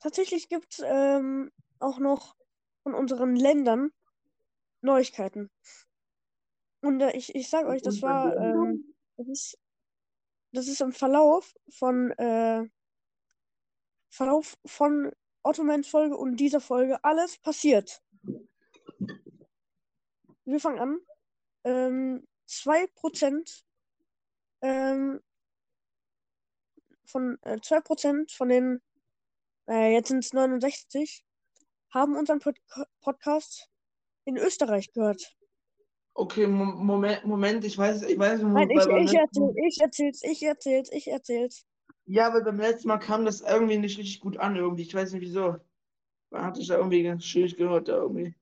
Tatsächlich 0.00 0.48
gibt 0.48 0.74
es 0.74 0.82
ähm, 0.84 1.50
auch 1.80 1.98
noch 1.98 2.36
von 2.82 2.94
unseren 2.94 3.34
Ländern 3.34 3.90
Neuigkeiten. 4.80 5.50
Und 6.86 7.00
äh, 7.00 7.16
ich, 7.16 7.34
ich 7.34 7.48
sage 7.48 7.66
euch, 7.66 7.82
das 7.82 8.00
war, 8.00 8.36
ähm, 8.36 8.94
das 9.16 9.26
ist, 9.26 9.58
das 10.52 10.68
ist 10.68 10.80
im 10.80 10.92
Verlauf 10.92 11.52
von, 11.68 12.12
äh, 12.12 12.64
Verlauf 14.08 14.56
von 14.64 15.10
Ottomans 15.42 15.88
Folge 15.88 16.16
und 16.16 16.36
dieser 16.36 16.60
Folge 16.60 17.02
alles 17.02 17.38
passiert. 17.38 18.00
Wir 20.44 20.60
fangen 20.60 20.78
an. 20.78 21.00
Ähm, 21.64 22.28
2% 22.48 23.64
ähm, 24.62 25.20
von 27.04 27.36
äh, 27.42 27.56
2% 27.56 28.32
von 28.32 28.48
den, 28.48 28.80
äh, 29.68 29.92
jetzt 29.92 30.06
sind 30.08 30.24
es 30.24 30.32
69, 30.32 31.24
haben 31.90 32.14
unseren 32.14 32.38
Pod 32.38 32.56
Podcast 33.00 33.68
in 34.24 34.36
Österreich 34.36 34.92
gehört. 34.92 35.35
Okay, 36.18 36.46
Mo- 36.46 36.64
Moment, 36.64 37.26
Moment, 37.26 37.62
ich 37.64 37.76
weiß, 37.76 38.00
ich 38.02 38.18
weiß, 38.18 38.40
Nein, 38.40 38.70
ich, 38.70 38.78
ich, 38.86 39.14
erzähl, 39.14 39.54
ich 39.66 39.80
erzähl's, 39.80 40.22
ich 40.24 40.42
erzähl's, 40.42 40.90
ich 40.90 41.08
erzähl's. 41.08 41.66
Ja, 42.06 42.32
weil 42.32 42.42
beim 42.42 42.58
letzten 42.58 42.88
Mal 42.88 42.96
kam 42.98 43.26
das 43.26 43.42
irgendwie 43.42 43.76
nicht 43.76 43.98
richtig 43.98 44.20
gut 44.20 44.38
an, 44.38 44.56
irgendwie. 44.56 44.82
Ich 44.82 44.94
weiß 44.94 45.12
nicht 45.12 45.20
wieso. 45.20 45.56
Man 46.30 46.42
hat 46.42 46.56
sich 46.56 46.68
da 46.68 46.78
irgendwie 46.78 47.02
ganz 47.02 47.24
schwierig 47.24 47.56
gehört, 47.58 47.88
da 47.88 47.96
irgendwie. 47.96 48.34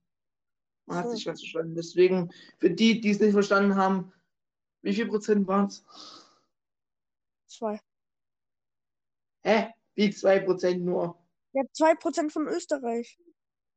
Man 0.86 0.98
hat 0.98 1.06
So. 1.06 1.16
sich 1.16 1.24
ganz 1.24 1.40
verstanden. 1.40 1.74
Deswegen, 1.74 2.30
für 2.58 2.70
die, 2.70 3.00
die 3.00 3.10
es 3.10 3.18
nicht 3.18 3.32
verstanden 3.32 3.74
haben, 3.74 4.12
wie 4.82 4.94
viel 4.94 5.08
Prozent 5.08 5.48
waren 5.48 5.66
es? 5.66 5.84
Zwei. 7.46 7.80
Hä? 9.42 9.72
Wie 9.96 10.10
2% 10.10 10.84
nur? 10.84 11.18
Ja, 11.54 11.62
2% 11.72 12.32
von 12.32 12.46
Österreich. 12.46 13.18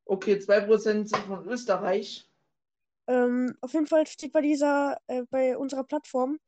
Okay, 0.05 0.37
2% 0.37 1.09
sind 1.09 1.23
von 1.25 1.47
Österreich. 1.47 2.29
Ähm, 3.07 3.55
auf 3.61 3.73
jeden 3.73 3.87
Fall 3.87 4.05
steht 4.05 4.33
bei 4.33 4.41
dieser, 4.41 4.99
äh, 5.07 5.23
bei 5.29 5.57
unserer 5.57 5.83
Plattform, 5.83 6.39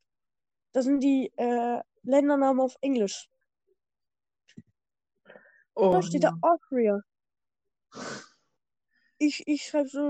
da 0.73 0.81
sind 0.81 0.99
die 1.01 1.31
äh, 1.37 1.81
Ländernamen 2.03 2.59
auf 2.59 2.75
Englisch. 2.81 3.29
Oh, 5.75 5.91
Da 5.93 6.01
steht 6.01 6.23
da 6.23 6.37
Austria. 6.41 7.01
Ich, 9.17 9.47
ich 9.47 9.63
schreibe 9.63 9.89
so, 9.89 10.09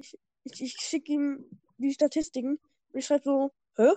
ich, 0.00 0.18
ich, 0.44 0.62
ich 0.62 0.76
schicke 0.80 1.12
ihm 1.12 1.60
die 1.78 1.92
Statistiken 1.92 2.60
und 2.92 2.98
ich 2.98 3.06
schreibe 3.06 3.24
so, 3.24 3.50
hä? 3.76 3.92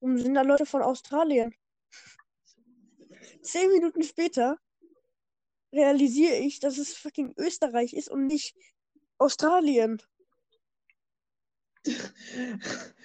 Warum 0.00 0.18
sind 0.18 0.34
da 0.34 0.42
Leute 0.42 0.66
von 0.66 0.82
Australien? 0.82 1.54
Zehn 3.42 3.70
Minuten 3.70 4.02
später 4.02 4.58
realisiere 5.72 6.36
ich, 6.36 6.60
dass 6.60 6.78
es 6.78 6.96
fucking 6.96 7.34
Österreich 7.36 7.94
ist 7.94 8.08
und 8.08 8.26
nicht 8.26 8.56
Australien. 9.18 10.00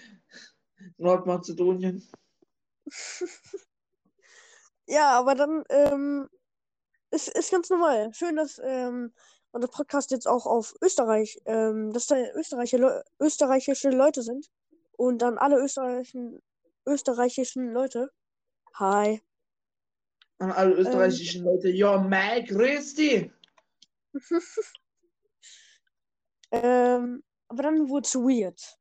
Nordmazedonien. 0.97 2.07
Ja, 4.91 5.19
aber 5.19 5.35
dann 5.35 5.63
ähm, 5.69 6.27
ist, 7.11 7.27
ist 7.29 7.51
ganz 7.51 7.69
normal. 7.69 8.11
Schön, 8.11 8.35
dass 8.35 8.59
ähm, 8.63 9.13
unser 9.51 9.67
Podcast 9.67 10.09
jetzt 10.09 10.27
auch 10.27 10.47
auf 10.47 10.73
Österreich, 10.81 11.39
ähm, 11.45 11.93
dass 11.93 12.07
da 12.07 12.15
österreichische, 12.33 12.77
Leu 12.77 13.01
österreichische 13.19 13.91
Leute 13.91 14.23
sind. 14.23 14.47
Und 14.97 15.21
dann 15.21 15.37
alle 15.37 15.59
österreichischen, 15.59 16.41
österreichischen 16.87 17.71
Leute. 17.71 18.09
Hi. 18.73 19.21
An 20.39 20.51
alle 20.51 20.73
österreichischen 20.73 21.45
Leute. 21.45 21.69
Ja, 21.69 21.99
Mike, 21.99 22.53
grüß 22.53 22.95
dich. 22.95 23.31
Ähm, 26.51 27.23
Aber 27.49 27.63
dann 27.63 27.89
wurde 27.89 28.05
es 28.05 28.15
weird. 28.15 28.79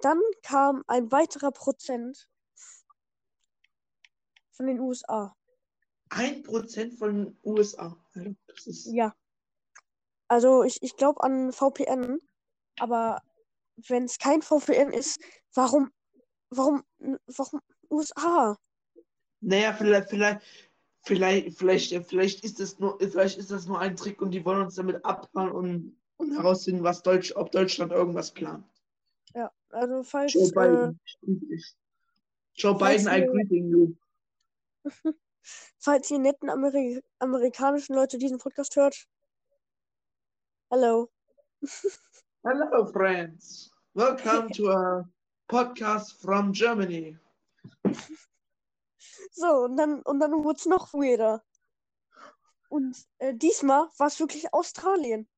Dann 0.00 0.20
kam 0.42 0.82
ein 0.86 1.12
weiterer 1.12 1.52
Prozent 1.52 2.28
von 4.52 4.66
den 4.66 4.80
USA. 4.80 5.36
Ein 6.08 6.42
Prozent 6.42 6.98
von 6.98 7.14
den 7.14 7.38
USA. 7.44 7.96
Ja. 8.86 9.14
Also 10.28 10.64
ich, 10.64 10.82
ich 10.82 10.96
glaube 10.96 11.22
an 11.22 11.52
VPN, 11.52 12.20
aber 12.78 13.22
wenn 13.88 14.04
es 14.04 14.18
kein 14.18 14.42
VPN 14.42 14.92
ist, 14.92 15.20
warum, 15.54 15.90
warum, 16.50 16.82
warum 16.98 17.60
USA? 17.90 18.56
Naja, 19.40 19.72
vielleicht, 19.72 20.10
vielleicht, 20.10 20.42
vielleicht, 21.02 21.58
vielleicht, 21.58 22.06
vielleicht 22.06 22.44
ist 22.44 22.60
das 22.60 22.78
nur, 22.78 22.98
vielleicht 23.00 23.38
ist 23.38 23.50
das 23.50 23.66
nur 23.66 23.78
ein 23.78 23.96
Trick 23.96 24.22
und 24.22 24.30
die 24.30 24.44
wollen 24.44 24.62
uns 24.62 24.76
damit 24.76 25.04
abhauen 25.04 25.52
und, 25.52 25.99
und 26.20 26.32
herausfinden, 26.36 26.84
was 26.84 27.02
Deutsch, 27.02 27.32
ob 27.34 27.50
Deutschland 27.50 27.92
irgendwas 27.92 28.30
plant. 28.32 28.64
Ja, 29.34 29.50
also 29.70 30.02
falls, 30.02 30.34
Joe 30.34 30.48
äh, 30.48 30.52
Biden. 30.52 31.00
ich- 31.50 31.76
Joe 32.54 32.78
falls 32.78 33.04
Biden, 33.04 33.22
I 33.22 33.26
greeting 33.26 33.68
you. 33.68 33.94
falls 35.78 36.10
ihr 36.10 36.18
netten 36.18 36.50
Ameri 36.50 37.02
amerikanischen 37.18 37.94
Leute 37.94 38.18
diesen 38.18 38.38
Podcast 38.38 38.76
hört. 38.76 39.06
Hello. 40.70 41.10
Hello, 42.44 42.86
friends. 42.86 43.70
Welcome 43.94 44.50
to 44.56 44.70
a 44.70 45.08
podcast 45.48 46.20
from 46.20 46.52
Germany. 46.52 47.18
So, 49.32 49.64
und 49.64 49.76
dann, 49.76 50.02
und 50.02 50.20
dann 50.20 50.32
wurde 50.44 50.58
es 50.58 50.66
noch 50.66 50.92
weirder. 50.92 51.42
Und 52.68 52.96
äh, 53.18 53.34
diesmal 53.34 53.88
war 53.98 54.06
es 54.06 54.20
wirklich 54.20 54.52
Australien. 54.52 55.28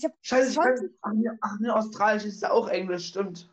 Ich 0.00 0.04
habe 0.06 0.14
Scheiße, 0.22 0.48
ich 0.48 0.54
20 0.54 0.82
weiß, 0.84 0.90
ach, 1.02 1.12
nee, 1.12 1.28
ach 1.42 1.58
nee, 1.60 1.68
Australisch 1.68 2.24
ist 2.24 2.40
ja 2.40 2.52
auch 2.52 2.68
Englisch, 2.68 3.08
stimmt. 3.08 3.50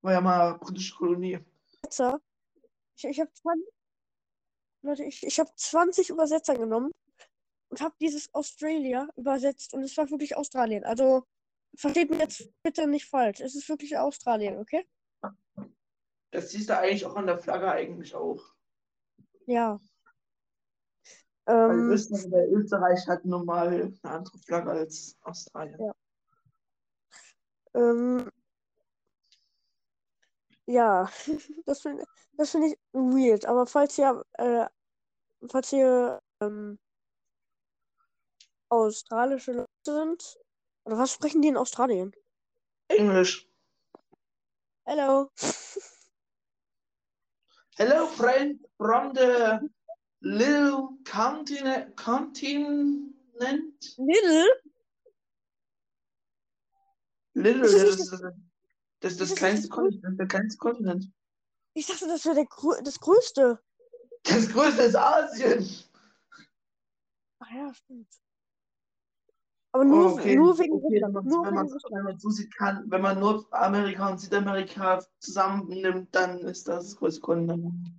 War 0.00 0.12
ja 0.12 0.22
mal 0.22 0.56
britische 0.56 0.94
Kolonie. 0.94 1.40
Übersetzer. 1.82 2.22
Ich, 2.96 3.04
ich 3.04 3.20
habe 3.20 3.30
20, 3.30 3.68
Leute, 4.80 5.04
ich, 5.04 5.22
ich 5.26 5.38
hab 5.38 5.58
20 5.58 6.08
Übersetzer 6.08 6.56
genommen 6.56 6.90
und 7.68 7.82
habe 7.82 7.94
dieses 8.00 8.32
Australia 8.32 9.08
übersetzt 9.14 9.74
und 9.74 9.82
es 9.82 9.94
war 9.98 10.10
wirklich 10.10 10.36
Australien. 10.36 10.84
Also 10.84 11.24
versteht 11.76 12.08
mich 12.08 12.20
jetzt 12.20 12.48
bitte 12.62 12.86
nicht 12.86 13.04
falsch. 13.04 13.40
Es 13.40 13.54
ist 13.54 13.68
wirklich 13.68 13.98
Australien, 13.98 14.58
okay? 14.58 14.86
Das 16.30 16.50
siehst 16.50 16.70
du 16.70 16.78
eigentlich 16.78 17.04
auch 17.04 17.16
an 17.16 17.26
der 17.26 17.38
Flagge 17.38 17.70
eigentlich 17.70 18.14
auch. 18.14 18.42
Ja. 19.44 19.78
Ähm, 21.46 21.90
Österreich, 21.90 22.50
Österreich 22.52 23.06
hat 23.06 23.24
nun 23.24 23.44
mal 23.44 23.68
eine 23.68 23.92
andere 24.02 24.38
Flagge 24.38 24.70
als 24.70 25.16
Australien. 25.22 25.78
Ja. 25.78 25.94
ähm, 27.74 28.30
ja, 30.66 31.10
das 31.66 31.82
finde 31.82 32.04
das 32.32 32.50
find 32.50 32.66
ich 32.66 32.78
weird. 32.92 33.44
Aber 33.46 33.66
falls 33.66 33.98
ihr, 33.98 34.24
äh, 34.34 34.66
falls 35.48 35.72
ihr 35.72 36.20
ähm, 36.40 36.78
australische 38.70 39.52
Leute 39.52 39.68
sind, 39.84 40.38
oder 40.84 40.98
was 40.98 41.12
sprechen 41.12 41.42
die 41.42 41.48
in 41.48 41.56
Australien? 41.56 42.12
Englisch. 42.88 43.48
Hello. 44.86 45.30
Hello, 47.76 48.06
friend 48.06 48.60
from 48.78 49.14
the 49.14 49.58
little 50.24 50.98
continent. 51.04 51.94
continent? 51.96 53.14
Little? 53.98 54.46
Little, 57.34 57.64
Ist 57.64 57.74
das 57.74 57.82
ist 57.82 58.12
das, 58.12 58.20
das, 58.20 59.12
ist 59.12 59.20
das 59.20 59.28
das 59.28 59.38
kleinste 59.38 59.68
Kontinent. 59.68 60.18
Der 60.18 60.26
kleinste 60.26 60.58
Kontinent. 60.58 61.10
Ich 61.74 61.86
dachte, 61.86 62.06
das 62.06 62.24
wäre 62.24 62.46
das 62.84 63.00
Größte. 63.00 63.60
Das 64.22 64.48
größte 64.48 64.82
ist 64.82 64.96
Asien. 64.96 65.68
Ach 67.40 67.50
ja, 67.52 67.74
stimmt. 67.74 68.08
Aber 69.72 69.84
nur, 69.84 70.14
okay. 70.14 70.36
nur 70.36 70.56
wegen 70.58 70.74
Okay, 70.74 71.02
Russland. 71.02 71.26
Nur 71.26 71.46
wenn 71.46 71.54
man, 71.54 71.68
wenn 71.68 72.04
man 72.04 72.18
so 72.18 72.30
sieht 72.30 72.54
kann, 72.56 72.88
wenn 72.88 73.02
man 73.02 73.18
Nordamerika 73.18 74.08
und 74.08 74.20
Südamerika 74.20 75.04
zusammennimmt, 75.18 76.14
dann 76.14 76.38
ist 76.38 76.68
das 76.68 76.84
das 76.84 76.96
größte 76.96 77.20
Kontinent. 77.20 77.90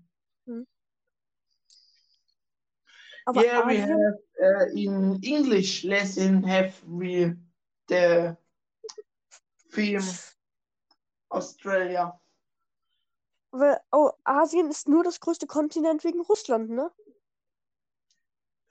Aber 3.26 3.41
Yeah, 3.41 3.61
we 3.61 3.78
Asien, 3.78 3.89
have 3.89 4.17
uh, 4.43 4.65
in 4.76 5.19
English 5.23 5.84
lesson 5.84 6.43
have 6.43 6.73
we 6.88 7.34
the 7.88 8.38
theme 9.73 10.03
Australia. 11.32 12.13
weil, 13.51 13.80
oh, 13.91 14.11
Asien 14.23 14.69
ist 14.69 14.88
nur 14.88 15.03
das 15.03 15.19
größte 15.19 15.47
Kontinent 15.47 16.03
wegen 16.03 16.21
Russland, 16.21 16.69
ne? 16.69 16.91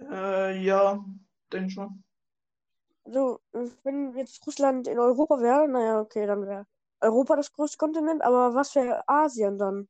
Äh, 0.01 0.63
ja, 0.65 1.05
denke 1.53 1.71
schon. 1.71 2.05
Also, 3.07 3.41
wenn 3.83 4.15
jetzt 4.17 4.47
Russland 4.47 4.87
in 4.89 4.99
Europa 4.99 5.41
wäre, 5.41 5.67
naja, 5.69 6.01
okay, 6.01 6.27
dann 6.27 6.47
wäre 6.47 6.67
Europa 7.01 7.37
das 7.37 7.53
größte 7.53 7.79
Kontinent, 7.79 8.23
aber 8.23 8.55
was 8.55 8.75
wäre 8.75 9.09
Asien 9.09 9.57
dann? 9.59 9.89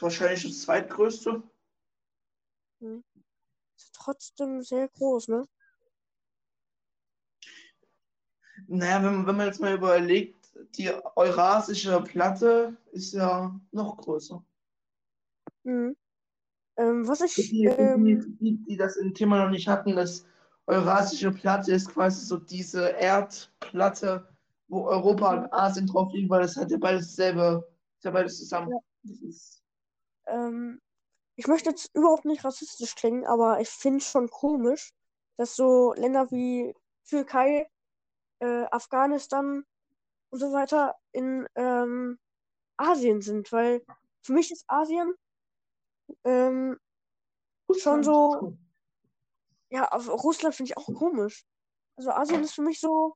Wahrscheinlich 0.00 0.42
das 0.42 0.62
zweitgrößte. 0.62 1.42
Ist 2.80 3.94
trotzdem 3.94 4.62
sehr 4.62 4.88
groß, 4.88 5.28
ne? 5.28 5.46
Naja, 8.66 9.02
wenn, 9.02 9.26
wenn 9.26 9.36
man 9.36 9.46
jetzt 9.46 9.60
mal 9.60 9.74
überlegt, 9.74 10.40
die 10.76 10.90
Eurasische 11.16 12.00
Platte 12.02 12.76
ist 12.92 13.12
ja 13.12 13.58
noch 13.72 13.96
größer. 13.96 14.44
Mhm. 15.64 15.96
Ähm, 16.76 17.06
was 17.06 17.20
ich, 17.20 17.34
die, 17.34 17.50
die, 17.50 17.64
ähm, 17.64 18.22
für 18.22 18.28
die, 18.30 18.56
die 18.64 18.76
das 18.76 18.96
im 18.96 19.12
Thema 19.14 19.44
noch 19.44 19.50
nicht 19.50 19.68
hatten, 19.68 19.96
das 19.96 20.24
Eurasische 20.66 21.32
Platte 21.32 21.72
ist 21.72 21.88
quasi 21.88 22.24
so 22.24 22.36
diese 22.38 22.90
Erdplatte, 22.90 24.28
wo 24.68 24.84
Europa 24.86 25.34
und 25.34 25.52
Asien 25.52 25.86
drauf 25.86 26.12
liegen, 26.12 26.30
weil 26.30 26.42
das 26.42 26.56
hat 26.56 26.70
ja 26.70 26.78
beides 26.78 27.08
dasselbe, 27.08 27.68
ist 27.98 28.04
ja 28.04 28.10
beides 28.12 28.38
zusammen. 28.38 28.70
Ja. 28.70 28.78
Ähm, 30.26 30.80
ich 31.40 31.46
möchte 31.46 31.70
jetzt 31.70 31.88
überhaupt 31.94 32.26
nicht 32.26 32.44
rassistisch 32.44 32.94
klingen, 32.94 33.24
aber 33.24 33.60
ich 33.62 33.70
finde 33.70 34.00
es 34.00 34.10
schon 34.10 34.28
komisch, 34.28 34.92
dass 35.38 35.56
so 35.56 35.94
Länder 35.94 36.30
wie 36.30 36.74
Türkei, 37.08 37.66
äh, 38.40 38.64
Afghanistan 38.70 39.64
und 40.28 40.38
so 40.38 40.52
weiter 40.52 40.96
in 41.12 41.48
ähm, 41.54 42.18
Asien 42.76 43.22
sind, 43.22 43.50
weil 43.52 43.82
für 44.22 44.34
mich 44.34 44.50
ist 44.52 44.64
Asien 44.68 45.14
ähm, 46.24 46.78
schon 47.78 48.04
so, 48.04 48.58
ja, 49.70 49.84
Russland 49.86 50.54
finde 50.54 50.72
ich 50.72 50.76
auch 50.76 50.92
komisch. 50.94 51.46
Also 51.96 52.10
Asien 52.10 52.42
ist 52.42 52.52
für 52.52 52.62
mich 52.62 52.80
so 52.80 53.14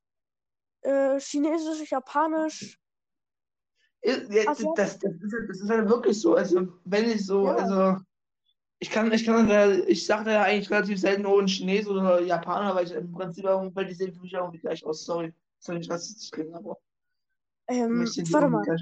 äh, 0.80 1.20
chinesisch, 1.20 1.90
japanisch. 1.90 2.78
Ja, 4.02 4.16
das, 4.16 4.56
das, 4.56 4.58
ist, 4.60 4.66
halt- 4.66 5.48
das 5.50 5.60
ist 5.60 5.68
halt 5.68 5.88
wirklich 5.90 6.18
so. 6.18 6.34
Also, 6.34 6.78
wenn 6.84 7.10
ich 7.10 7.26
so, 7.26 7.46
Ja. 7.46 7.56
also, 7.56 8.04
ich 8.84 8.90
kann, 8.90 9.10
ich 9.12 9.24
kann, 9.24 9.48
da- 9.48 9.72
ich 9.72 10.04
sage 10.04 10.24
da 10.26 10.32
ja 10.32 10.42
eigentlich 10.42 10.70
relativ 10.70 11.00
selten, 11.00 11.24
oh, 11.24 11.40
ein 11.40 11.48
Chinese 11.48 11.88
oder 11.88 12.20
Japaner, 12.20 12.74
weil 12.74 12.84
ich 12.84 12.92
im 12.92 13.10
Prinzip, 13.12 13.44
weil 13.46 13.86
die 13.86 13.94
sehen 13.94 14.12
für 14.12 14.20
mich 14.20 14.34
irgendwie 14.34 14.58
gleich 14.58 14.84
aus. 14.84 15.06
Sorry, 15.06 15.32
soll 15.58 15.78
nicht 15.78 15.90
rassistisch 15.90 16.30
klingen, 16.30 16.54
aber 16.54 16.78
Ähm, 17.66 18.04
warte 18.30 18.48
mal. 18.48 18.76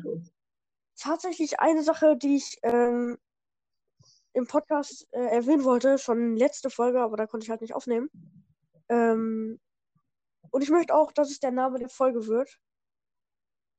tatsächlich 0.97 1.61
eine 1.61 1.85
Sache, 1.85 2.17
die 2.17 2.35
ich 2.35 2.59
ähm, 2.65 3.17
im 4.33 4.49
Podcast 4.49 5.07
äh, 5.13 5.21
erwähnen 5.21 5.63
wollte, 5.63 5.99
schon 5.99 6.37
letzte 6.37 6.69
Folge, 6.69 7.01
aber 7.01 7.17
da 7.17 7.29
konnte 7.29 7.45
ich 7.45 7.51
halt 7.51 7.61
nicht 7.61 7.75
aufnehmen. 7.75 8.11
Ähm, 8.89 9.61
und 10.51 10.63
ich 10.63 10.71
möchte 10.71 10.97
auch, 10.97 11.13
dass 11.13 11.31
es 11.31 11.39
der 11.39 11.53
Name 11.53 11.79
der 11.79 11.91
Folge 11.91 12.27
wird. 12.27 12.59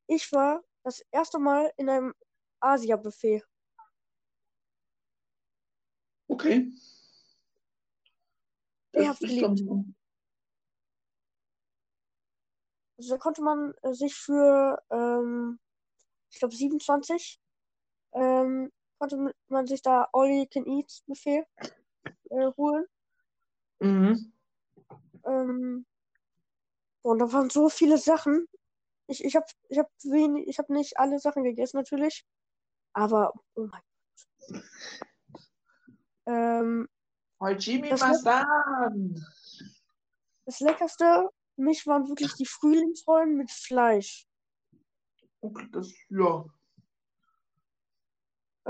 Ich 0.08 0.32
war 0.32 0.64
das 0.86 1.04
erste 1.12 1.38
Mal 1.38 1.70
in 1.76 1.90
einem 1.90 2.14
Asia-Buffet. 2.62 3.44
Okay. 6.34 6.72
Das 8.92 9.08
hab's 9.08 9.22
ist 9.22 9.30
geliebt. 9.30 9.60
schon, 9.60 9.96
Also 12.98 13.14
da 13.14 13.18
konnte 13.20 13.44
man 13.44 13.74
äh, 13.84 13.94
sich 13.94 14.16
für, 14.16 14.82
ähm, 14.90 15.60
ich 16.32 16.40
glaube, 16.40 16.56
27, 16.56 17.40
ähm, 18.14 18.72
konnte 18.98 19.34
man 19.48 19.68
sich 19.68 19.84
da 19.84 20.10
All-You-Can-Eat-Buffet 20.12 21.46
äh, 22.32 22.52
holen. 22.58 22.86
mhm. 23.80 24.34
Ähm, 25.26 25.86
und 27.04 27.20
da 27.20 27.32
waren 27.32 27.52
so 27.52 27.70
viele 27.70 28.00
Sachen. 28.00 28.48
Ich, 29.06 29.24
ich 29.24 29.36
habe 29.36 29.46
ich 29.70 29.78
hab 29.78 29.92
wenig, 30.04 30.48
ich 30.48 30.58
hab 30.58 30.70
nicht 30.70 30.98
alle 30.98 31.20
Sachen 31.20 31.44
gegessen 31.44 31.78
natürlich. 31.78 32.26
Aber, 32.94 33.34
oh 33.56 33.68
mein 33.68 33.82
Gott. 34.50 34.64
Ähm, 36.26 36.88
Oh, 37.40 37.48
Jimmy 37.48 37.90
Das 37.90 38.00
Leckerste 40.60 41.30
für 41.56 41.62
mich 41.62 41.86
waren 41.86 42.08
wirklich 42.08 42.34
die 42.36 42.46
Frühlingsrollen 42.46 43.36
mit 43.36 43.52
Fleisch. 43.52 44.26
Okay, 45.42 45.68
das, 45.72 45.92
ja. 46.10 46.46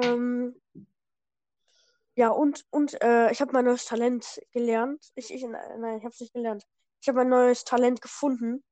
Ähm, 0.01 0.59
ja, 2.15 2.29
und, 2.29 2.65
und 2.71 2.99
äh, 3.03 3.31
ich 3.31 3.41
habe 3.41 3.51
mein 3.53 3.65
neues 3.65 3.85
Talent 3.85 4.41
gelernt. 4.51 5.11
Ich, 5.15 5.31
ich, 5.31 5.43
nein, 5.43 5.97
ich 5.97 6.03
habe 6.03 6.13
es 6.13 6.19
nicht 6.19 6.33
gelernt. 6.33 6.65
Ich 7.01 7.07
habe 7.07 7.17
mein 7.19 7.29
neues 7.29 7.63
Talent 7.63 8.01
gefunden. 8.01 8.63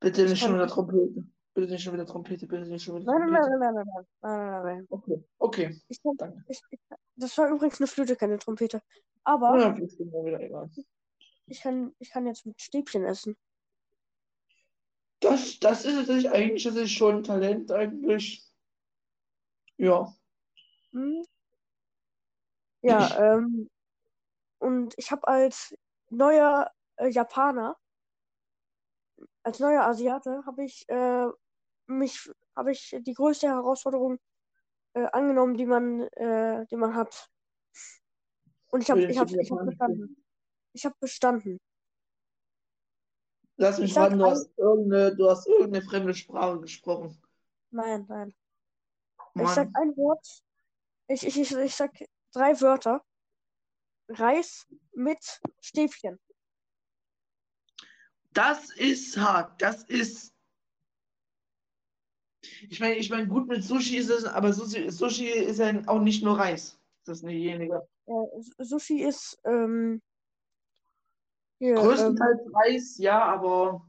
Bitte 0.00 0.22
nicht 0.22 0.32
Ich 0.32 0.38
schon 0.40 0.48
kann- 0.48 0.56
wieder 0.56 0.66
Trompete. 0.68 1.24
Bitte 1.54 1.72
nicht 1.72 1.82
schon 1.82 1.92
wieder 1.94 2.06
Trompete. 2.06 2.46
Bitte 2.46 2.66
nicht 2.68 2.84
schon 2.84 3.00
wieder 3.00 3.12
Nein, 3.12 3.30
nein, 3.30 3.42
Trompete. 3.42 3.58
nein, 3.58 3.74
nein, 3.74 3.84
nein, 3.86 3.86
nein, 3.86 4.06
nein, 4.22 4.50
nein, 4.52 4.62
nein. 4.76 4.86
Okay, 4.90 5.24
okay. 5.38 5.80
Ich 5.88 6.00
Danke. 6.16 6.44
ich, 6.48 6.60
ich, 6.70 6.80
das 7.16 7.36
war 7.38 7.48
übrigens 7.50 7.80
eine 7.80 7.86
Flöte, 7.86 8.16
keine 8.16 8.38
Trompete. 8.38 8.82
Aber 9.24 9.58
Ja, 9.58 9.72
ist 9.76 9.98
mir 9.98 10.24
wieder 10.24 10.40
egal. 10.40 10.70
ich 11.46 11.60
kann, 11.60 11.94
ich 11.98 12.10
kann 12.10 12.26
jetzt 12.26 12.46
mit 12.46 12.60
Stäbchen 12.60 13.04
essen. 13.04 13.36
Das, 15.20 15.58
das 15.58 15.84
ist 15.84 16.08
nicht. 16.08 16.28
Eigentlich 16.28 16.64
ist 16.64 16.76
es 16.76 16.90
schon 16.90 17.16
ein 17.16 17.22
Talent, 17.24 17.70
eigentlich. 17.70 18.42
Ja. 19.76 20.14
Hm? 20.92 21.24
Ja, 22.82 23.34
ähm, 23.34 23.68
und 24.58 24.94
ich 24.96 25.10
habe 25.10 25.28
als 25.28 25.76
neuer 26.08 26.70
äh, 26.96 27.08
Japaner, 27.08 27.76
als 29.42 29.58
neuer 29.58 29.82
Asiate, 29.82 30.42
habe 30.46 30.64
ich 30.64 30.88
äh, 30.88 31.26
mich, 31.90 32.30
habe 32.56 32.72
ich 32.72 32.96
die 33.00 33.14
größte 33.14 33.48
Herausforderung 33.48 34.18
äh, 34.94 35.06
angenommen, 35.12 35.56
die 35.56 35.66
man, 35.66 36.02
äh, 36.12 36.66
die 36.66 36.76
man 36.76 36.94
hat. 36.94 37.30
Und 38.68 38.82
ich 38.82 38.90
habe, 38.90 39.00
ich 39.00 39.06
die 39.08 39.12
ich 39.12 39.18
habe 39.18 39.30
Japanisch 39.32 39.66
bestanden. 39.66 40.24
Ich 40.72 40.84
habe 40.84 40.96
bestanden. 41.00 41.60
Lass 43.56 43.78
mich 43.78 43.88
Ich 43.88 43.94
sag 43.94 44.04
raten, 44.04 44.18
du 44.18 44.24
hast 44.26 44.58
irgendeine, 44.58 45.16
du 45.16 45.28
hast 45.28 45.46
irgendeine 45.46 45.84
fremde 45.84 46.14
Sprache 46.14 46.60
gesprochen. 46.60 47.20
Nein, 47.70 48.06
nein. 48.08 48.34
Mann. 49.34 49.46
Ich 49.46 49.50
sag 49.52 49.68
ein 49.74 49.96
Wort. 49.96 50.26
Ich, 51.08 51.26
ich, 51.26 51.38
ich, 51.38 51.52
ich 51.52 51.74
sag 51.74 51.92
drei 52.32 52.58
Wörter. 52.60 53.04
Reis 54.08 54.66
mit 54.92 55.40
Stäbchen. 55.60 56.18
Das 58.32 58.74
ist 58.76 59.16
hart. 59.16 59.60
Das 59.60 59.84
ist. 59.84 60.32
Ich 62.68 62.80
meine, 62.80 62.96
ich 62.96 63.10
meine, 63.10 63.26
gut 63.26 63.48
mit 63.48 63.64
Sushi 63.64 63.96
ist 63.96 64.10
es, 64.10 64.24
aber 64.24 64.52
Sushi, 64.52 64.90
Sushi 64.90 65.28
ist 65.28 65.58
ja 65.58 65.72
auch 65.86 66.00
nicht 66.00 66.22
nur 66.22 66.38
Reis. 66.38 66.78
Das 67.04 67.18
ist 67.18 67.28
diejenige. 67.28 67.86
Äh, 68.06 68.64
Sushi 68.64 69.02
ist 69.02 69.40
ähm, 69.44 70.02
hier, 71.58 71.76
ähm, 71.76 71.82
Größtenteils 71.82 72.40
Reis, 72.52 72.98
ja, 72.98 73.22
aber 73.22 73.86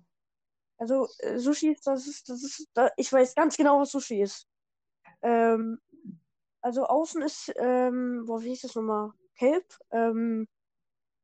also 0.77 1.07
äh, 1.19 1.37
Sushi 1.37 1.73
ist 1.73 1.85
das 1.85 2.07
ist 2.07 2.27
das 2.27 2.43
ist 2.43 2.67
da, 2.73 2.89
ich 2.97 3.11
weiß 3.11 3.35
ganz 3.35 3.55
genau, 3.55 3.79
was 3.79 3.91
Sushi 3.91 4.21
ist. 4.21 4.47
Ähm, 5.21 5.79
also 6.61 6.85
außen 6.85 7.21
ist 7.21 7.53
ähm, 7.55 8.23
boah, 8.25 8.41
wie 8.41 8.49
hieß 8.49 8.61
das 8.61 8.75
nochmal? 8.75 9.11
Kelb. 9.35 9.65
Ähm, 9.91 10.47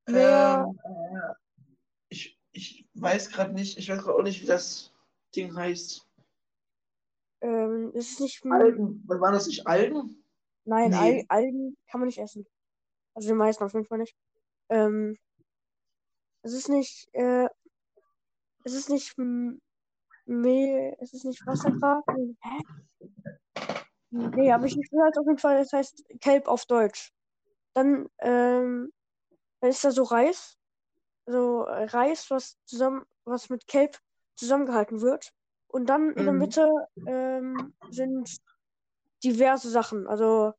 mehr 0.07 0.67
ähm, 0.85 1.17
äh, 1.21 1.33
ich, 2.09 2.39
ich 2.51 2.87
weiß 2.93 3.29
gerade 3.29 3.53
nicht, 3.53 3.77
ich 3.77 3.89
weiß 3.89 4.03
gerade 4.03 4.17
auch 4.17 4.23
nicht, 4.23 4.41
wie 4.41 4.47
das 4.47 4.93
Ding 5.35 5.55
heißt. 5.55 6.06
Ähm, 7.41 7.91
es 7.93 8.11
ist 8.11 8.19
nicht 8.19 8.45
Algen, 8.45 9.03
waren 9.07 9.33
das 9.33 9.47
nicht 9.47 9.67
Algen? 9.67 10.23
nein 10.65 10.91
Nee. 10.91 10.97
Al 10.97 11.25
Algen 11.27 11.77
kann 11.89 11.99
man 11.99 12.07
nicht 12.07 12.19
essen. 12.19 12.45
Also 13.13 13.29
die 13.29 13.35
meisten 13.35 13.63
auf 13.63 13.73
jeden 13.73 13.85
Fall 13.85 13.99
nicht. 13.99 14.15
Ähm, 14.69 15.17
es 16.41 16.53
ist 16.53 16.69
nicht 16.69 17.09
äh, 17.13 17.47
es 18.63 18.73
ist 18.73 18.89
nicht 18.89 19.17
Mehl, 20.25 20.95
es 20.99 21.13
ist 21.13 21.25
nicht 21.25 21.45
Wasserkraft. 21.47 22.07
Hä? 22.09 22.61
Nee, 24.09 24.51
aber 24.51 24.65
ich 24.65 24.77
ich 24.77 24.91
weiß 24.91 25.17
auf 25.17 25.25
jeden 25.25 25.37
Fall, 25.37 25.57
es 25.57 25.73
heißt 25.73 26.03
Kelb 26.21 26.47
auf 26.47 26.65
Deutsch. 26.65 27.11
Dann, 27.73 28.09
ähm, 28.19 28.91
dann 29.59 29.69
ist 29.69 29.83
da 29.83 29.91
so 29.91 30.03
Reis. 30.03 30.57
So 31.25 31.65
äh, 31.65 31.83
Reis, 31.85 32.29
was 32.29 32.57
zusammen, 32.65 33.05
was 33.25 33.49
mit 33.49 33.67
Kelb 33.67 33.99
zusammengehalten 34.35 35.01
wird. 35.01 35.33
Und 35.67 35.87
dann 35.87 36.11
in 36.13 36.25
der 36.25 36.33
Mhm. 36.33 36.39
Mitte 36.39 36.87
ähm, 37.05 37.73
sind 37.89 38.37
diverse 39.23 39.69
Sachen. 39.69 40.07
Also 40.07 40.53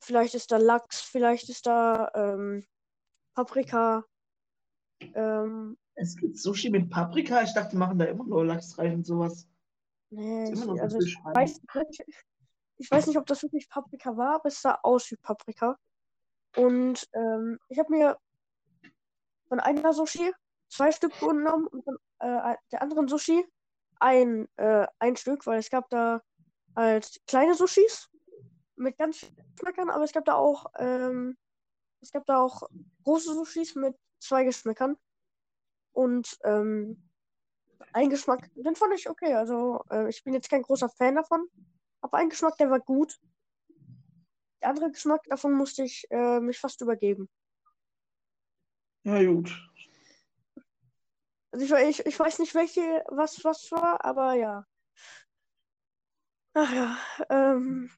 vielleicht 0.00 0.34
ist 0.34 0.50
da 0.50 0.56
Lachs, 0.56 1.00
vielleicht 1.00 1.48
ist 1.48 1.66
da 1.66 2.10
ähm, 2.14 2.64
Paprika. 3.34 4.04
Ähm, 5.14 5.76
Es 5.94 6.16
gibt 6.16 6.38
Sushi 6.38 6.70
mit 6.70 6.90
Paprika. 6.90 7.42
Ich 7.42 7.52
dachte, 7.54 7.70
die 7.70 7.76
machen 7.76 7.98
da 7.98 8.06
immer 8.06 8.24
nur 8.24 8.44
Lachs 8.44 8.78
rein 8.78 8.94
und 8.94 9.06
sowas. 9.06 9.46
nee, 10.10 10.50
ich, 10.50 10.80
also 10.80 10.98
ich 10.98 11.16
weiß 11.22 11.60
nicht, 11.74 12.04
ich 12.78 12.90
weiß 12.90 13.06
nicht, 13.06 13.16
ob 13.18 13.26
das 13.26 13.42
wirklich 13.42 13.68
Paprika 13.68 14.16
war, 14.16 14.36
aber 14.36 14.48
es 14.48 14.60
sah 14.60 14.78
aus 14.82 15.10
wie 15.10 15.16
Paprika. 15.16 15.78
Und 16.56 17.08
ähm, 17.12 17.58
ich 17.68 17.78
habe 17.78 17.90
mir 17.90 18.18
von 19.48 19.60
einer 19.60 19.92
Sushi 19.92 20.32
zwei 20.68 20.90
Stück 20.92 21.18
genommen 21.20 21.66
und 21.66 21.84
von 21.84 21.96
äh, 22.20 22.56
der 22.70 22.82
anderen 22.82 23.08
Sushi 23.08 23.44
ein, 24.02 24.48
äh, 24.56 24.86
ein 24.98 25.16
Stück, 25.16 25.46
weil 25.46 25.60
es 25.60 25.70
gab 25.70 25.88
da 25.90 26.22
halt 26.74 27.20
kleine 27.26 27.54
Sushis 27.54 28.10
mit 28.76 28.98
ganz 28.98 29.18
vielen 29.18 29.36
Geschmäckern, 29.54 29.90
aber 29.90 30.04
es 30.04 30.12
gab 30.12 30.24
da 30.24 30.34
auch 30.34 30.66
ähm, 30.78 31.36
es 32.00 32.10
gab 32.10 32.26
da 32.26 32.40
auch 32.40 32.68
große 33.04 33.32
Sushis 33.32 33.76
mit 33.76 33.96
zwei 34.18 34.44
Geschmäckern 34.44 34.96
und 35.92 36.36
ähm, 36.44 37.08
ein 37.92 38.10
Geschmack, 38.10 38.50
den 38.54 38.74
fand 38.74 38.94
ich 38.94 39.08
okay. 39.08 39.34
Also 39.34 39.84
äh, 39.90 40.08
ich 40.08 40.24
bin 40.24 40.34
jetzt 40.34 40.50
kein 40.50 40.62
großer 40.62 40.88
Fan 40.88 41.14
davon, 41.14 41.46
aber 42.00 42.18
ein 42.18 42.28
Geschmack, 42.28 42.56
der 42.56 42.70
war 42.70 42.80
gut. 42.80 43.20
Der 44.60 44.70
andere 44.70 44.90
Geschmack, 44.90 45.22
davon 45.28 45.52
musste 45.52 45.84
ich 45.84 46.06
äh, 46.10 46.40
mich 46.40 46.58
fast 46.58 46.80
übergeben. 46.80 47.28
Ja, 49.04 49.22
gut. 49.24 49.52
Also 51.52 51.76
ich, 51.76 52.00
ich, 52.00 52.06
ich 52.06 52.18
weiß 52.18 52.38
nicht, 52.38 52.54
welche, 52.54 53.04
was 53.08 53.44
was 53.44 53.70
war, 53.70 54.04
aber 54.04 54.34
ja. 54.34 54.66
Ach 56.54 56.72
ja, 56.72 56.96
ähm, 57.30 57.90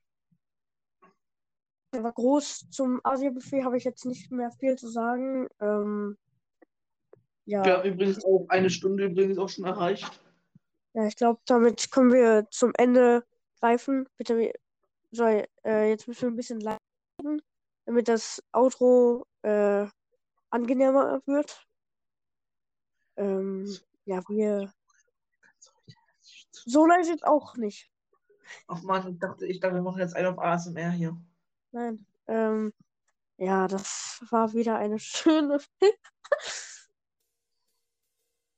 der 1.92 2.02
war 2.02 2.12
groß. 2.12 2.70
Zum 2.70 3.00
Asia-Buffet 3.04 3.64
habe 3.64 3.76
ich 3.76 3.84
jetzt 3.84 4.04
nicht 4.04 4.30
mehr 4.30 4.50
viel 4.50 4.76
zu 4.76 4.88
sagen. 4.88 5.48
Ähm, 5.60 6.18
ja, 7.46 7.64
Wir 7.64 7.78
haben 7.78 7.92
übrigens 7.92 8.24
auch 8.24 8.46
eine 8.48 8.70
Stunde 8.70 9.06
übrigens 9.06 9.38
auch 9.38 9.48
schon 9.48 9.64
erreicht. 9.64 10.20
ja, 10.94 11.06
ich 11.06 11.16
glaube, 11.16 11.40
damit 11.46 11.90
können 11.90 12.12
wir 12.12 12.48
zum 12.50 12.72
Ende 12.76 13.24
greifen. 13.60 14.08
Bitte, 14.16 14.52
soll, 15.12 15.46
äh, 15.64 15.90
jetzt 15.90 16.08
müssen 16.08 16.22
wir 16.22 16.30
ein 16.30 16.36
bisschen 16.36 16.60
leiden, 16.60 17.42
damit 17.86 18.08
das 18.08 18.42
Outro 18.52 19.26
äh, 19.42 19.86
angenehmer 20.50 21.22
wird. 21.26 21.66
Ähm, 23.16 23.66
ja, 24.04 24.22
wir. 24.28 24.72
So 26.50 26.86
leise 26.86 27.10
jetzt 27.12 27.24
auch 27.24 27.56
nicht. 27.56 27.90
Ach 28.68 28.82
man, 28.82 29.12
ich 29.12 29.18
dachte, 29.18 29.46
ich 29.46 29.60
dachte, 29.60 29.74
wir 29.76 29.82
machen 29.82 30.00
jetzt 30.00 30.14
einen 30.16 30.28
auf 30.28 30.38
ASMR 30.38 30.90
hier. 30.90 31.16
Nein. 31.72 32.06
Ähm, 32.26 32.72
ja, 33.36 33.66
das 33.68 34.24
war 34.30 34.52
wieder 34.54 34.76
eine 34.78 34.98
schöne. 34.98 35.58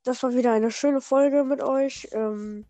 Das 0.05 0.23
war 0.23 0.33
wieder 0.35 0.53
eine 0.53 0.71
schöne 0.71 1.01
Folge 1.01 1.43
mit 1.43 1.61
euch. 1.61 2.09
Ähm, 2.13 2.65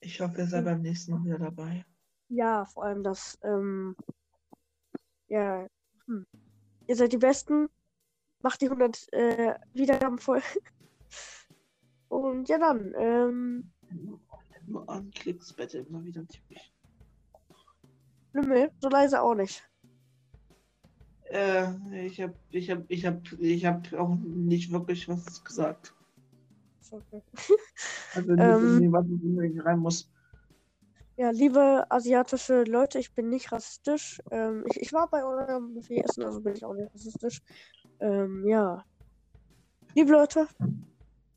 Ich 0.00 0.20
hoffe, 0.20 0.38
ihr 0.38 0.46
seid 0.46 0.66
beim 0.66 0.82
nächsten 0.82 1.12
Mal 1.12 1.24
wieder 1.24 1.38
dabei. 1.38 1.86
ja, 2.28 2.66
vor 2.66 2.84
allem 2.84 3.02
das. 3.02 3.38
Ähm, 3.42 3.96
ja, 5.28 5.66
hm. 6.06 6.26
ihr 6.86 6.96
seid 6.96 7.12
die 7.12 7.18
Besten. 7.18 7.70
Macht 8.42 8.60
die 8.60 8.66
100 8.66 9.10
äh, 9.14 9.54
Wiedergaben 9.72 10.18
voll. 10.18 10.42
Und 12.08 12.48
ja, 12.48 12.58
dann. 12.58 12.94
Ähm, 12.96 13.70
Nur 14.66 14.88
anklickst, 14.88 15.56
Bette 15.56 15.78
immer 15.78 16.04
wieder 16.04 16.26
typisch. 16.26 16.72
Lümmel, 18.32 18.70
so 18.80 18.88
leise 18.88 19.22
auch 19.22 19.34
nicht. 19.34 19.62
Äh, 21.30 22.06
ich 22.06 22.20
hab, 22.20 22.34
ich 22.50 22.70
hab, 22.70 22.84
ich 22.88 23.06
hab, 23.06 23.32
ich 23.38 23.64
hab 23.64 23.92
auch 23.94 24.16
nicht 24.16 24.70
wirklich 24.70 25.08
was 25.08 25.42
gesagt. 25.44 25.94
Okay. 26.90 27.22
Also 28.14 28.30
nicht 28.32 28.40
Ähm. 28.40 28.62
irgendwie, 28.62 28.92
was 28.92 29.50
ich 29.50 29.64
rein 29.64 29.78
muss. 29.80 30.08
Ja, 31.16 31.30
liebe 31.30 31.84
asiatische 31.90 32.64
Leute, 32.64 32.98
ich 32.98 33.12
bin 33.14 33.28
nicht 33.28 33.50
rassistisch. 33.52 34.20
Ähm, 34.30 34.64
ich, 34.68 34.80
ich 34.80 34.92
war 34.92 35.08
bei 35.08 35.24
eurem 35.24 35.74
Buffet 35.74 36.02
essen, 36.02 36.24
also 36.24 36.40
bin 36.40 36.54
ich 36.54 36.64
auch 36.64 36.74
nicht 36.74 36.92
rassistisch. 36.94 37.40
Ähm, 38.00 38.46
ja. 38.46 38.84
Liebe 39.94 40.12
Leute, 40.12 40.48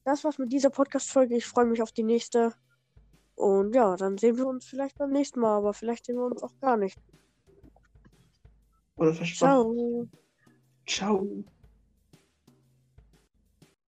das 0.08 0.24
war's 0.24 0.38
mit 0.38 0.54
dieser 0.54 0.70
Podcast-Folge. 0.70 1.36
Ich 1.36 1.46
freue 1.46 1.66
mich 1.66 1.82
auf 1.82 1.92
die 1.92 2.04
nächste. 2.04 2.54
Und 3.36 3.76
ja, 3.76 3.98
dann 3.98 4.18
sehen 4.18 4.38
wir 4.38 4.48
uns 4.48 4.66
vielleicht 4.66 4.98
beim 4.98 5.12
nächsten 5.12 5.42
Mal, 5.42 5.58
aber 5.58 5.74
vielleicht 5.74 6.06
sehen 6.06 6.16
wir 6.16 6.24
uns 6.24 6.42
auch 6.42 6.58
gar 6.62 6.78
nicht. 6.78 6.98
Oder 8.96 9.14
versprochen. 9.14 10.10
Ciao. 10.86 11.24
Ciao. 11.26 11.57